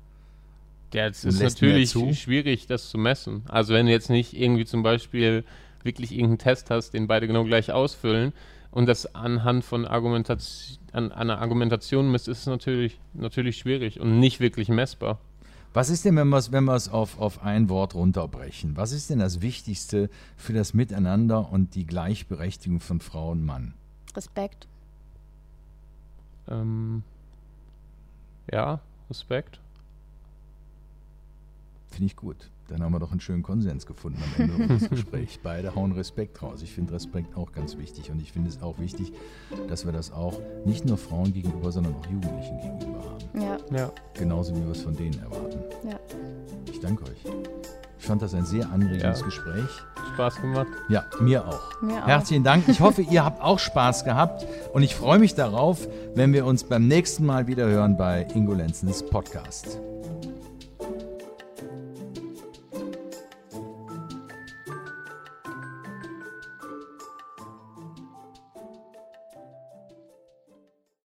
Ja, 0.92 1.06
es 1.06 1.24
ist 1.24 1.40
natürlich 1.40 1.90
schwierig, 1.90 2.66
das 2.66 2.90
zu 2.90 2.98
messen. 2.98 3.42
Also 3.48 3.72
wenn 3.72 3.86
du 3.86 3.92
jetzt 3.92 4.10
nicht 4.10 4.34
irgendwie 4.38 4.66
zum 4.66 4.82
Beispiel 4.82 5.44
wirklich 5.82 6.12
irgendeinen 6.12 6.38
Test 6.38 6.70
hast, 6.70 6.90
den 6.90 7.06
beide 7.06 7.26
genau 7.26 7.44
gleich 7.44 7.72
ausfüllen 7.72 8.34
und 8.70 8.86
das 8.86 9.14
anhand 9.14 9.64
von 9.64 9.86
Argumentation, 9.86 10.78
an 10.92 11.10
einer 11.10 11.40
Argumentation 11.40 12.10
misst, 12.10 12.28
ist 12.28 12.40
es 12.40 12.46
natürlich, 12.46 13.00
natürlich 13.14 13.56
schwierig 13.56 14.00
und 14.00 14.20
nicht 14.20 14.40
wirklich 14.40 14.68
messbar. 14.68 15.18
Was 15.74 15.88
ist 15.88 16.04
denn, 16.04 16.16
wenn 16.16 16.28
wir 16.28 16.36
es 16.36 16.52
wenn 16.52 16.64
wir's 16.64 16.88
auf, 16.88 17.18
auf 17.18 17.42
ein 17.42 17.68
Wort 17.68 17.94
runterbrechen? 17.94 18.76
Was 18.76 18.92
ist 18.92 19.08
denn 19.08 19.20
das 19.20 19.40
Wichtigste 19.40 20.10
für 20.36 20.52
das 20.52 20.74
Miteinander 20.74 21.50
und 21.50 21.74
die 21.74 21.86
Gleichberechtigung 21.86 22.80
von 22.80 23.00
Frau 23.00 23.30
und 23.30 23.44
Mann? 23.44 23.74
Respekt. 24.14 24.68
Ähm, 26.48 27.02
ja, 28.50 28.80
Respekt. 29.08 29.60
Finde 31.88 32.06
ich 32.06 32.16
gut. 32.16 32.50
Dann 32.68 32.82
haben 32.82 32.92
wir 32.92 33.00
doch 33.00 33.10
einen 33.10 33.20
schönen 33.20 33.42
Konsens 33.42 33.84
gefunden 33.86 34.18
am 34.36 34.42
Ende 34.42 34.54
unseres 34.72 34.88
Gesprächs. 34.90 35.38
Beide 35.42 35.74
hauen 35.74 35.92
Respekt 35.92 36.40
raus. 36.42 36.62
Ich 36.62 36.72
finde 36.72 36.94
Respekt 36.94 37.36
auch 37.36 37.52
ganz 37.52 37.76
wichtig. 37.76 38.10
Und 38.10 38.20
ich 38.22 38.32
finde 38.32 38.48
es 38.48 38.62
auch 38.62 38.78
wichtig, 38.78 39.12
dass 39.68 39.84
wir 39.84 39.92
das 39.92 40.12
auch 40.12 40.38
nicht 40.64 40.84
nur 40.86 40.96
Frauen 40.96 41.32
gegenüber, 41.32 41.70
sondern 41.72 41.94
auch 41.94 42.06
Jugendlichen 42.06 42.58
gegenüber 42.60 43.00
haben. 43.04 43.40
Ja, 43.40 43.56
Ja. 43.76 43.92
Genauso 44.14 44.54
wie 44.56 44.62
wir 44.64 44.72
es 44.72 44.80
von 44.82 44.96
denen 44.96 45.18
erwarten. 45.20 45.58
ja. 45.88 45.98
Ich 46.70 46.80
danke 46.80 47.04
euch. 47.04 47.24
Ich 47.98 48.06
fand 48.08 48.20
das 48.22 48.34
ein 48.34 48.44
sehr 48.44 48.68
anregendes 48.70 49.20
Ja. 49.20 49.24
Gespräch. 49.26 49.68
Spaß 50.14 50.40
gemacht. 50.40 50.66
Ja, 50.88 51.04
mir 51.20 51.46
auch. 51.46 51.80
Mir 51.82 52.02
auch. 52.02 52.06
Herzlichen 52.08 52.42
Dank. 52.42 52.66
Ich 52.68 52.80
hoffe, 52.80 53.02
ihr 53.02 53.24
habt 53.24 53.40
auch 53.40 53.58
Spaß 53.60 54.04
gehabt. 54.04 54.44
Und 54.72 54.82
ich 54.82 54.94
freue 54.96 55.18
mich 55.20 55.34
darauf, 55.36 55.86
wenn 56.14 56.32
wir 56.32 56.44
uns 56.46 56.64
beim 56.64 56.88
nächsten 56.88 57.24
Mal 57.24 57.46
wieder 57.46 57.66
hören 57.66 57.96
bei 57.96 58.26
Ingo 58.34 58.54
Lenzens 58.54 59.04
Podcast. 59.04 59.78